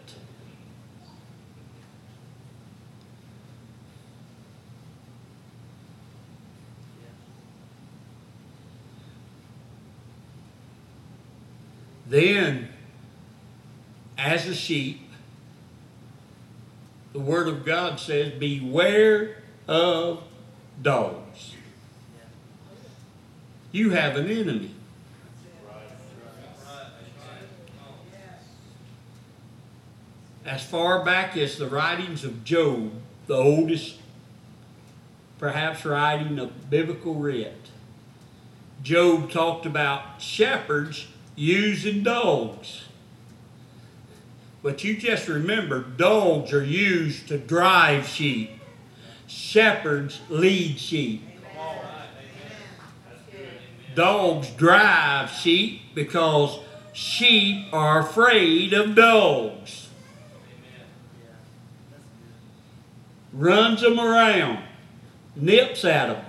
Then, 12.11 12.69
as 14.19 14.49
a 14.49 14.55
sheep, 14.55 15.09
the 17.13 17.21
Word 17.21 17.47
of 17.47 17.65
God 17.65 18.01
says, 18.01 18.33
Beware 18.33 19.37
of 19.69 20.25
dogs. 20.83 21.55
You 23.71 23.91
have 23.91 24.17
an 24.17 24.29
enemy. 24.29 24.75
as 30.45 30.65
far 30.65 31.05
back 31.05 31.37
as 31.37 31.59
the 31.59 31.69
writings 31.69 32.25
of 32.25 32.43
Job, 32.43 32.91
the 33.29 33.37
oldest, 33.37 33.99
perhaps, 35.39 35.85
writing 35.85 36.41
of 36.41 36.69
biblical 36.69 37.15
writ. 37.15 37.69
Job 38.83 39.31
talked 39.31 39.65
about 39.65 40.21
shepherds 40.21 41.07
using 41.37 42.03
dogs. 42.03 42.83
But 44.63 44.85
you 44.85 44.97
just 44.97 45.29
remember, 45.29 45.81
dogs 45.83 46.53
are 46.53 46.65
used 46.65 47.29
to 47.29 47.39
drive 47.39 48.07
sheep. 48.07 48.51
Shepherds 49.27 50.21
lead 50.29 50.79
sheep. 50.79 51.23
Dogs 53.95 54.51
drive 54.51 55.31
sheep 55.31 55.83
because 55.95 56.59
sheep 56.93 57.67
are 57.73 58.01
afraid 58.01 58.73
of 58.73 58.95
dogs. 58.95 59.89
Runs 63.33 63.81
them 63.81 63.99
around, 63.99 64.65
nips 65.37 65.85
at 65.85 66.09
them, 66.09 66.25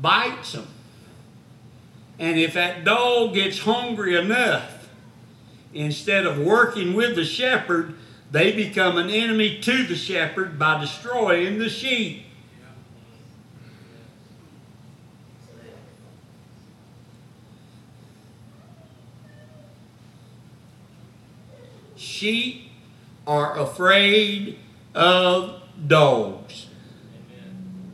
bites 0.00 0.52
them. 0.52 0.66
And 2.18 2.38
if 2.38 2.54
that 2.54 2.84
dog 2.84 3.34
gets 3.34 3.60
hungry 3.60 4.16
enough, 4.16 4.88
instead 5.74 6.26
of 6.26 6.38
working 6.38 6.94
with 6.94 7.16
the 7.16 7.24
shepherd, 7.24 7.94
they 8.30 8.52
become 8.52 8.96
an 8.96 9.10
enemy 9.10 9.60
to 9.60 9.84
the 9.84 9.96
shepherd 9.96 10.58
by 10.58 10.80
destroying 10.80 11.58
the 11.58 11.68
sheep. 11.68 12.26
Sheep 21.96 22.70
are 23.26 23.58
afraid 23.58 24.58
of 24.94 25.60
dogs. 25.86 26.66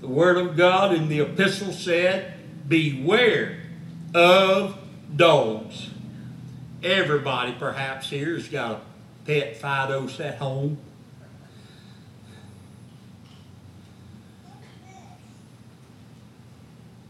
The 0.01 0.09
Word 0.09 0.37
of 0.37 0.57
God 0.57 0.95
in 0.95 1.09
the 1.09 1.21
epistle 1.21 1.73
said, 1.73 2.35
Beware 2.69 3.58
of 4.15 4.79
dogs. 5.15 5.91
Everybody, 6.83 7.53
perhaps, 7.59 8.11
here 8.11 8.35
has 8.35 8.49
got 8.49 8.73
a 8.73 8.81
pet 9.27 9.61
Fidos 9.61 10.21
at 10.21 10.39
home. 10.39 10.79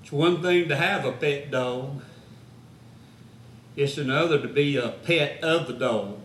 It's 0.03 0.13
one 0.13 0.41
thing 0.41 0.69
to 0.69 0.77
have 0.77 1.05
a 1.05 1.13
pet 1.13 1.51
dog, 1.51 2.03
it's 3.77 3.99
another 3.99 4.41
to 4.41 4.49
be 4.49 4.77
a 4.77 4.89
pet 4.89 5.45
of 5.45 5.67
the 5.67 5.75
dog. 5.75 6.19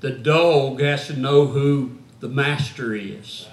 The 0.00 0.10
dog 0.10 0.80
has 0.80 1.06
to 1.06 1.18
know 1.18 1.46
who 1.46 1.98
the 2.20 2.28
master 2.28 2.94
is. 2.94 3.46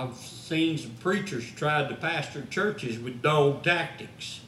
I've 0.00 0.16
seen 0.16 0.78
some 0.78 0.92
preachers 0.92 1.50
tried 1.50 1.90
to 1.90 1.94
pastor 1.94 2.46
churches 2.46 2.98
with 2.98 3.20
dog 3.20 3.62
tactics, 3.62 4.40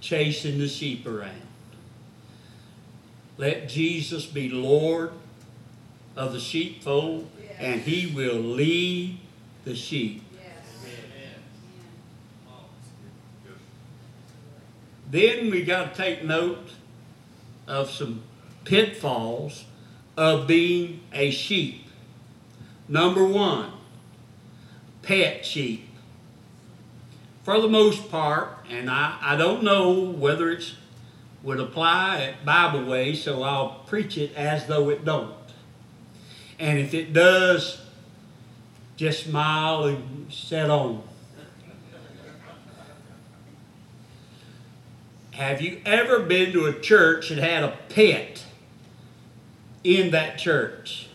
chasing 0.00 0.58
the 0.58 0.68
sheep 0.68 1.04
around. 1.04 1.42
Let 3.36 3.68
Jesus 3.68 4.24
be 4.24 4.48
Lord 4.48 5.10
of 6.14 6.32
the 6.32 6.38
sheepfold, 6.38 7.28
and 7.58 7.80
He 7.80 8.06
will 8.14 8.38
lead 8.38 9.18
the 9.64 9.74
sheep. 9.74 10.22
Then 15.10 15.50
we 15.50 15.64
got 15.64 15.94
to 15.94 16.00
take 16.00 16.22
note 16.22 16.70
of 17.66 17.90
some 17.90 18.22
pitfalls 18.64 19.64
of 20.16 20.46
being 20.46 21.00
a 21.12 21.32
sheep. 21.32 21.87
Number 22.88 23.24
one, 23.24 23.72
pet 25.02 25.44
sheep. 25.44 25.88
For 27.42 27.60
the 27.60 27.68
most 27.68 28.10
part, 28.10 28.48
and 28.70 28.90
I, 28.90 29.18
I 29.20 29.36
don't 29.36 29.62
know 29.62 29.92
whether 29.92 30.50
it 30.50 30.74
would 31.42 31.60
apply 31.60 32.22
at 32.22 32.44
Bible 32.44 32.84
Way, 32.84 33.14
so 33.14 33.42
I'll 33.42 33.80
preach 33.86 34.16
it 34.18 34.34
as 34.34 34.66
though 34.66 34.88
it 34.90 35.04
don't. 35.04 35.34
And 36.58 36.78
if 36.78 36.94
it 36.94 37.12
does, 37.12 37.80
just 38.96 39.24
smile 39.26 39.84
and 39.84 40.32
set 40.32 40.70
on. 40.70 41.02
Have 45.32 45.60
you 45.60 45.80
ever 45.86 46.20
been 46.20 46.52
to 46.52 46.66
a 46.66 46.72
church 46.72 47.28
that 47.28 47.38
had 47.38 47.62
a 47.62 47.78
pet 47.88 48.44
in 49.84 50.10
that 50.10 50.36
church? 50.36 51.07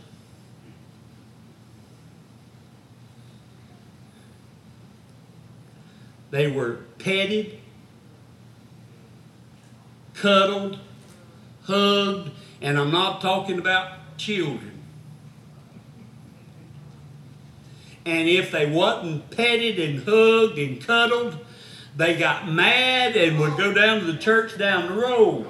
They 6.34 6.48
were 6.48 6.80
petted, 6.98 7.60
cuddled, 10.16 10.80
hugged, 11.66 12.32
and 12.60 12.80
I'm 12.80 12.90
not 12.90 13.22
talking 13.22 13.60
about 13.60 14.18
children. 14.18 14.82
And 18.04 18.28
if 18.28 18.50
they 18.50 18.66
wasn't 18.66 19.30
petted 19.30 19.78
and 19.78 20.04
hugged 20.04 20.58
and 20.58 20.84
cuddled, 20.84 21.38
they 21.96 22.18
got 22.18 22.50
mad 22.50 23.16
and 23.16 23.40
would 23.40 23.56
go 23.56 23.72
down 23.72 24.00
to 24.00 24.08
the 24.08 24.18
church 24.18 24.58
down 24.58 24.88
the 24.88 25.00
road. 25.00 25.46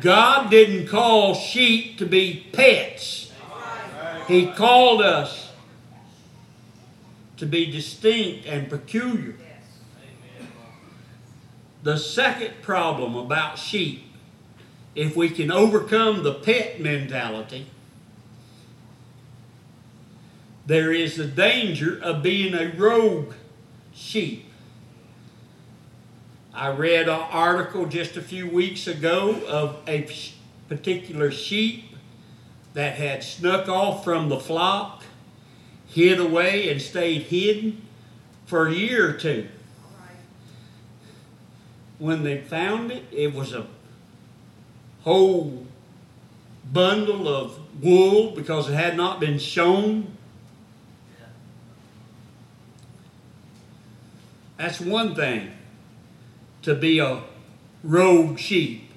God 0.00 0.48
didn't 0.48 0.86
call 0.86 1.34
sheep 1.34 1.98
to 1.98 2.06
be 2.06 2.46
pets. 2.54 3.30
He 4.26 4.46
called 4.46 5.02
us 5.02 5.49
to 7.40 7.46
be 7.46 7.70
distinct 7.70 8.46
and 8.46 8.68
peculiar. 8.68 9.34
The 11.82 11.96
second 11.96 12.60
problem 12.60 13.16
about 13.16 13.58
sheep, 13.58 14.04
if 14.94 15.16
we 15.16 15.30
can 15.30 15.50
overcome 15.50 16.22
the 16.22 16.34
pet 16.34 16.80
mentality, 16.80 17.66
there 20.66 20.92
is 20.92 21.16
the 21.16 21.24
danger 21.24 21.98
of 22.02 22.22
being 22.22 22.54
a 22.54 22.72
rogue 22.76 23.32
sheep. 23.94 24.44
I 26.52 26.68
read 26.68 27.08
an 27.08 27.20
article 27.30 27.86
just 27.86 28.18
a 28.18 28.22
few 28.22 28.50
weeks 28.50 28.86
ago 28.86 29.40
of 29.48 29.80
a 29.88 30.06
particular 30.68 31.30
sheep 31.30 31.96
that 32.74 32.96
had 32.96 33.24
snuck 33.24 33.66
off 33.66 34.04
from 34.04 34.28
the 34.28 34.38
flock, 34.38 35.04
hid 35.90 36.18
away, 36.18 36.70
and 36.70 36.80
stayed 36.80 37.22
hidden 37.22 37.82
for 38.46 38.66
a 38.66 38.72
year 38.72 39.10
or 39.10 39.12
two. 39.12 39.48
When 41.98 42.22
they 42.22 42.40
found 42.40 42.90
it, 42.90 43.04
it 43.12 43.34
was 43.34 43.52
a 43.52 43.66
whole 45.02 45.66
bundle 46.72 47.28
of 47.28 47.58
wool 47.82 48.30
because 48.34 48.68
it 48.70 48.74
had 48.74 48.96
not 48.96 49.20
been 49.20 49.38
shown 49.38 50.16
That's 54.60 54.78
one 54.78 55.14
thing 55.14 55.52
to 56.60 56.74
be 56.74 56.98
a 56.98 57.22
rogue 57.82 58.38
sheep 58.38 58.90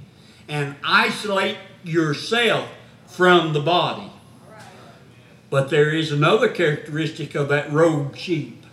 and 0.49 0.75
isolate 0.83 1.55
yourself 1.85 2.67
from 3.07 3.53
the 3.53 3.61
body. 3.61 4.11
But 5.53 5.69
there 5.69 5.91
is 5.91 6.11
another 6.11 6.49
characteristic 6.49 7.35
of 7.35 7.49
that 7.49 7.71
rogue 7.71 8.15
sheep, 8.15 8.65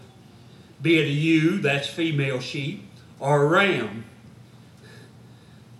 be 0.80 0.98
it 0.98 1.04
a 1.04 1.10
ewe, 1.10 1.58
that's 1.58 1.86
female 1.86 2.40
sheep, 2.40 2.88
or 3.18 3.42
a 3.42 3.46
ram. 3.46 4.06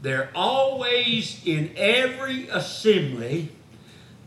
They're 0.03 0.29
always 0.35 1.41
in 1.47 1.73
every 1.75 2.49
assembly, 2.51 3.49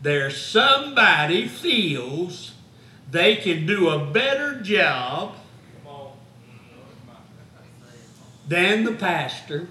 there's 0.02 0.44
somebody 0.44 1.46
feels 1.46 2.54
they 3.08 3.36
can 3.36 3.66
do 3.66 3.88
a 3.88 4.04
better 4.06 4.60
job 4.60 5.36
than 8.48 8.82
the 8.82 8.94
pastor, 8.94 9.68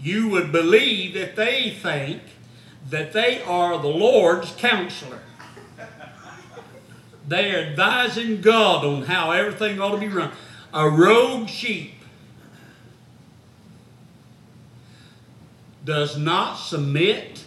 you 0.00 0.28
would 0.30 0.50
believe 0.50 1.14
that 1.14 1.36
they 1.36 1.70
think 1.70 2.20
that 2.90 3.12
they 3.12 3.42
are 3.42 3.78
the 3.80 3.88
Lord's 3.88 4.52
counselor. 4.52 5.20
They 7.26 7.54
are 7.54 7.70
advising 7.70 8.40
God 8.42 8.84
on 8.84 9.02
how 9.02 9.30
everything 9.30 9.80
ought 9.80 9.92
to 9.92 9.98
be 9.98 10.08
run. 10.08 10.32
A 10.74 10.90
rogue 10.90 11.48
sheep 11.48 11.94
does 15.84 16.18
not 16.18 16.54
submit 16.56 17.44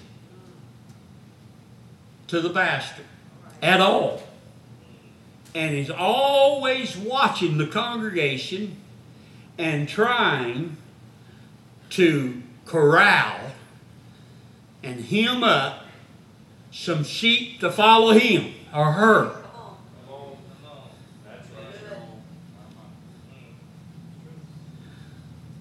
to 2.27 2.41
the 2.41 2.49
pastor 2.49 3.03
at 3.61 3.81
all. 3.81 4.23
And 5.53 5.75
is 5.75 5.89
always 5.89 6.95
watching 6.95 7.57
the 7.57 7.65
congregation 7.65 8.77
and 9.57 9.89
trying 9.89 10.77
to 11.91 12.43
corral 12.65 13.39
and 14.83 15.01
him 15.01 15.43
up 15.43 15.83
some 16.71 17.03
sheep 17.03 17.59
to 17.59 17.71
follow 17.71 18.11
him 18.11 18.53
or 18.73 18.91
her. 18.93 19.43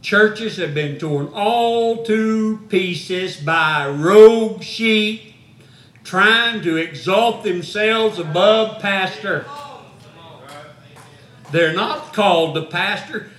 Churches 0.02 0.56
have 0.58 0.72
been 0.72 0.98
torn 0.98 1.28
all 1.34 2.04
to 2.04 2.58
pieces 2.68 3.38
by 3.38 3.88
rogue 3.88 4.62
sheep 4.62 5.34
trying 6.04 6.62
to 6.62 6.76
exalt 6.76 7.42
themselves 7.42 8.20
above 8.20 8.80
pastor. 8.80 9.44
They're 11.50 11.74
not 11.74 12.12
called 12.12 12.54
the 12.54 12.62
pastor. 12.62 13.30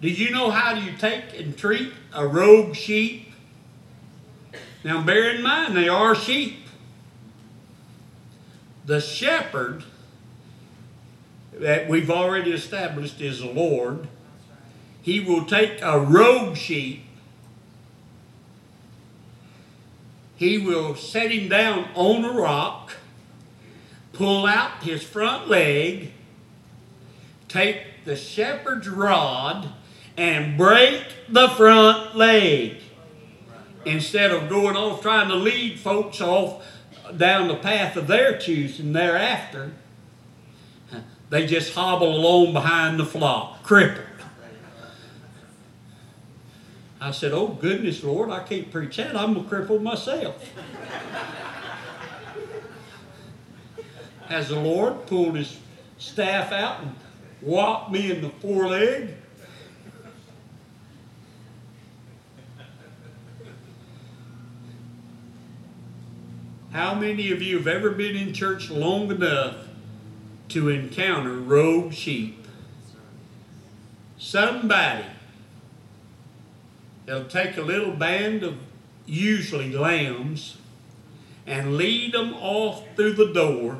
Do 0.00 0.08
you 0.08 0.30
know 0.30 0.50
how 0.50 0.74
you 0.74 0.90
take 0.98 1.38
and 1.38 1.56
treat 1.56 1.92
a 2.12 2.26
rogue 2.26 2.74
sheep? 2.74 3.25
Now 4.86 5.02
bear 5.02 5.34
in 5.34 5.42
mind 5.42 5.76
they 5.76 5.88
are 5.88 6.14
sheep. 6.14 6.66
The 8.86 9.00
shepherd 9.00 9.84
that 11.52 11.88
we've 11.88 12.10
already 12.10 12.52
established 12.52 13.20
is 13.20 13.40
the 13.40 13.50
Lord. 13.50 14.08
He 15.02 15.20
will 15.20 15.44
take 15.44 15.82
a 15.82 16.00
rogue 16.00 16.56
sheep 16.56 17.06
he 20.36 20.58
will 20.58 20.94
set 20.94 21.30
him 21.30 21.48
down 21.48 21.88
on 21.94 22.24
a 22.24 22.32
rock, 22.32 22.92
pull 24.12 24.46
out 24.46 24.82
his 24.82 25.02
front 25.02 25.48
leg, 25.48 26.12
take 27.48 28.04
the 28.04 28.16
shepherd's 28.16 28.86
rod, 28.86 29.70
and 30.16 30.58
break 30.58 31.04
the 31.30 31.48
front 31.48 32.14
leg. 32.16 32.76
Instead 33.86 34.32
of 34.32 34.48
going 34.48 34.76
off 34.76 35.00
trying 35.00 35.28
to 35.28 35.36
lead 35.36 35.78
folks 35.78 36.20
off 36.20 36.66
down 37.16 37.46
the 37.46 37.54
path 37.54 37.96
of 37.96 38.08
their 38.08 38.36
choosing 38.36 38.92
thereafter, 38.92 39.70
they 41.30 41.46
just 41.46 41.72
hobble 41.72 42.14
along 42.14 42.52
behind 42.52 42.98
the 42.98 43.06
flock, 43.06 43.62
crippled. 43.62 44.04
I 47.00 47.12
said, 47.12 47.32
Oh, 47.32 47.46
goodness, 47.46 48.02
Lord, 48.02 48.30
I 48.30 48.42
can't 48.42 48.72
preach 48.72 48.96
that. 48.96 49.14
I'm 49.14 49.36
a 49.36 49.44
cripple 49.44 49.80
myself. 49.80 50.50
As 54.28 54.48
the 54.48 54.58
Lord 54.58 55.06
pulled 55.06 55.36
his 55.36 55.58
staff 55.98 56.50
out 56.50 56.80
and 56.80 56.94
whopped 57.40 57.92
me 57.92 58.10
in 58.10 58.20
the 58.20 58.30
foreleg. 58.30 59.14
How 66.72 66.94
many 66.94 67.30
of 67.32 67.40
you 67.42 67.58
have 67.58 67.66
ever 67.66 67.90
been 67.90 68.16
in 68.16 68.32
church 68.32 68.70
long 68.70 69.10
enough 69.10 69.56
to 70.48 70.68
encounter 70.68 71.32
rogue 71.32 71.92
sheep? 71.92 72.46
Somebody 74.18 75.04
They'll 77.06 77.28
take 77.28 77.56
a 77.56 77.62
little 77.62 77.92
band 77.92 78.42
of 78.42 78.58
usually 79.06 79.72
lambs 79.72 80.58
and 81.46 81.76
lead 81.76 82.12
them 82.12 82.34
off 82.34 82.82
through 82.96 83.12
the 83.12 83.32
door 83.32 83.78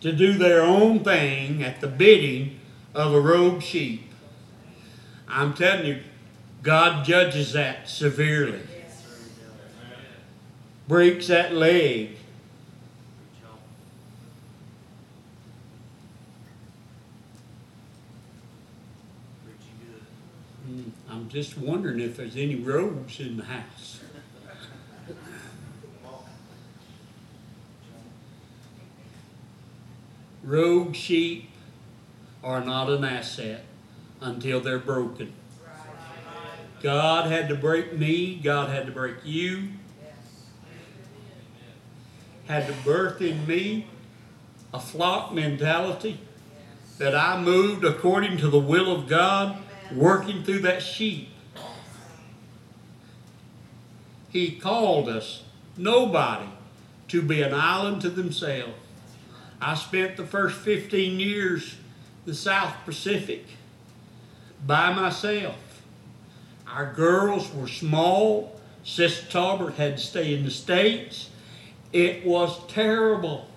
to 0.00 0.12
do 0.12 0.32
their 0.32 0.62
own 0.62 1.04
thing 1.04 1.62
at 1.62 1.80
the 1.80 1.86
bidding 1.86 2.58
of 2.92 3.14
a 3.14 3.20
rogue 3.20 3.62
sheep. 3.62 4.10
I'm 5.28 5.54
telling 5.54 5.86
you, 5.86 6.00
God 6.64 7.04
judges 7.04 7.52
that 7.52 7.88
severely. 7.88 8.62
Breaks 10.88 11.28
that 11.28 11.54
leg. 11.54 12.16
Mm, 20.68 20.90
I'm 21.08 21.28
just 21.28 21.56
wondering 21.56 22.00
if 22.00 22.16
there's 22.16 22.36
any 22.36 22.56
rogues 22.56 23.20
in 23.20 23.36
the 23.36 23.44
house. 23.44 24.00
Rogue 30.42 30.96
sheep 30.96 31.50
are 32.42 32.64
not 32.64 32.90
an 32.90 33.04
asset 33.04 33.64
until 34.20 34.60
they're 34.60 34.78
broken. 34.78 35.32
God 36.82 37.30
had 37.30 37.48
to 37.48 37.54
break 37.54 37.96
me, 37.96 38.34
God 38.34 38.68
had 38.68 38.86
to 38.86 38.92
break 38.92 39.16
you, 39.24 39.68
had 42.46 42.66
to 42.66 42.72
birth 42.84 43.20
in 43.20 43.46
me 43.46 43.86
a 44.74 44.80
flock 44.80 45.32
mentality 45.32 46.18
that 46.98 47.14
I 47.14 47.40
moved 47.40 47.84
according 47.84 48.38
to 48.38 48.48
the 48.48 48.58
will 48.58 48.90
of 48.90 49.08
God 49.08 49.58
working 49.94 50.42
through 50.42 50.60
that 50.60 50.82
sheep. 50.82 51.28
He 54.30 54.52
called 54.52 55.08
us, 55.08 55.42
nobody, 55.76 56.48
to 57.08 57.20
be 57.20 57.42
an 57.42 57.52
island 57.52 58.00
to 58.02 58.10
themselves. 58.10 58.72
I 59.60 59.74
spent 59.74 60.16
the 60.16 60.24
first 60.24 60.56
15 60.56 61.20
years 61.20 61.76
the 62.24 62.34
South 62.34 62.74
Pacific 62.84 63.44
by 64.66 64.92
myself. 64.92 65.82
Our 66.66 66.92
girls 66.92 67.52
were 67.52 67.68
small. 67.68 68.58
Sister 68.84 69.26
Tolbert 69.26 69.74
had 69.74 69.98
to 69.98 70.02
stay 70.02 70.34
in 70.34 70.44
the 70.44 70.50
States. 70.50 71.28
It 71.92 72.24
was 72.24 72.66
terrible. 72.68 73.48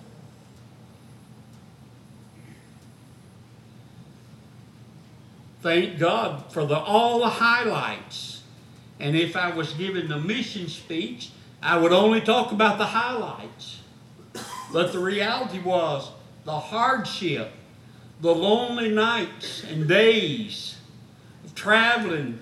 thank 5.66 5.98
God 5.98 6.52
for 6.52 6.64
the, 6.64 6.78
all 6.78 7.18
the 7.18 7.28
highlights. 7.28 8.42
And 9.00 9.16
if 9.16 9.34
I 9.34 9.52
was 9.52 9.72
giving 9.72 10.12
a 10.12 10.18
mission 10.18 10.68
speech, 10.68 11.30
I 11.60 11.76
would 11.76 11.92
only 11.92 12.20
talk 12.20 12.52
about 12.52 12.78
the 12.78 12.86
highlights. 12.86 13.80
But 14.72 14.92
the 14.92 15.00
reality 15.00 15.58
was 15.58 16.12
the 16.44 16.56
hardship, 16.56 17.50
the 18.20 18.32
lonely 18.32 18.92
nights 18.92 19.64
and 19.64 19.88
days 19.88 20.76
of 21.44 21.56
traveling 21.56 22.38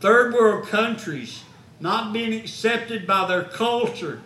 third 0.00 0.34
world 0.34 0.68
countries, 0.68 1.44
not 1.80 2.12
being 2.12 2.34
accepted 2.34 3.06
by 3.06 3.26
their 3.26 3.44
culture. 3.44 4.20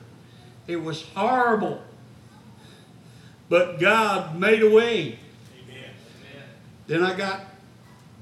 It 0.66 0.82
was 0.82 1.02
horrible. 1.14 1.82
But 3.48 3.80
God 3.80 4.38
made 4.38 4.62
a 4.62 4.70
way. 4.70 5.18
Amen. 5.64 5.90
Then 6.86 7.02
I 7.02 7.16
got 7.16 7.40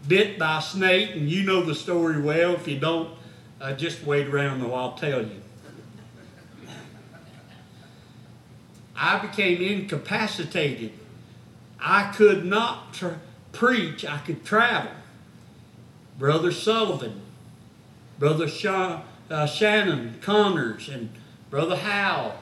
bit 0.07 0.39
by 0.39 0.59
a 0.59 0.63
snake, 0.63 1.11
and 1.15 1.29
you 1.29 1.43
know 1.43 1.63
the 1.63 1.75
story 1.75 2.21
well. 2.21 2.55
If 2.55 2.67
you 2.67 2.79
don't, 2.79 3.11
uh, 3.61 3.75
just 3.75 4.05
wait 4.05 4.27
around 4.29 4.63
and 4.63 4.73
I'll 4.73 4.93
tell 4.93 5.23
you. 5.23 5.43
I 8.97 9.19
became 9.19 9.63
incapacitated. 9.63 10.93
I 11.79 12.13
could 12.13 12.45
not 12.45 12.93
tra- 12.93 13.21
preach, 13.53 14.05
I 14.05 14.19
could 14.19 14.45
travel. 14.45 14.91
Brother 16.19 16.51
Sullivan, 16.51 17.21
Brother 18.19 18.49
Sha- 18.49 19.03
uh, 19.31 19.47
Shannon 19.47 20.17
Connors, 20.21 20.89
and 20.89 21.11
Brother 21.51 21.77
Howe, 21.77 22.35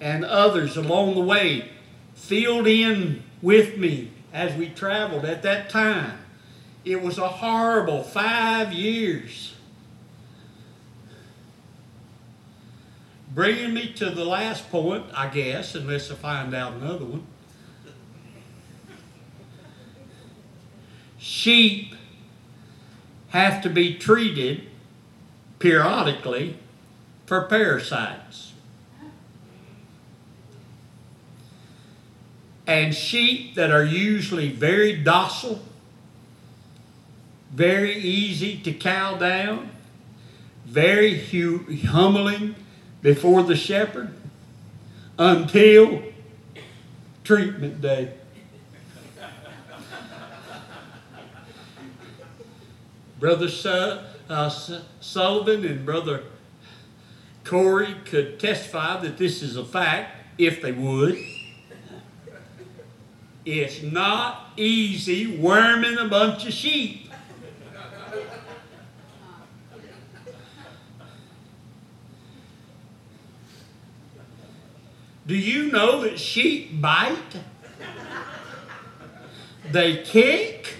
and 0.00 0.24
others 0.24 0.76
along 0.76 1.14
the 1.14 1.20
way 1.20 1.70
filled 2.14 2.66
in 2.66 3.22
with 3.42 3.76
me 3.76 4.10
as 4.32 4.54
we 4.56 4.68
traveled 4.68 5.24
at 5.24 5.42
that 5.42 5.68
time. 5.70 6.18
It 6.84 7.02
was 7.02 7.18
a 7.18 7.28
horrible 7.28 8.02
five 8.02 8.72
years. 8.72 9.54
Bringing 13.32 13.74
me 13.74 13.92
to 13.94 14.10
the 14.10 14.24
last 14.24 14.70
point, 14.70 15.04
I 15.14 15.28
guess, 15.28 15.74
unless 15.74 16.10
I 16.10 16.14
find 16.14 16.54
out 16.54 16.72
another 16.74 17.04
one. 17.04 17.26
Sheep 21.18 21.94
have 23.28 23.62
to 23.62 23.70
be 23.70 23.94
treated 23.94 24.66
periodically 25.58 26.56
for 27.26 27.42
parasites. 27.42 28.49
And 32.70 32.94
sheep 32.94 33.56
that 33.56 33.72
are 33.72 33.84
usually 33.84 34.48
very 34.48 34.92
docile 34.94 35.60
very 37.52 37.96
easy 37.96 38.58
to 38.60 38.72
cow 38.72 39.16
down, 39.16 39.70
very 40.66 41.18
hu- 41.18 41.66
humbling 41.88 42.54
before 43.02 43.42
the 43.42 43.56
shepherd 43.56 44.14
until 45.18 46.00
treatment 47.24 47.80
day. 47.80 48.12
Brother 53.18 53.48
Su- 53.48 53.98
uh, 54.28 54.48
Su- 54.48 54.80
Sullivan 55.00 55.64
and 55.64 55.84
Brother 55.84 56.22
Corey 57.42 57.96
could 58.04 58.38
testify 58.38 59.00
that 59.00 59.18
this 59.18 59.42
is 59.42 59.56
a 59.56 59.64
fact 59.64 60.16
if 60.38 60.62
they 60.62 60.70
would. 60.70 61.18
It's 63.44 63.82
not 63.82 64.50
easy 64.56 65.38
worming 65.38 65.96
a 65.96 66.06
bunch 66.08 66.46
of 66.46 66.52
sheep. 66.52 67.10
Do 75.26 75.36
you 75.36 75.70
know 75.70 76.02
that 76.02 76.18
sheep 76.18 76.80
bite? 76.80 77.16
They 79.70 80.02
kick. 80.02 80.74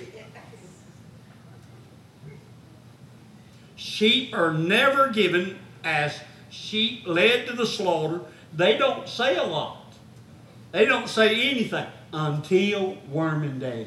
Sheep 3.76 4.34
are 4.34 4.52
never 4.52 5.08
given 5.08 5.58
as 5.84 6.20
sheep 6.50 7.06
led 7.06 7.46
to 7.46 7.54
the 7.54 7.66
slaughter. 7.66 8.22
They 8.52 8.76
don't 8.76 9.08
say 9.08 9.36
a 9.36 9.44
lot. 9.44 9.94
They 10.72 10.84
don't 10.84 11.08
say 11.08 11.48
anything 11.50 11.86
Um, 12.12 12.34
until 12.36 12.98
worming 13.08 13.60
day. 13.60 13.86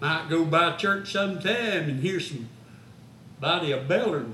Might 0.00 0.28
go 0.30 0.46
by 0.46 0.72
church 0.76 1.12
sometime 1.12 1.88
and 1.88 2.00
hear 2.00 2.18
some 2.18 2.48
body 3.40 3.72
a 3.72 3.78
bellering. 3.78 4.32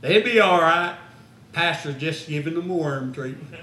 They'll 0.00 0.24
be 0.24 0.40
all 0.40 0.60
right. 0.60 0.96
Pastor 1.52 1.92
just 1.92 2.28
giving 2.28 2.54
them 2.54 2.68
worm 2.68 3.12
treatment. 3.12 3.54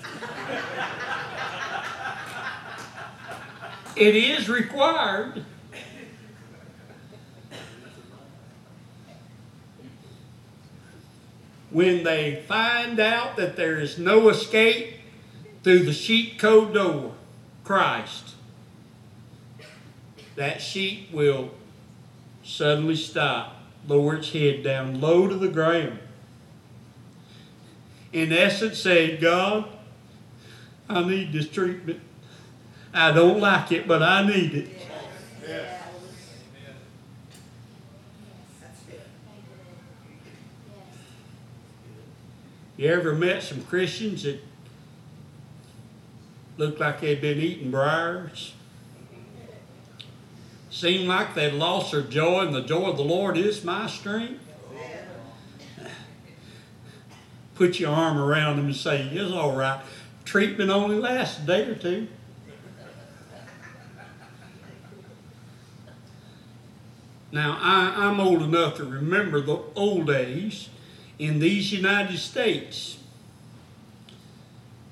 it 3.96 4.16
is 4.16 4.48
required. 4.48 5.44
When 11.70 12.03
they 12.03 12.43
find 12.47 12.99
out 12.99 13.36
that 13.36 13.55
there 13.55 13.78
is 13.80 13.97
no 13.97 14.30
escape 14.30 14.93
through 15.63 15.84
the 15.84 15.93
sheep 15.93 16.39
code 16.39 16.74
door, 16.74 17.13
Christ, 17.63 18.36
that 20.36 20.61
sheep 20.61 21.11
will 21.11 21.51
suddenly 22.43 22.95
stop, 22.95 23.55
lower 23.88 24.15
its 24.15 24.32
head 24.32 24.63
down 24.63 25.01
low 25.01 25.28
to 25.28 25.36
the 25.36 25.49
ground. 25.49 25.99
In 28.13 28.32
essence, 28.32 28.78
say, 28.80 29.18
God, 29.18 29.65
I 30.88 31.03
need 31.03 31.34
this 31.34 31.49
treatment. 31.49 31.99
I 32.93 33.11
don't 33.11 33.41
like 33.41 33.72
it, 33.74 33.88
but 33.88 34.01
I 34.01 34.26
need 34.26 34.53
it. 34.53 35.77
You 42.78 42.90
ever 42.90 43.16
met 43.16 43.42
some 43.42 43.64
Christians 43.64 44.22
that 44.22 44.40
looked 46.58 46.80
like 46.80 47.02
they'd 47.02 47.20
been 47.20 47.40
eating 47.40 47.72
briars? 47.72 48.54
Seemed 50.70 51.08
like 51.08 51.34
they'd 51.34 51.54
lost 51.54 51.92
their 51.92 52.04
joy, 52.04 52.46
and 52.46 52.54
the 52.54 52.62
joy 52.62 52.92
of 52.92 52.98
the 52.98 53.04
Lord 53.04 53.36
is 53.36 53.64
my 53.64 53.88
strength. 53.88 54.44
Put 57.56 57.80
your 57.80 57.92
arm 57.92 58.20
around 58.20 58.58
them 58.58 58.68
and 58.68 58.76
say, 58.76 59.02
It's 59.12 59.32
all 59.32 59.56
right. 59.56 59.82
Treatment 60.24 60.70
only 60.70 60.98
lasts 60.98 61.40
a 61.40 61.48
day 61.48 61.64
or 61.64 61.74
two. 61.74 62.08
Now, 67.32 67.58
I, 67.60 68.06
I'm 68.06 68.20
old 68.20 68.44
enough 68.44 68.76
to 68.78 68.86
remember 68.86 69.42
the 69.42 69.60
old 69.76 70.06
days 70.06 70.70
in 71.20 71.39
these 71.39 71.72
United 71.72 72.18
States 72.18 72.97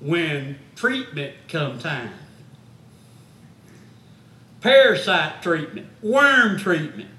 when 0.00 0.58
treatment 0.74 1.34
come 1.48 1.78
time. 1.78 2.12
Parasite 4.60 5.42
treatment, 5.42 5.86
worm 6.02 6.58
treatment. 6.58 7.10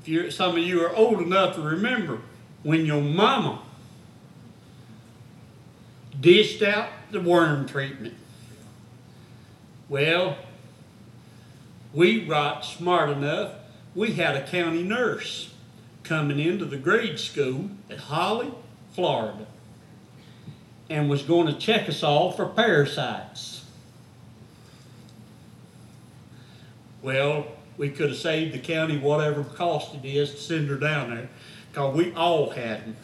If 0.00 0.08
you 0.08 0.30
some 0.30 0.56
of 0.56 0.58
you 0.58 0.84
are 0.84 0.94
old 0.94 1.20
enough 1.20 1.54
to 1.56 1.62
remember 1.62 2.20
when 2.62 2.86
your 2.86 3.02
mama 3.02 3.62
dished 6.18 6.62
out 6.62 6.88
the 7.10 7.20
worm 7.20 7.66
treatment. 7.66 8.14
Well, 9.88 10.36
we 11.92 12.24
got 12.24 12.64
smart 12.64 13.10
enough, 13.10 13.52
we 13.94 14.12
had 14.12 14.36
a 14.36 14.46
county 14.46 14.82
nurse 14.82 15.49
coming 16.10 16.40
into 16.40 16.64
the 16.64 16.76
grade 16.76 17.20
school 17.20 17.70
at 17.88 17.96
Holley, 17.96 18.50
Florida, 18.94 19.46
and 20.88 21.08
was 21.08 21.22
going 21.22 21.46
to 21.46 21.52
check 21.52 21.88
us 21.88 22.02
all 22.02 22.32
for 22.32 22.46
parasites. 22.46 23.64
Well, 27.00 27.46
we 27.76 27.90
could 27.90 28.08
have 28.08 28.18
saved 28.18 28.52
the 28.52 28.58
county 28.58 28.98
whatever 28.98 29.44
cost 29.44 29.94
it 29.94 30.04
is 30.04 30.32
to 30.32 30.36
send 30.38 30.68
her 30.68 30.74
down 30.74 31.14
there, 31.14 31.28
because 31.70 31.96
we 31.96 32.12
all 32.14 32.50
had 32.50 32.86
them. 32.86 32.96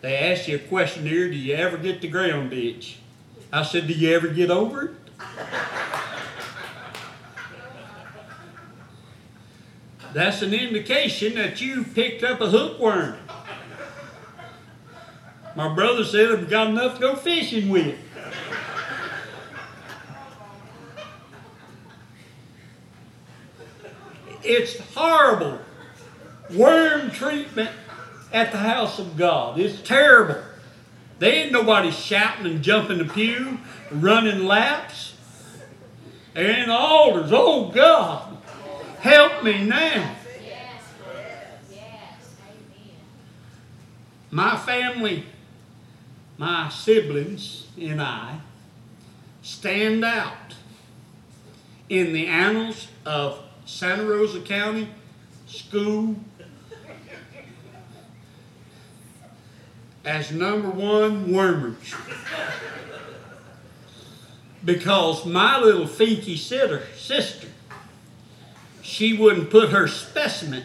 They 0.00 0.16
asked 0.16 0.48
you 0.48 0.56
a 0.56 0.60
question 0.60 1.04
here, 1.04 1.28
do 1.28 1.36
you 1.36 1.54
ever 1.56 1.76
get 1.76 2.00
the 2.00 2.08
ground 2.08 2.54
itch? 2.54 3.00
I 3.52 3.64
said, 3.64 3.86
do 3.86 3.92
you 3.92 4.16
ever 4.16 4.28
get 4.28 4.50
over 4.50 4.82
it? 4.86 4.92
That's 10.14 10.42
an 10.42 10.54
indication 10.54 11.34
that 11.34 11.60
you 11.60 11.82
picked 11.82 12.22
up 12.22 12.40
a 12.40 12.48
hookworm. 12.48 13.16
My 15.56 15.74
brother 15.74 16.04
said 16.04 16.30
I've 16.30 16.48
got 16.48 16.68
enough 16.68 16.94
to 16.94 17.00
go 17.00 17.16
fishing 17.16 17.68
with. 17.68 17.98
It's 24.44 24.78
horrible. 24.94 25.58
Worm 26.54 27.10
treatment 27.10 27.70
at 28.32 28.52
the 28.52 28.58
house 28.58 29.00
of 29.00 29.16
God. 29.16 29.58
It's 29.58 29.82
terrible. 29.82 30.40
There 31.18 31.32
ain't 31.32 31.50
nobody 31.50 31.90
shouting 31.90 32.46
and 32.46 32.62
jumping 32.62 32.98
the 32.98 33.04
pew, 33.04 33.58
running 33.90 34.44
laps. 34.44 35.16
There 36.34 36.50
ain't 36.50 36.70
altars. 36.70 37.30
Oh 37.32 37.70
God, 37.70 38.23
help 39.04 39.44
me 39.44 39.62
now. 39.62 40.16
My 44.30 44.56
family, 44.56 45.26
my 46.38 46.70
siblings, 46.70 47.66
and 47.78 48.00
I 48.00 48.40
stand 49.42 50.06
out 50.06 50.54
in 51.90 52.14
the 52.14 52.26
annals 52.26 52.88
of 53.04 53.40
Santa 53.66 54.04
Rosa 54.06 54.40
County 54.40 54.88
School 55.46 56.16
as 60.02 60.32
number 60.32 60.70
one 60.70 61.30
wormers. 61.30 61.94
Because 64.64 65.26
my 65.26 65.60
little 65.60 65.86
finky 65.86 66.38
sitter, 66.38 66.82
sister, 66.96 67.48
she 68.84 69.14
wouldn't 69.14 69.48
put 69.48 69.70
her 69.70 69.88
specimen 69.88 70.62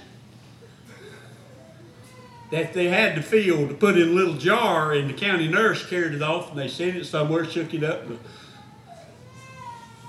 that 2.52 2.74
they 2.74 2.90
had 2.90 3.16
to 3.16 3.22
fill 3.22 3.66
to 3.66 3.74
put 3.74 3.98
in 3.98 4.10
a 4.10 4.12
little 4.12 4.34
jar, 4.34 4.92
and 4.92 5.10
the 5.10 5.14
county 5.14 5.48
nurse 5.48 5.86
carried 5.88 6.14
it 6.14 6.22
off, 6.22 6.50
and 6.50 6.60
they 6.60 6.68
sent 6.68 6.98
it 6.98 7.06
somewhere, 7.06 7.46
shook 7.46 7.74
it 7.74 7.82
up, 7.82 8.04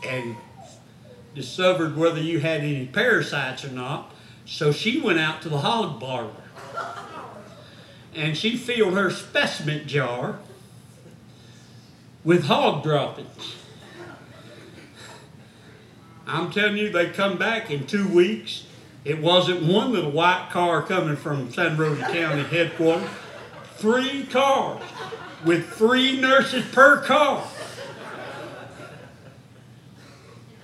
and 0.05 0.35
discovered 1.37 1.97
whether 1.97 2.21
you 2.21 2.41
had 2.41 2.63
any 2.63 2.87
parasites 2.87 3.65
or 3.65 3.71
not. 3.71 4.13
So 4.45 4.73
she 4.73 5.01
went 5.01 5.21
out 5.21 5.41
to 5.43 5.49
the 5.49 5.59
hog 5.59 6.01
parlor, 6.01 6.33
and 8.13 8.37
she 8.37 8.57
filled 8.57 8.95
her 8.95 9.11
specimen 9.11 9.87
jar 9.87 10.41
with 12.25 12.47
hog 12.47 12.83
droppings. 12.83 13.55
I'm 16.33 16.53
telling 16.53 16.77
you, 16.77 16.91
they 16.91 17.11
come 17.11 17.39
back 17.39 17.71
in 17.71 17.87
two 17.87 18.07
weeks. 18.07 18.65
It 19.05 19.19
wasn't 19.19 19.63
one 19.65 19.93
little 19.93 20.13
white 20.13 20.49
car 20.51 20.83
coming 20.83 21.17
from 21.17 21.53
San 21.53 21.77
Rosa 21.77 22.03
County 22.13 22.45
headquarters. 22.45 23.09
Three 23.77 24.25
cars. 24.25 24.83
with 25.45 25.67
three 25.71 26.21
nurses 26.21 26.65
per 26.67 27.03
car. 27.03 27.47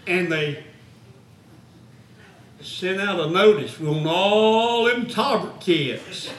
And 0.06 0.30
they 0.30 0.62
sent 2.60 3.00
out 3.00 3.18
a 3.18 3.30
notice, 3.30 3.80
we 3.80 3.88
want 3.88 4.06
all 4.06 4.84
them 4.84 5.06
Tolbert 5.06 5.60
kids. 5.60 6.30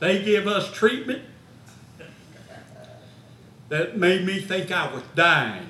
They 0.00 0.22
give 0.24 0.46
us 0.46 0.72
treatment 0.72 1.22
that 3.68 3.96
made 3.96 4.24
me 4.24 4.40
think 4.40 4.70
I 4.70 4.92
was 4.92 5.02
dying. 5.14 5.66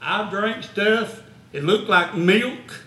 I 0.00 0.28
drank 0.30 0.64
stuff, 0.64 1.22
it 1.52 1.64
looked 1.64 1.88
like 1.88 2.14
milk. 2.14 2.84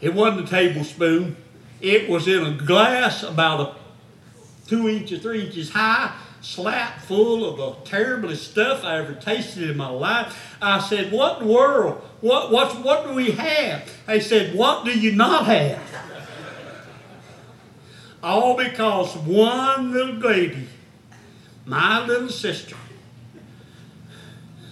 It 0.00 0.14
wasn't 0.14 0.48
a 0.48 0.50
tablespoon. 0.50 1.36
It 1.80 2.08
was 2.08 2.26
in 2.26 2.44
a 2.44 2.52
glass 2.52 3.22
about 3.22 3.60
a 3.60 3.74
two 4.68 4.88
inches, 4.88 5.22
three 5.22 5.46
inches 5.46 5.70
high, 5.70 6.16
slap 6.40 7.00
full 7.00 7.44
of 7.48 7.56
the 7.56 7.90
terriblest 7.90 8.50
stuff 8.50 8.84
I 8.84 8.98
ever 8.98 9.14
tasted 9.14 9.70
in 9.70 9.76
my 9.76 9.88
life. 9.88 10.56
I 10.60 10.80
said, 10.80 11.12
What 11.12 11.40
in 11.40 11.48
the 11.48 11.52
world? 11.52 12.02
What, 12.20 12.50
what, 12.50 12.82
what 12.82 13.06
do 13.06 13.14
we 13.14 13.32
have? 13.32 13.90
They 14.06 14.20
said, 14.20 14.54
What 14.54 14.84
do 14.84 14.98
you 14.98 15.12
not 15.12 15.46
have? 15.46 15.82
All 18.22 18.56
because 18.56 19.16
one 19.16 19.92
little 19.92 20.14
baby, 20.16 20.68
my 21.66 22.04
little 22.06 22.28
sister, 22.28 22.76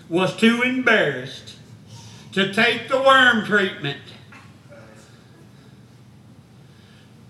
was 0.09 0.37
too 0.37 0.63
embarrassed 0.63 1.57
to 2.33 2.53
take 2.53 2.89
the 2.89 3.01
worm 3.01 3.45
treatment. 3.45 3.99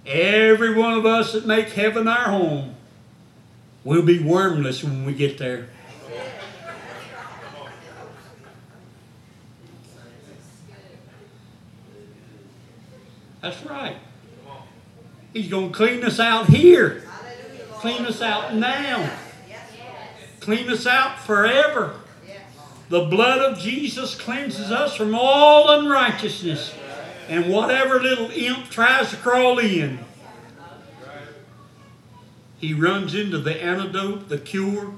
Every 0.05 0.75
one 0.75 0.95
of 0.95 1.07
us 1.07 1.33
that 1.33 1.47
make 1.47 1.68
heaven 1.68 2.07
our 2.09 2.31
home 2.31 2.75
will 3.85 4.03
be 4.03 4.18
wormless 4.18 4.85
when 4.85 5.05
we 5.05 5.14
get 5.14 5.39
there. 5.39 5.68
That's 13.41 13.64
right. 13.64 13.97
He's 15.33 15.49
going 15.49 15.70
to 15.70 15.76
clean 15.76 16.05
us 16.05 16.18
out 16.18 16.47
here. 16.47 17.03
Clean 17.74 18.05
us 18.05 18.20
out 18.20 18.55
now. 18.55 19.11
Clean 20.41 20.68
us 20.68 20.87
out 20.87 21.20
forever. 21.20 21.95
The 22.89 23.05
blood 23.05 23.39
of 23.39 23.59
Jesus 23.59 24.16
cleanses 24.16 24.72
us 24.72 24.97
from 24.97 25.14
all 25.14 25.81
unrighteousness. 25.81 26.74
And 27.28 27.49
whatever 27.49 28.01
little 28.01 28.31
imp 28.33 28.70
tries 28.70 29.11
to 29.11 29.16
crawl 29.16 29.61
in, 29.61 30.01
he 32.59 32.74
runs 32.74 33.14
into 33.14 33.39
the 33.39 33.62
antidote, 33.62 34.28
the 34.28 34.39
cure 34.39 34.95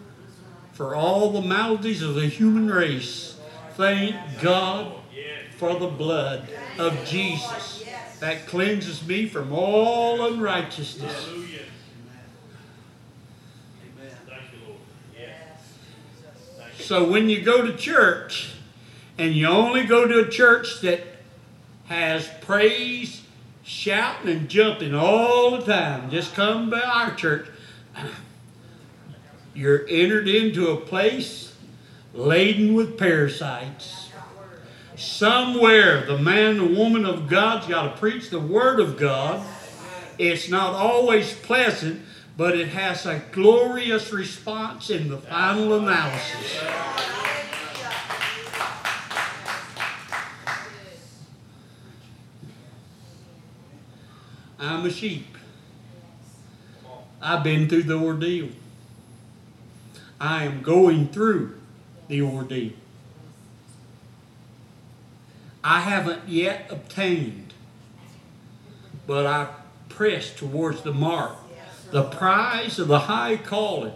for 0.72 0.94
all 0.94 1.30
the 1.30 1.46
maladies 1.46 2.00
of 2.00 2.14
the 2.14 2.26
human 2.26 2.70
race. 2.70 3.38
Thank 3.76 4.16
God 4.40 4.94
for 5.58 5.78
the 5.78 5.88
blood 5.88 6.48
of 6.78 7.04
Jesus 7.04 7.84
that 8.22 8.46
cleanses 8.46 9.04
me 9.04 9.28
from 9.28 9.52
all 9.52 10.24
unrighteousness. 10.32 11.28
So 16.78 17.10
when 17.10 17.28
you 17.28 17.42
go 17.42 17.66
to 17.66 17.76
church, 17.76 18.54
and 19.18 19.34
you 19.34 19.48
only 19.48 19.84
go 19.84 20.06
to 20.06 20.20
a 20.20 20.28
church 20.28 20.82
that 20.82 21.00
has 21.86 22.30
praise, 22.42 23.22
shouting, 23.64 24.30
and 24.30 24.48
jumping 24.48 24.94
all 24.94 25.58
the 25.58 25.66
time, 25.66 26.08
just 26.08 26.32
come 26.32 26.70
by 26.70 26.80
our 26.80 27.16
church, 27.16 27.48
you're 29.52 29.84
entered 29.88 30.28
into 30.28 30.70
a 30.70 30.76
place 30.76 31.56
laden 32.14 32.74
with 32.74 32.96
parasites. 32.96 34.01
Somewhere 34.96 36.04
the 36.06 36.18
man 36.18 36.60
or 36.60 36.68
woman 36.68 37.06
of 37.06 37.28
God's 37.28 37.66
got 37.66 37.92
to 37.92 37.98
preach 37.98 38.30
the 38.30 38.40
Word 38.40 38.78
of 38.80 38.98
God. 38.98 39.44
It's 40.18 40.48
not 40.48 40.74
always 40.74 41.32
pleasant, 41.32 42.02
but 42.36 42.56
it 42.56 42.68
has 42.68 43.06
a 43.06 43.22
glorious 43.32 44.12
response 44.12 44.90
in 44.90 45.08
the 45.08 45.18
final 45.18 45.78
analysis. 45.78 46.62
I'm 54.58 54.86
a 54.86 54.90
sheep. 54.90 55.26
I've 57.20 57.42
been 57.42 57.68
through 57.68 57.84
the 57.84 57.98
ordeal. 57.98 58.48
I 60.20 60.44
am 60.44 60.62
going 60.62 61.08
through 61.08 61.58
the 62.08 62.22
ordeal. 62.22 62.72
I 65.64 65.80
haven't 65.80 66.28
yet 66.28 66.66
obtained, 66.70 67.54
but 69.06 69.26
I 69.26 69.48
press 69.88 70.34
towards 70.34 70.82
the 70.82 70.92
mark, 70.92 71.36
the 71.90 72.04
prize 72.04 72.78
of 72.78 72.88
the 72.88 73.00
high 73.00 73.36
calling 73.36 73.94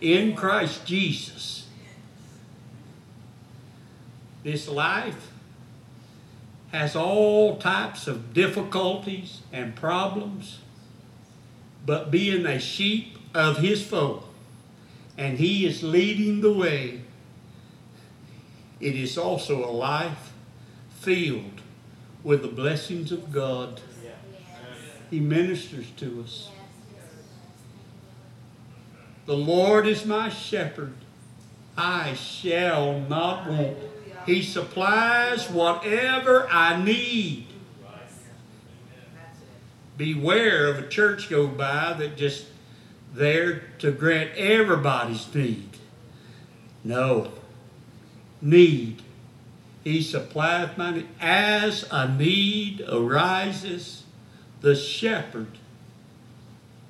in 0.00 0.34
Christ 0.34 0.84
Jesus. 0.84 1.68
This 4.44 4.68
life 4.68 5.30
has 6.72 6.94
all 6.94 7.56
types 7.56 8.06
of 8.06 8.34
difficulties 8.34 9.40
and 9.52 9.74
problems, 9.74 10.58
but 11.86 12.10
being 12.10 12.44
a 12.44 12.58
sheep 12.58 13.16
of 13.34 13.58
his 13.58 13.84
fold, 13.84 14.28
and 15.16 15.38
he 15.38 15.66
is 15.66 15.82
leading 15.82 16.42
the 16.42 16.52
way, 16.52 17.00
it 18.80 18.94
is 18.94 19.16
also 19.16 19.64
a 19.64 19.72
life 19.72 20.32
filled 21.06 21.60
with 22.24 22.42
the 22.42 22.48
blessings 22.48 23.12
of 23.12 23.32
God. 23.32 23.80
He 25.08 25.20
ministers 25.20 25.88
to 25.98 26.20
us. 26.24 26.50
The 29.26 29.36
Lord 29.36 29.86
is 29.86 30.04
my 30.04 30.28
shepherd. 30.28 30.94
I 31.78 32.14
shall 32.14 32.98
not 32.98 33.48
want. 33.48 33.76
He 34.26 34.42
supplies 34.42 35.48
whatever 35.48 36.48
I 36.50 36.82
need. 36.82 37.46
Beware 39.96 40.66
of 40.66 40.78
a 40.80 40.88
church 40.88 41.30
go 41.30 41.46
by 41.46 41.92
that 41.92 42.16
just 42.16 42.46
there 43.14 43.60
to 43.78 43.92
grant 43.92 44.32
everybody's 44.36 45.32
need. 45.32 45.68
No. 46.82 47.30
Need. 48.42 49.02
He 49.86 50.02
supplieth 50.02 50.76
my 50.76 50.90
need. 50.90 51.08
As 51.20 51.86
a 51.92 52.12
need 52.12 52.80
arises, 52.88 54.02
the 54.60 54.74
shepherd 54.74 55.58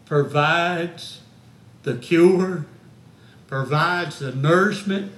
provides 0.07 1.21
the 1.83 1.99
cure, 1.99 2.65
provides 3.49 4.21
the 4.21 4.35
nourishment, 4.35 5.13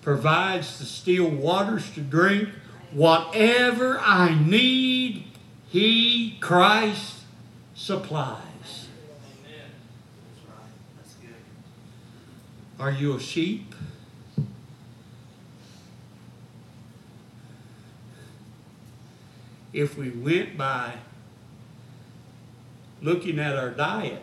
provides 0.00 0.78
the 0.78 0.84
still 0.84 1.28
waters 1.28 1.90
to 1.94 2.02
drink. 2.02 2.50
Whatever 2.92 3.98
I 3.98 4.40
need, 4.40 5.24
He, 5.66 6.38
Christ, 6.38 7.16
supplies. 7.74 8.86
Are 12.78 12.92
you 12.92 13.16
a 13.16 13.20
sheep? 13.20 13.74
If 19.72 19.98
we 19.98 20.10
went 20.10 20.56
by 20.56 20.94
looking 23.02 23.38
at 23.38 23.56
our 23.56 23.70
diet, 23.70 24.22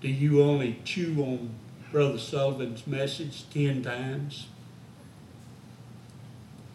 do 0.00 0.08
you 0.08 0.42
only 0.42 0.80
chew 0.84 1.22
on 1.22 1.50
Brother 1.90 2.18
Sullivan's 2.18 2.86
message 2.86 3.48
ten 3.50 3.82
times? 3.82 4.48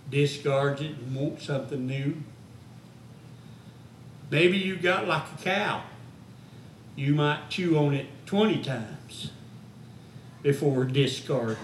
Discard 0.09 0.82
it 0.82 0.97
and 0.97 1.16
want 1.16 1.41
something 1.41 1.86
new? 1.86 2.24
Maybe 4.30 4.57
you 4.57 4.76
got 4.76 5.07
like 5.07 5.24
a 5.39 5.43
cow. 5.43 5.84
You 6.95 7.13
might 7.13 7.49
chew 7.49 7.78
on 7.78 7.93
it 7.93 8.07
20 8.26 8.63
times 8.63 9.32
before 10.41 10.86
discarding. 10.86 11.57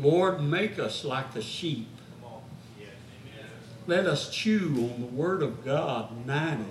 Lord, 0.00 0.40
make 0.42 0.78
us 0.78 1.04
like 1.04 1.34
the 1.34 1.42
sheep. 1.42 1.88
Let 3.86 4.06
us 4.06 4.30
chew 4.30 4.90
on 4.92 5.00
the 5.00 5.06
Word 5.06 5.42
of 5.42 5.64
God 5.64 6.26
90 6.26 6.64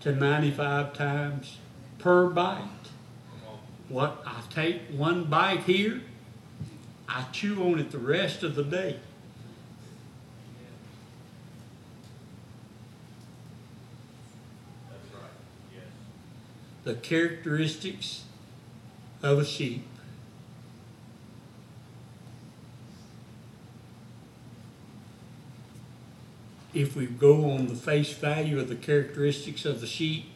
to 0.00 0.12
95 0.12 0.92
times 0.92 1.58
per 1.98 2.28
bite. 2.28 2.62
What 3.88 4.22
I 4.24 4.42
take 4.50 4.82
one 4.90 5.24
bite 5.24 5.64
here, 5.64 6.02
I 7.08 7.24
chew 7.32 7.62
on 7.64 7.78
it 7.78 7.90
the 7.90 7.98
rest 7.98 8.42
of 8.42 8.54
the 8.54 8.62
day. 8.62 9.00
The 16.84 16.94
characteristics 16.94 18.24
of 19.22 19.38
a 19.38 19.44
sheep. 19.44 19.86
If 26.78 26.94
we 26.94 27.06
go 27.06 27.50
on 27.50 27.66
the 27.66 27.74
face 27.74 28.12
value 28.12 28.60
of 28.60 28.68
the 28.68 28.76
characteristics 28.76 29.64
of 29.64 29.80
the 29.80 29.86
sheep, 29.88 30.26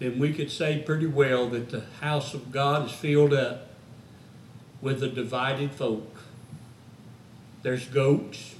then 0.00 0.18
we 0.18 0.34
could 0.34 0.50
say 0.50 0.82
pretty 0.84 1.06
well 1.06 1.48
that 1.48 1.70
the 1.70 1.84
house 2.02 2.34
of 2.34 2.52
God 2.52 2.88
is 2.88 2.92
filled 2.92 3.32
up 3.32 3.68
with 4.82 5.02
a 5.02 5.08
divided 5.08 5.72
folk. 5.72 6.14
There's 7.62 7.86
goats, 7.86 8.54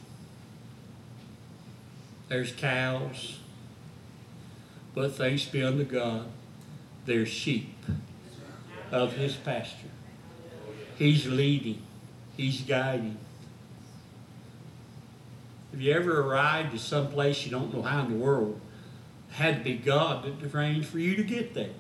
there's 2.28 2.52
cows, 2.52 3.38
but 4.94 5.16
thanks 5.16 5.44
be 5.44 5.62
unto 5.62 5.84
God, 5.84 6.28
there's 7.04 7.28
sheep 7.28 7.76
of 8.90 9.12
his 9.12 9.36
pasture. 9.36 9.90
He's 10.96 11.26
leading, 11.26 11.82
he's 12.38 12.62
guiding. 12.62 13.18
Have 15.70 15.80
you 15.80 15.92
ever 15.92 16.22
arrived 16.22 16.74
at 16.74 16.80
some 16.80 17.08
place 17.08 17.44
you 17.44 17.50
don't 17.50 17.72
know 17.72 17.82
how 17.82 18.04
in 18.04 18.10
the 18.10 18.16
world? 18.16 18.60
It 19.30 19.34
had 19.34 19.58
to 19.58 19.64
be 19.64 19.76
God 19.76 20.24
that 20.24 20.54
arranged 20.54 20.88
for 20.88 20.98
you 20.98 21.14
to 21.16 21.22
get 21.22 21.54
there. 21.54 21.70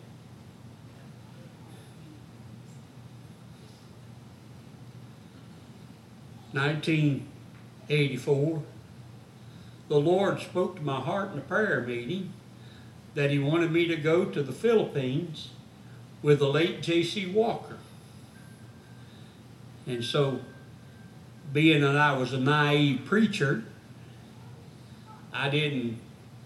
Nineteen 6.52 7.26
eighty-four, 7.88 8.62
the 9.88 10.00
Lord 10.00 10.40
spoke 10.40 10.76
to 10.76 10.82
my 10.82 11.00
heart 11.00 11.32
in 11.32 11.38
a 11.38 11.42
prayer 11.42 11.82
meeting 11.82 12.32
that 13.14 13.30
He 13.30 13.38
wanted 13.38 13.70
me 13.70 13.86
to 13.86 13.96
go 13.96 14.24
to 14.24 14.42
the 14.42 14.52
Philippines 14.52 15.50
with 16.22 16.38
the 16.38 16.48
late 16.48 16.82
J.C. 16.82 17.26
Walker. 17.26 17.78
And 19.86 20.04
so, 20.04 20.40
being 21.52 21.80
that 21.82 21.96
I 21.96 22.16
was 22.16 22.32
a 22.32 22.40
naive 22.40 23.04
preacher, 23.04 23.64
I 25.38 25.48
didn't 25.48 26.00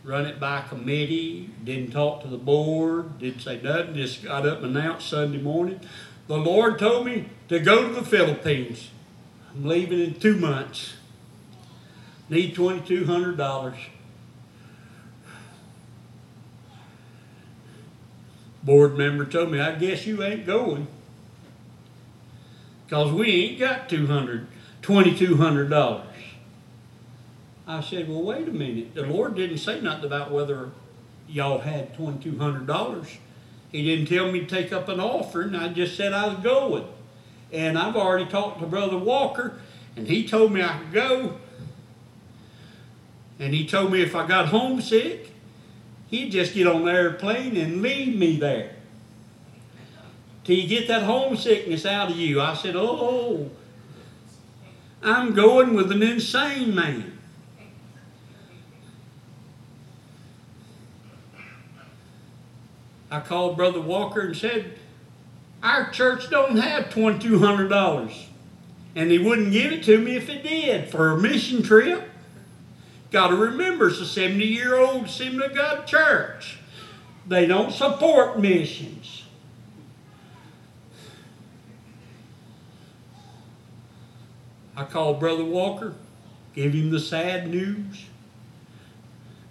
run 0.04 0.26
it 0.26 0.38
by 0.38 0.60
committee, 0.60 1.48
didn't 1.64 1.92
talk 1.92 2.20
to 2.22 2.28
the 2.28 2.36
board, 2.36 3.18
didn't 3.18 3.40
say 3.40 3.58
nothing, 3.62 3.94
just 3.94 4.22
got 4.22 4.46
up 4.46 4.62
and 4.62 4.76
announced 4.76 5.08
Sunday 5.08 5.40
morning. 5.40 5.80
The 6.26 6.36
Lord 6.36 6.78
told 6.78 7.06
me 7.06 7.30
to 7.48 7.58
go 7.58 7.88
to 7.88 7.94
the 7.94 8.04
Philippines. 8.04 8.90
I'm 9.50 9.64
leaving 9.64 9.98
in 9.98 10.20
two 10.20 10.36
months. 10.36 10.96
Need 12.28 12.54
$2,200. 12.54 13.76
Board 18.62 18.98
member 18.98 19.24
told 19.24 19.50
me, 19.50 19.58
I 19.58 19.74
guess 19.74 20.06
you 20.06 20.22
ain't 20.22 20.44
going. 20.44 20.86
Because 22.84 23.10
we 23.10 23.30
ain't 23.30 23.58
got 23.58 23.88
$200, 23.88 24.44
$2,200. 24.82 26.04
I 27.66 27.80
said, 27.80 28.08
well, 28.08 28.22
wait 28.22 28.48
a 28.48 28.52
minute. 28.52 28.94
The 28.94 29.02
Lord 29.02 29.36
didn't 29.36 29.58
say 29.58 29.80
nothing 29.80 30.04
about 30.04 30.32
whether 30.32 30.70
y'all 31.28 31.60
had 31.60 31.96
$2,200. 31.96 33.16
He 33.70 33.84
didn't 33.84 34.06
tell 34.06 34.30
me 34.30 34.40
to 34.40 34.46
take 34.46 34.72
up 34.72 34.88
an 34.88 35.00
offering. 35.00 35.54
I 35.54 35.68
just 35.68 35.96
said 35.96 36.12
I 36.12 36.28
was 36.28 36.38
going. 36.42 36.84
And 37.52 37.78
I've 37.78 37.96
already 37.96 38.26
talked 38.26 38.60
to 38.60 38.66
Brother 38.66 38.98
Walker, 38.98 39.58
and 39.96 40.06
he 40.06 40.26
told 40.26 40.52
me 40.52 40.62
I 40.62 40.78
could 40.78 40.92
go. 40.92 41.38
And 43.38 43.54
he 43.54 43.66
told 43.66 43.92
me 43.92 44.02
if 44.02 44.14
I 44.14 44.26
got 44.26 44.48
homesick, 44.48 45.30
he'd 46.08 46.30
just 46.30 46.54
get 46.54 46.66
on 46.66 46.84
the 46.84 46.92
airplane 46.92 47.56
and 47.56 47.80
leave 47.80 48.16
me 48.16 48.36
there. 48.36 48.76
Till 50.44 50.56
you 50.56 50.68
get 50.68 50.88
that 50.88 51.04
homesickness 51.04 51.86
out 51.86 52.10
of 52.10 52.16
you. 52.16 52.40
I 52.40 52.54
said, 52.54 52.74
oh, 52.76 53.50
I'm 55.02 55.34
going 55.34 55.74
with 55.74 55.92
an 55.92 56.02
insane 56.02 56.74
man. 56.74 57.11
I 63.12 63.20
called 63.20 63.58
Brother 63.58 63.80
Walker 63.80 64.22
and 64.22 64.34
said, 64.34 64.78
Our 65.62 65.90
church 65.90 66.30
don't 66.30 66.56
have 66.56 66.86
$2,200. 66.86 68.24
And 68.96 69.10
he 69.10 69.18
wouldn't 69.18 69.52
give 69.52 69.70
it 69.70 69.84
to 69.84 69.98
me 69.98 70.16
if 70.16 70.30
it 70.30 70.42
did 70.42 70.90
for 70.90 71.10
a 71.10 71.18
mission 71.18 71.62
trip. 71.62 72.08
Got 73.10 73.28
to 73.28 73.36
remember, 73.36 73.88
it's 73.88 74.00
a 74.00 74.06
70 74.06 74.46
year 74.46 74.76
old 74.76 75.04
Assembly 75.04 75.44
of 75.44 75.54
God 75.54 75.86
church. 75.86 76.56
They 77.26 77.46
don't 77.46 77.70
support 77.70 78.40
missions. 78.40 79.24
I 84.74 84.84
called 84.84 85.20
Brother 85.20 85.44
Walker, 85.44 85.92
gave 86.54 86.72
him 86.72 86.90
the 86.90 86.98
sad 86.98 87.50
news. 87.50 88.06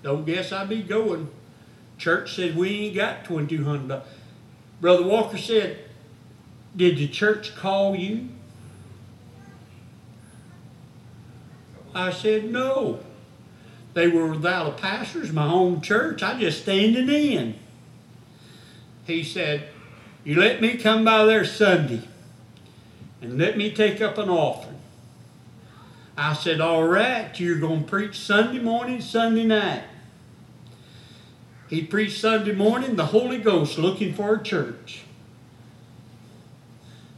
Don't 0.02 0.26
guess 0.26 0.52
I'd 0.52 0.68
be 0.68 0.82
going. 0.82 1.30
Church 2.02 2.36
said 2.36 2.56
we 2.56 2.88
ain't 2.88 2.96
got 2.96 3.26
twenty 3.26 3.58
two 3.58 3.64
hundred 3.64 3.90
dollars. 3.90 4.08
Brother 4.82 5.04
Walker 5.04 5.38
said, 5.38 5.78
"Did 6.76 6.98
the 6.98 7.08
church 7.08 7.56
call 7.56 7.96
you?" 7.96 8.30
I 11.94 12.12
said, 12.12 12.52
"No. 12.52 13.02
They 13.94 14.08
were 14.08 14.26
without 14.26 14.68
a 14.68 14.72
pastor. 14.72 15.22
My 15.32 15.48
home 15.48 15.80
church. 15.80 16.24
I 16.24 16.40
just 16.40 16.64
standing 16.64 17.08
in." 17.08 17.54
He 19.06 19.24
said, 19.24 19.68
"You 20.24 20.40
let 20.40 20.60
me 20.60 20.78
come 20.78 21.06
by 21.06 21.26
there 21.26 21.46
Sunday, 21.46 22.02
and 23.22 23.38
let 23.38 23.60
me 23.60 23.70
take 23.70 24.02
up 24.02 24.18
an 24.18 24.28
offering." 24.28 24.80
I 26.18 26.34
said, 26.34 26.62
"All 26.62 26.88
right. 26.88 27.40
You're 27.40 27.60
going 27.60 27.84
to 27.84 27.88
preach 27.88 28.20
Sunday 28.20 28.60
morning, 28.60 29.02
Sunday 29.02 29.46
night." 29.46 29.84
He 31.72 31.82
preached 31.82 32.20
Sunday 32.20 32.52
morning, 32.52 32.98
the 32.98 33.06
Holy 33.06 33.38
Ghost 33.38 33.78
looking 33.78 34.14
for 34.14 34.36
a 34.36 34.44
church. 34.44 35.04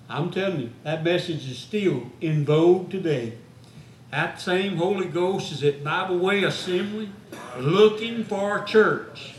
I'm 0.07 0.29
telling 0.29 0.61
you, 0.61 0.69
that 0.83 1.03
message 1.03 1.49
is 1.49 1.57
still 1.57 2.11
in 2.21 2.45
vogue 2.45 2.91
today. 2.91 3.33
That 4.11 4.39
same 4.39 4.77
Holy 4.77 5.07
Ghost 5.07 5.51
is 5.51 5.63
at 5.63 5.83
Bible 5.83 6.19
Way 6.19 6.43
Assembly 6.43 7.09
looking 7.57 8.25
for 8.25 8.61
a 8.61 8.65
church, 8.67 9.33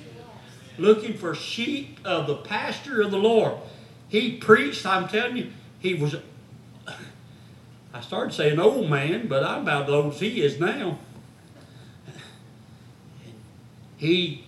looking 0.78 1.16
for 1.16 1.32
sheep 1.32 2.00
of 2.04 2.26
the 2.26 2.34
pasture 2.34 3.00
of 3.00 3.12
the 3.12 3.16
Lord. 3.16 3.54
He 4.08 4.36
preached, 4.36 4.84
I'm 4.84 5.06
telling 5.06 5.36
you, 5.36 5.52
he 5.78 5.94
was, 5.94 6.16
I 7.92 8.00
started 8.00 8.34
saying 8.34 8.58
old 8.58 8.90
man, 8.90 9.28
but 9.28 9.44
I'm 9.44 9.62
about 9.62 9.84
as 9.84 9.90
old 9.90 10.14
as 10.14 10.20
he 10.20 10.42
is 10.42 10.58
now. 10.58 10.98
He 13.96 14.43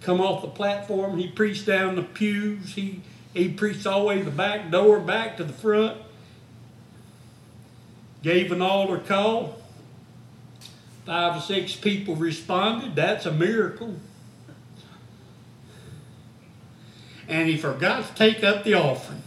come 0.00 0.20
off 0.20 0.42
the 0.42 0.48
platform. 0.48 1.18
He 1.18 1.28
preached 1.28 1.66
down 1.66 1.96
the 1.96 2.02
pews. 2.02 2.74
He, 2.74 3.02
he 3.34 3.48
preached 3.48 3.86
all 3.86 4.00
the 4.00 4.06
way 4.06 4.18
to 4.18 4.24
the 4.24 4.30
back 4.30 4.70
door, 4.70 5.00
back 5.00 5.36
to 5.36 5.44
the 5.44 5.52
front. 5.52 6.00
Gave 8.22 8.52
an 8.52 8.62
altar 8.62 8.98
call. 8.98 9.56
Five 11.06 11.38
or 11.38 11.40
six 11.40 11.74
people 11.74 12.16
responded. 12.16 12.94
That's 12.94 13.26
a 13.26 13.32
miracle. 13.32 13.96
And 17.28 17.48
he 17.48 17.56
forgot 17.56 18.06
to 18.06 18.14
take 18.14 18.42
up 18.42 18.64
the 18.64 18.74
offering. 18.74 19.22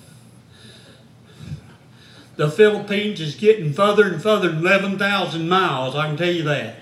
The 2.36 2.49
Philippines 2.49 3.21
is 3.21 3.36
getting 3.36 3.74
further 3.74 4.07
and 4.07 4.21
further 4.21 4.49
11,000 4.49 5.47
miles, 5.47 5.95
I 5.95 6.07
can 6.07 6.17
tell 6.17 6.32
you 6.32 6.43
that. 6.43 6.76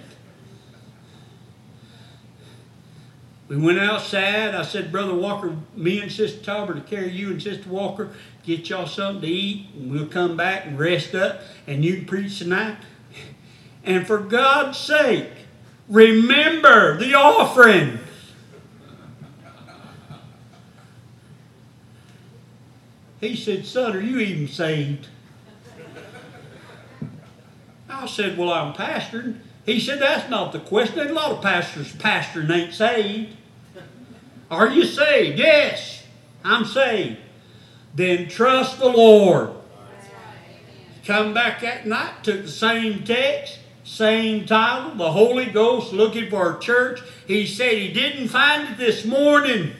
We 3.52 3.58
went 3.58 3.80
outside. 3.80 4.56
I 4.56 4.62
said, 4.62 4.94
Brother 4.94 5.14
Walker, 5.14 5.54
me 5.76 6.00
and 6.00 6.10
Sister 6.10 6.40
Tolbert 6.40 6.76
to 6.76 6.82
carry 6.90 7.12
you 7.12 7.32
and 7.32 7.44
Sister 7.44 7.68
Walker, 7.68 8.12
get 8.46 8.70
y'all 8.70 8.88
something 8.88 9.24
to 9.24 9.28
eat, 9.28 9.68
and 9.76 9.92
we'll 9.92 10.08
come 10.08 10.38
back 10.38 10.68
and 10.68 10.80
rest 10.80 11.14
up, 11.14 11.42
and 11.68 11.84
you 11.84 12.06
preach 12.06 12.40
tonight. 12.40 12.78
And 13.84 14.08
for 14.08 14.20
God's 14.20 14.78
sake, 14.78 15.28
remember 15.90 16.98
the 16.98 17.14
offering. 17.14 18.00
He 23.20 23.36
said, 23.36 23.66
Son, 23.66 23.98
are 23.98 24.00
you 24.00 24.20
even 24.20 24.48
saved? 24.48 25.10
I 27.90 28.06
said, 28.06 28.38
Well, 28.38 28.54
I'm 28.54 28.72
pastoring. 28.74 29.40
He 29.66 29.82
said, 29.82 30.00
That's 30.00 30.30
not 30.30 30.54
the 30.54 30.60
question. 30.62 31.06
A 31.06 31.12
lot 31.12 31.32
of 31.32 31.42
pastors 31.42 31.92
pastoring 31.92 32.50
ain't 32.50 32.74
saved. 32.74 33.36
Are 34.52 34.68
you 34.68 34.84
saved? 34.84 35.40
Yes, 35.40 36.04
I'm 36.44 36.66
saved. 36.66 37.18
Then 37.96 38.28
trust 38.28 38.80
the 38.80 38.90
Lord. 38.90 39.52
Come 41.06 41.34
back 41.34 41.62
that 41.62 41.88
night, 41.88 42.24
took 42.24 42.44
the 42.44 42.50
same 42.50 43.04
text, 43.04 43.60
same 43.86 44.46
title, 44.46 44.96
the 44.96 45.12
Holy 45.12 45.46
Ghost 45.46 45.94
looking 45.94 46.30
for 46.30 46.58
a 46.58 46.60
church. 46.60 47.02
He 47.26 47.48
said 47.48 47.74
he 47.74 47.92
didn't 47.92 48.28
find 48.28 48.70
it 48.70 48.78
this 48.78 49.06
morning. 49.06 49.72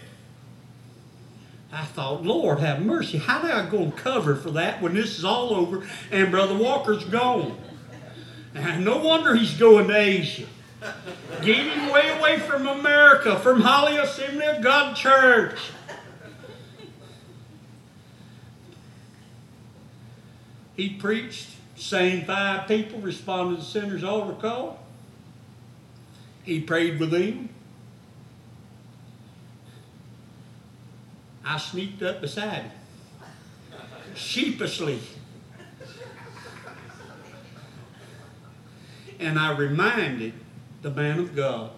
I 1.72 1.84
thought, 1.86 2.24
Lord 2.24 2.60
have 2.60 2.82
mercy, 2.82 3.18
how 3.18 3.42
do 3.42 3.52
I 3.52 3.70
go 3.70 3.80
and 3.80 3.96
cover 3.96 4.36
for 4.36 4.52
that 4.52 4.82
when 4.82 4.94
this 4.94 5.18
is 5.18 5.26
all 5.26 5.54
over 5.54 5.86
and 6.12 6.32
Brother 6.32 6.56
Walker's 6.56 7.04
gone? 7.06 7.58
And 8.56 8.84
no 8.84 8.98
wonder 8.98 9.36
he's 9.36 9.54
going 9.58 9.88
to 9.88 9.96
Asia. 9.96 10.48
Getting 11.44 11.92
way 11.92 12.10
away 12.18 12.40
from 12.40 12.68
America, 12.68 13.40
from 13.40 13.62
Holley 13.62 13.98
Assembly 13.98 14.46
of 14.46 14.64
God 14.64 14.96
Church. 14.96 15.60
He 20.76 20.90
preached, 20.90 21.50
same 21.76 22.26
five 22.26 22.68
people, 22.68 23.00
responded 23.00 23.60
to 23.60 23.66
sinners' 23.66 24.04
altar 24.04 24.34
call. 24.34 24.80
He 26.44 26.62
prayed 26.62 27.00
with 27.00 27.12
them. 27.12 27.50
I 31.46 31.58
sneaked 31.58 32.02
up 32.02 32.22
beside 32.22 32.64
him, 32.64 32.72
sheepishly. 34.16 35.00
And 39.20 39.38
I 39.38 39.56
reminded 39.56 40.34
the 40.82 40.92
man 40.92 41.20
of 41.20 41.36
God, 41.36 41.72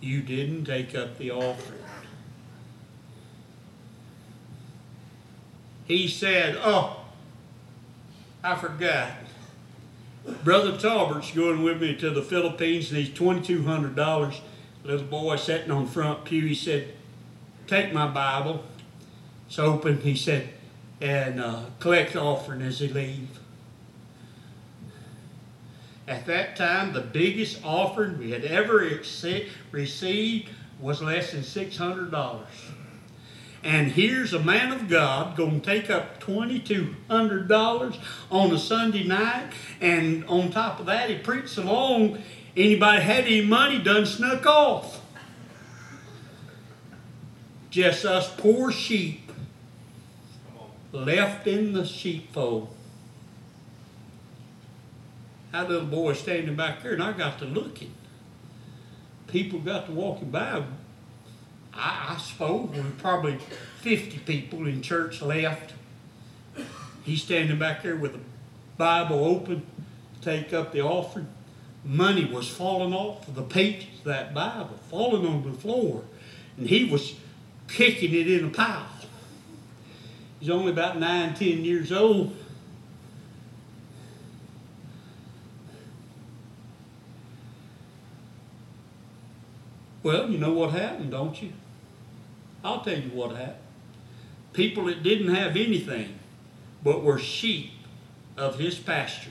you 0.00 0.22
didn't 0.22 0.64
take 0.64 0.94
up 0.94 1.18
the 1.18 1.30
offering. 1.30 1.78
He 5.86 6.06
said, 6.08 6.56
Oh, 6.60 7.04
I 8.42 8.54
forgot. 8.54 9.10
Brother 10.44 10.76
Tolbert's 10.76 11.32
going 11.32 11.62
with 11.62 11.80
me 11.80 11.96
to 11.96 12.10
the 12.10 12.22
Philippines 12.22 12.90
and 12.90 12.98
he's 12.98 13.10
$2,200. 13.10 14.40
Little 14.84 15.06
boy 15.06 15.36
sitting 15.36 15.70
on 15.70 15.86
front 15.86 16.24
pew, 16.24 16.46
he 16.46 16.54
said, 16.54 16.94
Take 17.66 17.92
my 17.92 18.06
Bible. 18.06 18.64
It's 19.46 19.58
open, 19.58 20.00
he 20.00 20.14
said, 20.14 20.48
and 21.00 21.40
uh, 21.40 21.64
collect 21.80 22.14
offering 22.14 22.62
as 22.62 22.78
he 22.78 22.88
leave. 22.88 23.39
At 26.10 26.26
that 26.26 26.56
time, 26.56 26.92
the 26.92 27.00
biggest 27.02 27.64
offering 27.64 28.18
we 28.18 28.32
had 28.32 28.44
ever 28.44 28.78
received 29.70 30.48
was 30.80 31.00
less 31.00 31.30
than 31.30 31.42
$600. 31.42 32.46
And 33.62 33.92
here's 33.92 34.32
a 34.32 34.40
man 34.40 34.72
of 34.72 34.88
God 34.88 35.36
going 35.36 35.60
to 35.60 35.64
take 35.64 35.88
up 35.88 36.20
$2,200 36.20 37.96
on 38.28 38.50
a 38.50 38.58
Sunday 38.58 39.04
night. 39.04 39.52
And 39.80 40.24
on 40.24 40.50
top 40.50 40.80
of 40.80 40.86
that, 40.86 41.10
he 41.10 41.18
preached 41.18 41.56
along. 41.56 42.18
Anybody 42.56 43.02
had 43.02 43.26
any 43.26 43.42
money 43.46 43.78
done 43.78 44.04
snuck 44.04 44.44
off. 44.46 45.00
Just 47.70 48.04
us 48.04 48.34
poor 48.36 48.72
sheep 48.72 49.30
left 50.90 51.46
in 51.46 51.72
the 51.72 51.86
sheepfold. 51.86 52.74
That 55.52 55.68
little 55.68 55.86
boy 55.86 56.12
standing 56.12 56.56
back 56.56 56.82
there, 56.82 56.92
and 56.92 57.02
I 57.02 57.12
got 57.12 57.38
to 57.40 57.44
looking. 57.44 57.92
People 59.26 59.60
got 59.60 59.86
to 59.86 59.92
walking 59.92 60.30
by. 60.30 60.64
I, 61.74 62.14
I 62.14 62.18
suppose 62.18 62.70
were 62.70 62.82
probably 62.98 63.38
50 63.80 64.18
people 64.18 64.66
in 64.66 64.82
church 64.82 65.22
left. 65.22 65.74
He's 67.04 67.22
standing 67.22 67.58
back 67.58 67.82
there 67.82 67.96
with 67.96 68.14
a 68.14 68.20
Bible 68.76 69.24
open 69.24 69.66
take 70.20 70.52
up 70.52 70.72
the 70.72 70.82
offering. 70.82 71.28
Money 71.84 72.26
was 72.26 72.48
falling 72.48 72.92
off 72.92 73.26
of 73.26 73.34
the 73.34 73.42
pages 73.42 73.98
of 74.00 74.04
that 74.04 74.34
Bible, 74.34 74.78
falling 74.90 75.26
on 75.26 75.50
the 75.50 75.58
floor. 75.58 76.04
And 76.56 76.68
he 76.68 76.84
was 76.84 77.14
kicking 77.68 78.12
it 78.12 78.30
in 78.30 78.46
a 78.46 78.50
pile. 78.50 78.86
He's 80.38 80.50
only 80.50 80.72
about 80.72 80.98
nine, 80.98 81.34
ten 81.34 81.64
years 81.64 81.92
old. 81.92 82.36
Well, 90.02 90.30
you 90.30 90.38
know 90.38 90.52
what 90.52 90.70
happened, 90.70 91.10
don't 91.10 91.42
you? 91.42 91.52
I'll 92.64 92.80
tell 92.80 92.98
you 92.98 93.10
what 93.10 93.36
happened. 93.36 93.56
People 94.52 94.86
that 94.86 95.02
didn't 95.02 95.34
have 95.34 95.56
anything 95.56 96.18
but 96.82 97.02
were 97.02 97.18
sheep 97.18 97.72
of 98.36 98.58
his 98.58 98.78
pasture 98.78 99.30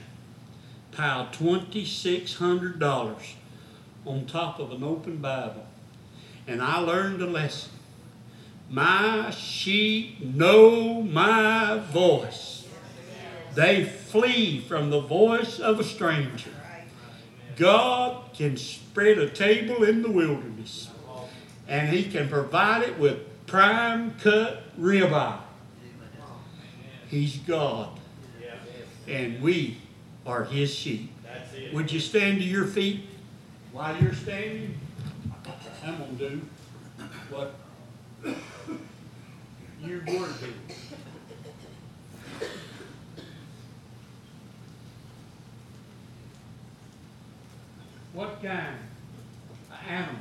piled 0.92 1.32
$2,600 1.32 3.34
on 4.04 4.26
top 4.26 4.58
of 4.58 4.72
an 4.72 4.82
open 4.82 5.18
Bible. 5.18 5.66
And 6.46 6.62
I 6.62 6.78
learned 6.78 7.22
a 7.22 7.26
lesson. 7.26 7.70
My 8.68 9.30
sheep 9.30 10.20
know 10.20 11.02
my 11.02 11.78
voice. 11.78 12.66
They 13.54 13.84
flee 13.84 14.60
from 14.60 14.90
the 14.90 15.00
voice 15.00 15.58
of 15.58 15.80
a 15.80 15.84
stranger. 15.84 16.50
God 17.56 18.29
can 18.40 18.56
spread 18.56 19.18
a 19.18 19.28
table 19.28 19.84
in 19.84 20.00
the 20.00 20.10
wilderness, 20.10 20.88
and 21.68 21.90
He 21.90 22.04
can 22.04 22.26
provide 22.26 22.82
it 22.82 22.98
with 22.98 23.18
prime 23.46 24.14
cut 24.18 24.62
ribeye. 24.80 25.38
He's 27.08 27.36
God, 27.36 28.00
and 29.06 29.42
we 29.42 29.76
are 30.24 30.44
His 30.44 30.74
sheep. 30.74 31.12
Would 31.74 31.92
you 31.92 32.00
stand 32.00 32.38
to 32.38 32.44
your 32.44 32.64
feet 32.64 33.02
while 33.72 33.94
you're 34.02 34.14
standing? 34.14 34.74
I'm 35.84 35.98
going 35.98 36.16
to 36.16 36.30
do 36.30 36.40
what 37.28 37.54
you 39.84 39.96
were 39.98 40.02
doing. 40.06 40.54
What 48.12 48.42
kind 48.42 48.76
of 49.70 49.88
animal 49.88 50.20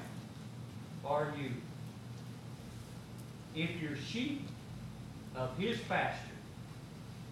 are 1.03 1.33
you? 1.39 1.51
If 3.55 3.81
you're 3.81 3.95
sheep 3.95 4.47
of 5.35 5.57
his 5.57 5.79
pasture, 5.81 6.19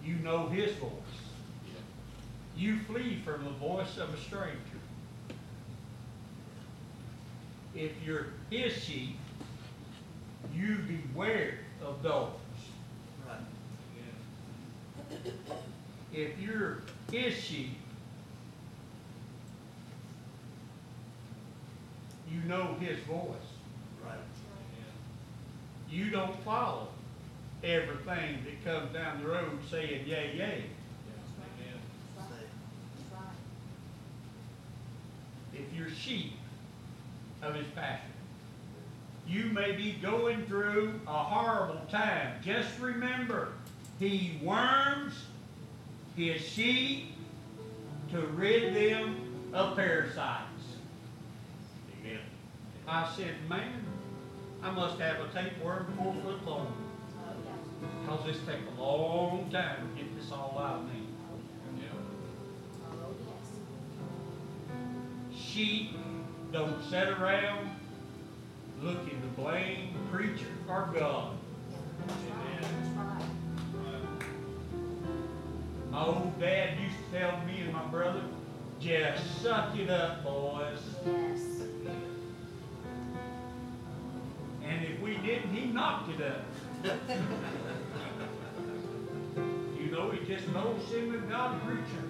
you 0.04 0.16
know 0.16 0.48
his 0.48 0.76
voice. 0.78 0.92
You 2.58 2.80
flee 2.88 3.22
from 3.24 3.44
the 3.44 3.52
voice 3.52 3.98
of 3.98 4.14
a 4.14 4.18
stranger. 4.18 4.58
If 7.76 7.92
you're 8.04 8.28
his 8.50 8.74
sheep, 8.74 9.18
you 10.56 10.78
beware 11.14 11.60
of 11.86 12.02
dogs. 12.02 12.34
If 16.12 16.40
you're 16.40 16.82
his 17.12 17.36
sheep, 17.36 17.78
you 22.32 22.42
know 22.48 22.76
his 22.80 23.00
voice. 23.00 23.36
Right. 24.06 24.18
You 25.90 26.10
don't 26.10 26.38
follow 26.44 26.90
everything 27.64 28.46
that 28.46 28.64
comes 28.64 28.94
down 28.94 29.22
the 29.22 29.30
road 29.30 29.60
saying 29.70 30.06
yay, 30.06 30.34
yay. 30.36 30.64
If 35.54 35.76
you're 35.76 35.90
sheep 35.90 36.34
of 37.42 37.56
his 37.56 37.66
pasture, 37.74 38.04
you 39.28 39.46
may 39.46 39.72
be 39.74 39.94
going 39.94 40.46
through 40.46 41.00
a 41.08 41.24
horrible 41.24 41.82
time. 41.90 42.36
Just 42.44 42.80
remember, 42.80 43.50
he 44.00 44.40
worms 44.44 45.14
his 46.16 46.42
sheep 46.42 47.14
to 48.12 48.22
rid 48.22 48.76
them 48.76 49.50
of 49.54 49.76
parasites. 49.76 50.47
I 52.88 53.12
said, 53.16 53.36
man, 53.50 53.86
I 54.64 54.72
must 54.72 55.00
have 55.00 55.18
a 55.20 55.28
tapeworm 55.34 55.94
four 55.98 56.14
foot 56.24 56.46
long. 56.48 56.74
Because 58.02 58.26
this 58.26 58.38
take 58.46 58.62
a 58.78 58.82
long 58.82 59.50
time 59.52 59.90
to 59.90 60.02
get 60.02 60.16
this 60.18 60.32
all 60.32 60.58
out 60.58 60.80
of 60.80 60.86
me. 60.86 61.02
Sheep 65.36 65.92
don't 66.52 66.82
sit 66.90 67.10
around 67.10 67.70
looking 68.82 69.22
to 69.22 69.42
blame 69.42 69.96
preacher 70.12 70.46
or 70.70 70.90
God. 70.94 71.34
My 75.92 76.06
old 76.06 76.40
dad 76.40 76.78
used 76.80 76.96
to 77.12 77.20
tell 77.20 77.42
me 77.46 77.62
and 77.62 77.74
my 77.74 77.86
brother, 77.86 78.22
just 78.80 79.42
suck 79.42 79.76
it 79.78 79.90
up, 79.90 80.24
boys. 80.24 80.80
And 81.06 81.47
if 84.90 85.02
we 85.02 85.18
didn't, 85.18 85.54
he 85.54 85.66
knocked 85.68 86.10
it 86.12 86.22
up. 86.22 86.42
you 89.80 89.92
know, 89.92 90.12
he 90.12 90.26
just 90.26 90.48
knows 90.50 90.82
sin 90.90 91.12
with 91.12 91.30
God 91.30 91.62
preacher. 91.64 92.04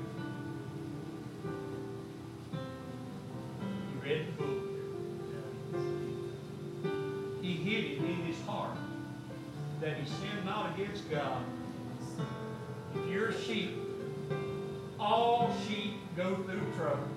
He 3.91 4.09
read 4.09 4.27
the 4.27 4.43
book. 4.43 4.63
He 7.41 7.53
hid 7.55 7.83
it 7.85 7.97
in 7.99 8.25
his 8.25 8.39
heart. 8.45 8.77
that 9.81 9.97
he 9.97 10.05
sinned 10.05 10.45
not 10.45 10.77
against 10.77 11.09
God. 11.09 11.43
If 12.95 13.09
you're 13.11 13.29
a 13.29 13.41
sheep, 13.43 13.77
all 14.99 15.55
sheep 15.67 15.95
go 16.15 16.35
through 16.35 16.65
trouble. 16.75 17.07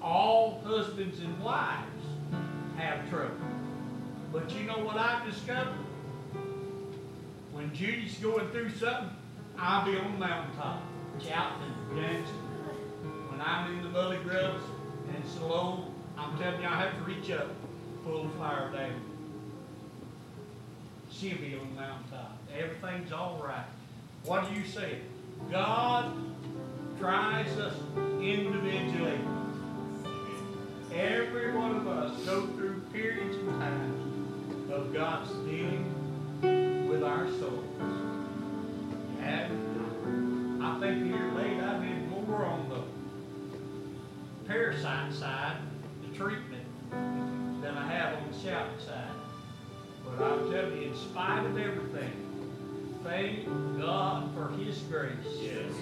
All 0.00 0.60
husbands 0.64 1.20
and 1.20 1.40
wives 1.40 1.91
have 2.76 3.08
trouble. 3.10 3.34
But 4.32 4.50
you 4.54 4.64
know 4.64 4.78
what 4.78 4.96
I've 4.96 5.30
discovered? 5.30 5.74
When 7.52 7.74
Judy's 7.74 8.16
going 8.18 8.48
through 8.50 8.70
something, 8.70 9.10
I'll 9.58 9.84
be 9.84 9.96
on 9.98 10.12
the 10.12 10.18
mountaintop, 10.18 10.82
shouting 11.20 11.74
dancing. 11.94 12.34
When 13.30 13.40
I'm 13.40 13.74
in 13.74 13.82
the 13.82 13.90
gully 13.90 14.18
grubs 14.24 14.62
and 15.08 15.16
it's 15.22 15.38
low, 15.40 15.84
I'm 16.16 16.38
telling 16.38 16.62
you, 16.62 16.66
I 16.66 16.80
have 16.80 16.96
to 16.96 17.02
reach 17.02 17.30
up, 17.30 17.48
pull 18.04 18.24
the 18.24 18.30
fire 18.38 18.70
down. 18.72 19.00
She'll 21.10 21.36
be 21.38 21.54
on 21.54 21.74
the 21.74 21.80
mountaintop. 21.80 22.38
Everything's 22.58 23.12
all 23.12 23.42
right. 23.44 23.66
What 24.24 24.48
do 24.48 24.58
you 24.58 24.66
say? 24.66 24.98
God 25.50 26.14
tries 26.98 27.58
us 27.58 27.74
individually. 28.20 29.18
Every 30.94 31.52
one 31.52 31.76
of 31.76 31.88
us 31.88 32.20
go 32.24 32.46
through 32.48 32.82
periods 32.92 33.36
of 33.36 33.46
time 33.46 34.68
of 34.70 34.92
God's 34.92 35.30
dealing 35.46 36.88
with 36.88 37.02
our 37.02 37.26
souls. 37.38 37.64
And 39.22 40.62
I 40.62 40.78
think 40.80 41.06
here 41.06 41.32
late 41.32 41.60
I've 41.60 41.80
been 41.80 42.10
more 42.10 42.44
on 42.44 42.68
the 42.68 42.82
parasite 44.46 45.14
side, 45.14 45.56
the 46.02 46.16
treatment, 46.16 46.66
than 46.90 47.74
I 47.76 47.86
have 47.90 48.18
on 48.18 48.30
the 48.30 48.38
shouting 48.38 48.78
side. 48.84 49.08
But 50.04 50.24
I'm 50.24 50.52
telling 50.52 50.76
you, 50.76 50.88
in 50.88 50.96
spite 50.96 51.46
of 51.46 51.56
everything, 51.56 52.12
thank 53.02 53.46
God 53.80 54.34
for 54.34 54.48
His 54.62 54.78
grace. 54.80 55.12
Yes. 55.40 55.72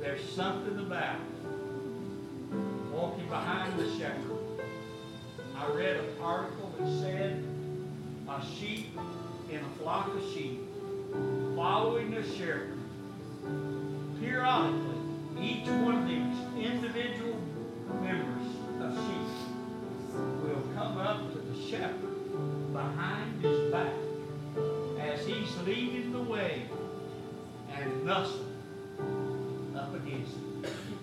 There's 0.00 0.26
something 0.32 0.78
about 0.78 1.18
walking 2.92 3.28
behind 3.28 3.78
the 3.78 3.98
shepherd. 3.98 4.38
I 5.56 5.68
read 5.72 5.96
an 5.96 6.06
article 6.22 6.72
that 6.78 6.88
said 7.00 7.44
a 8.28 8.42
sheep 8.58 8.98
in 9.50 9.58
a 9.58 9.82
flock 9.82 10.14
of 10.14 10.22
sheep 10.32 10.60
following 11.56 12.10
the 12.10 12.22
shepherd. 12.22 12.78
Periodically, 14.20 14.96
each 15.40 15.66
one 15.66 15.98
of 15.98 16.08
these 16.08 16.66
individual 16.66 17.38
members 18.00 18.46
of 18.80 18.94
sheep 19.06 20.14
will 20.42 20.62
come 20.74 20.98
up 20.98 21.32
to 21.32 21.38
the 21.38 21.70
shepherd 21.70 22.72
behind 22.72 23.42
his 23.42 23.70
back 23.72 23.92
as 25.00 25.26
he's 25.26 25.56
leading 25.66 26.12
the 26.12 26.22
way 26.22 26.62
and 27.74 28.04
nuzzle 28.04 28.46
up 29.76 29.94
against 29.94 30.34
him. 30.34 30.99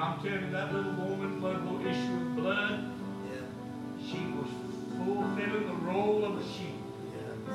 I'm 0.00 0.18
telling 0.22 0.44
you, 0.46 0.50
that 0.52 0.72
little 0.72 0.92
woman, 0.92 1.42
little 1.42 1.80
issue 1.86 2.14
of 2.14 2.36
blood, 2.36 2.90
yeah. 3.26 3.40
she 4.02 4.18
was 4.32 4.48
fulfilling 4.96 5.66
the 5.66 5.74
role 5.84 6.24
of 6.24 6.38
a 6.38 6.42
sheep. 6.42 6.74
Yeah. 7.14 7.54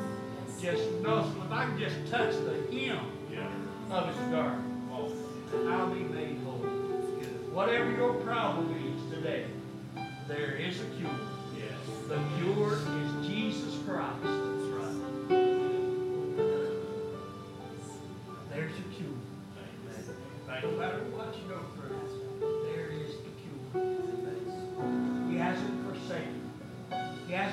Just 0.62 0.91
nuzzle. 1.02 1.41
If 1.43 1.52
I 1.52 1.66
can 1.66 1.80
just 1.80 2.12
touch 2.12 2.34
the 2.34 2.54
hem 2.72 3.00
Yeah. 3.32 3.50
of 3.89 4.08
his 4.08 4.18
garment, 4.30 4.91
I'll 4.91 5.89
be 5.89 6.02
made 6.02 6.38
whole. 6.43 6.60
Whatever 7.52 7.89
your 7.91 8.14
problem 8.16 8.76
is 8.93 9.16
today, 9.16 9.46
there 10.28 10.52
is 10.52 10.82
a 10.82 10.86
cure. 10.98 11.10
Yes. 11.58 11.74
The 12.08 12.20
cure 12.38 12.74
is 12.74 13.28
Jesus 13.28 13.74
Christ. 13.88 14.22
That's 14.22 14.68
right. 14.70 14.96
There's 18.52 18.78
a 18.78 18.84
cure. 18.93 19.18
Amen. 19.58 20.62
No 20.64 20.72
matter 20.78 21.00
what 21.12 21.36
you 21.36 21.50
go 21.50 21.60
through, 21.76 22.25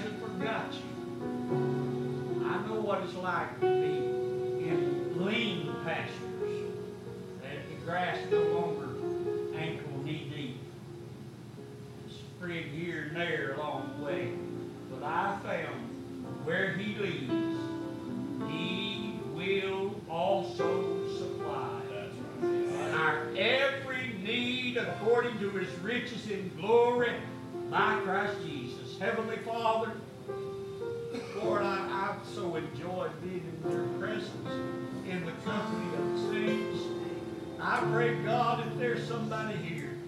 hasn't 0.03 0.21
forgot 0.21 0.73
you. 0.73 2.45
I 2.47 2.67
know 2.67 2.81
what 2.81 3.03
it's 3.03 3.15
like 3.15 3.61
to 3.61 3.67
be 3.67 4.69
in 4.69 5.25
lean 5.25 5.75
pastures. 5.85 6.71
That 7.43 7.69
the 7.69 7.85
grass 7.85 8.19
no 8.31 8.41
longer 8.41 8.89
ankle 9.57 10.03
knee 10.05 10.31
deep. 10.35 10.59
It's 12.07 12.17
spread 12.17 12.65
here 12.65 13.07
and 13.09 13.17
there 13.17 13.55
along 13.55 13.95
the 13.99 14.05
way. 14.05 14.33
But 14.91 15.05
I 15.07 15.39
found 15.45 16.45
where 16.45 16.73
he 16.73 16.95
leads, 16.97 17.61
he 18.51 19.21
will 19.35 19.95
also 20.11 21.09
supply 21.17 21.81
right. 22.41 22.95
our 22.95 23.29
every 23.37 24.15
need 24.25 24.77
according 24.79 25.39
to 25.39 25.51
his 25.51 25.73
riches 25.79 26.29
in 26.29 26.51
glory 26.61 27.13
by 27.71 28.01
Christ 28.01 28.37
Jesus. 28.45 28.72
Heavenly 29.03 29.39
Father, 29.39 29.95
Lord, 31.43 31.63
I, 31.63 32.15
I've 32.15 32.25
so 32.25 32.55
enjoyed 32.55 33.11
being 33.21 33.43
in 33.65 33.73
your 33.73 33.85
presence, 33.99 34.49
in 35.11 35.27
the 35.27 35.33
company 35.45 35.91
of 35.97 36.31
saints. 36.31 36.85
I 37.61 37.81
pray, 37.91 38.15
God, 38.23 38.65
if 38.65 38.79
there's 38.79 39.05
somebody 39.09 39.57
here 39.57 39.99